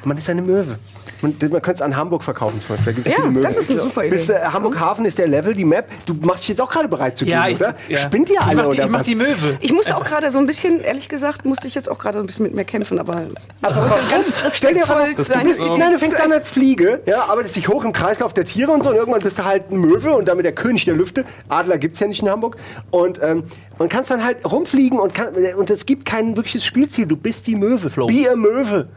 [0.05, 0.79] Man ist eine Möwe.
[1.23, 2.93] Man, man könnte es an Hamburg verkaufen zum Beispiel.
[2.95, 4.17] Da gibt's Ja, das ist eine super Idee.
[4.17, 5.89] Bist, du- Hamburg Hafen ist der Level, die Map.
[6.05, 7.75] Du machst dich jetzt auch gerade bereit zu gehen, Ja, ich, oder?
[7.89, 7.99] ja.
[7.99, 9.07] Spinnt ihr ich alle mach die, oder ich mach was?
[9.07, 9.57] die Möwe.
[9.61, 12.27] Ich musste auch gerade so ein bisschen, ehrlich gesagt, musste ich jetzt auch gerade ein
[12.27, 13.23] bisschen mit mir kämpfen, aber
[13.63, 15.79] ganz Stell dir vor, du bist, Idee.
[15.79, 18.83] nein, du fängst an als Fliege, ja, arbeitest dich hoch im Kreislauf der Tiere und
[18.83, 21.25] so und irgendwann bist du halt ein Möwe und damit der König der Lüfte.
[21.49, 22.57] Adler gibt's ja nicht in Hamburg.
[22.91, 23.45] Und, ähm,
[23.79, 27.07] und kannst dann halt rumfliegen und, kann, und es gibt kein wirkliches Spielziel.
[27.07, 27.91] Du bist die Möwe.
[27.91, 28.07] Flo.
[28.07, 28.89] Be a Möwe.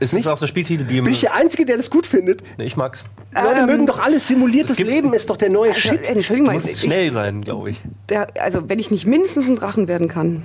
[0.00, 0.84] Ist das auch der Spieltitel?
[0.88, 2.42] Wie im- Bin ich der Einzige, der das gut findet?
[2.56, 3.04] Nee, ich mag's.
[3.34, 4.26] Leute mögen doch alles.
[4.28, 6.08] Simuliertes Leben ist doch der neue Also, Shit.
[6.08, 7.80] äh, Entschuldigung Du mal, musst ich, schnell sein, glaube ich.
[8.08, 10.42] der, also wenn ich nicht mindestens ein Drachen werden kann,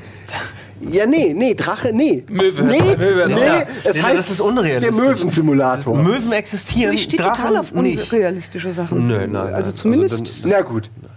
[0.92, 2.26] Ja, nee, nee, Drache, nee.
[2.30, 2.62] Möwe.
[2.64, 3.26] Nee, Möwe.
[3.30, 3.66] nee, Ja.
[3.86, 4.94] es Nee, heißt das ist unrealistisch.
[4.98, 5.96] der Möwensimulator.
[5.98, 6.94] Möwen existieren.
[6.94, 8.12] ich stehe total auf nicht.
[8.12, 9.08] unrealistische Sachen.
[9.08, 9.42] Nö, nein, nein.
[9.44, 10.90] Also Also zumindest dann- Na gut.
[11.02, 11.10] Ja,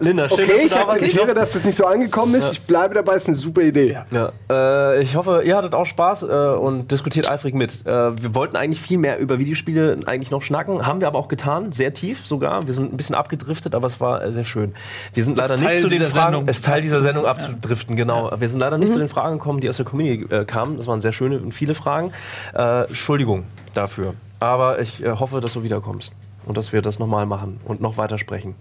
[0.00, 1.02] Linda, schön, Okay, dass ich du da warst.
[1.02, 2.52] akzeptiere, dass das nicht so angekommen ist.
[2.52, 3.98] Ich bleibe dabei, es ist eine super Idee.
[4.10, 7.86] Ja, äh, ich hoffe, ihr hattet auch Spaß äh, und diskutiert eifrig mit.
[7.86, 11.28] Äh, wir wollten eigentlich viel mehr über Videospiele eigentlich noch schnacken, haben wir aber auch
[11.28, 12.66] getan, sehr tief sogar.
[12.66, 14.74] Wir sind ein bisschen abgedriftet, aber es war äh, sehr schön.
[15.14, 16.48] Wir sind leider nicht zu den Fragen, Sendung.
[16.48, 18.30] es ist Teil dieser Sendung abzudriften, genau.
[18.38, 20.76] Wir sind leider nicht zu den Fragen gekommen, die aus der Community äh, kamen.
[20.76, 22.12] Das waren sehr schöne und viele Fragen.
[22.54, 24.14] Äh, Entschuldigung dafür.
[24.40, 26.12] Aber ich äh, hoffe, dass du wiederkommst
[26.48, 28.56] und dass wir das nochmal machen und noch weiter sprechen.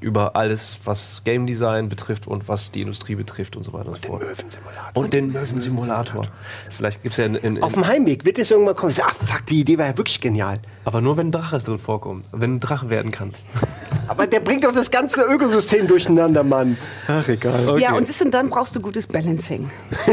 [0.00, 4.02] Über alles, was Game Design betrifft und was die Industrie betrifft und so weiter und
[4.02, 4.22] so fort.
[4.22, 5.02] Möwensimulator.
[5.02, 6.26] Und den Möwensimulator.
[6.70, 8.94] Vielleicht gibt es ja in, in, Auf in, dem Heimweg wird es irgendwann kommen.
[9.00, 10.60] Ah, fuck, die Idee war ja wirklich genial.
[10.84, 12.26] aber nur wenn ein Drache drin vorkommt.
[12.32, 13.34] Wenn ein Drache werden kann.
[14.06, 16.76] Aber der bringt doch das ganze Ökosystem durcheinander, Mann.
[17.08, 17.80] Ach, egal.
[17.80, 19.70] Ja, und, das, und dann brauchst du gutes Balancing.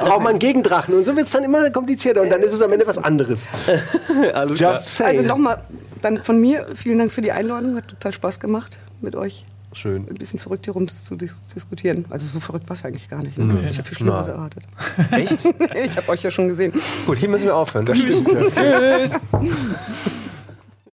[0.00, 0.94] Braucht man Gegendrachen.
[0.94, 2.22] Und so wird es dann immer komplizierter.
[2.22, 3.48] Und dann ist es am Ende was anderes.
[4.32, 5.26] Alles Just Also saying.
[5.26, 5.64] nochmal
[6.04, 7.76] dann von mir vielen Dank für die Einladung.
[7.76, 9.44] Hat total Spaß gemacht mit euch.
[9.72, 10.06] Schön.
[10.08, 12.04] Ein bisschen verrückt hier rum das zu dis diskutieren.
[12.10, 13.36] Also so verrückt war es eigentlich gar nicht.
[13.36, 13.66] Ne?
[13.68, 14.64] Ich habe viel Schlimmeres erwartet.
[15.10, 15.44] Echt?
[15.74, 16.72] Ich habe euch ja schon gesehen.
[17.06, 17.86] Gut, hier müssen wir aufhören.
[17.92, 18.22] Tschüss.
[18.22, 19.20] Tschüss.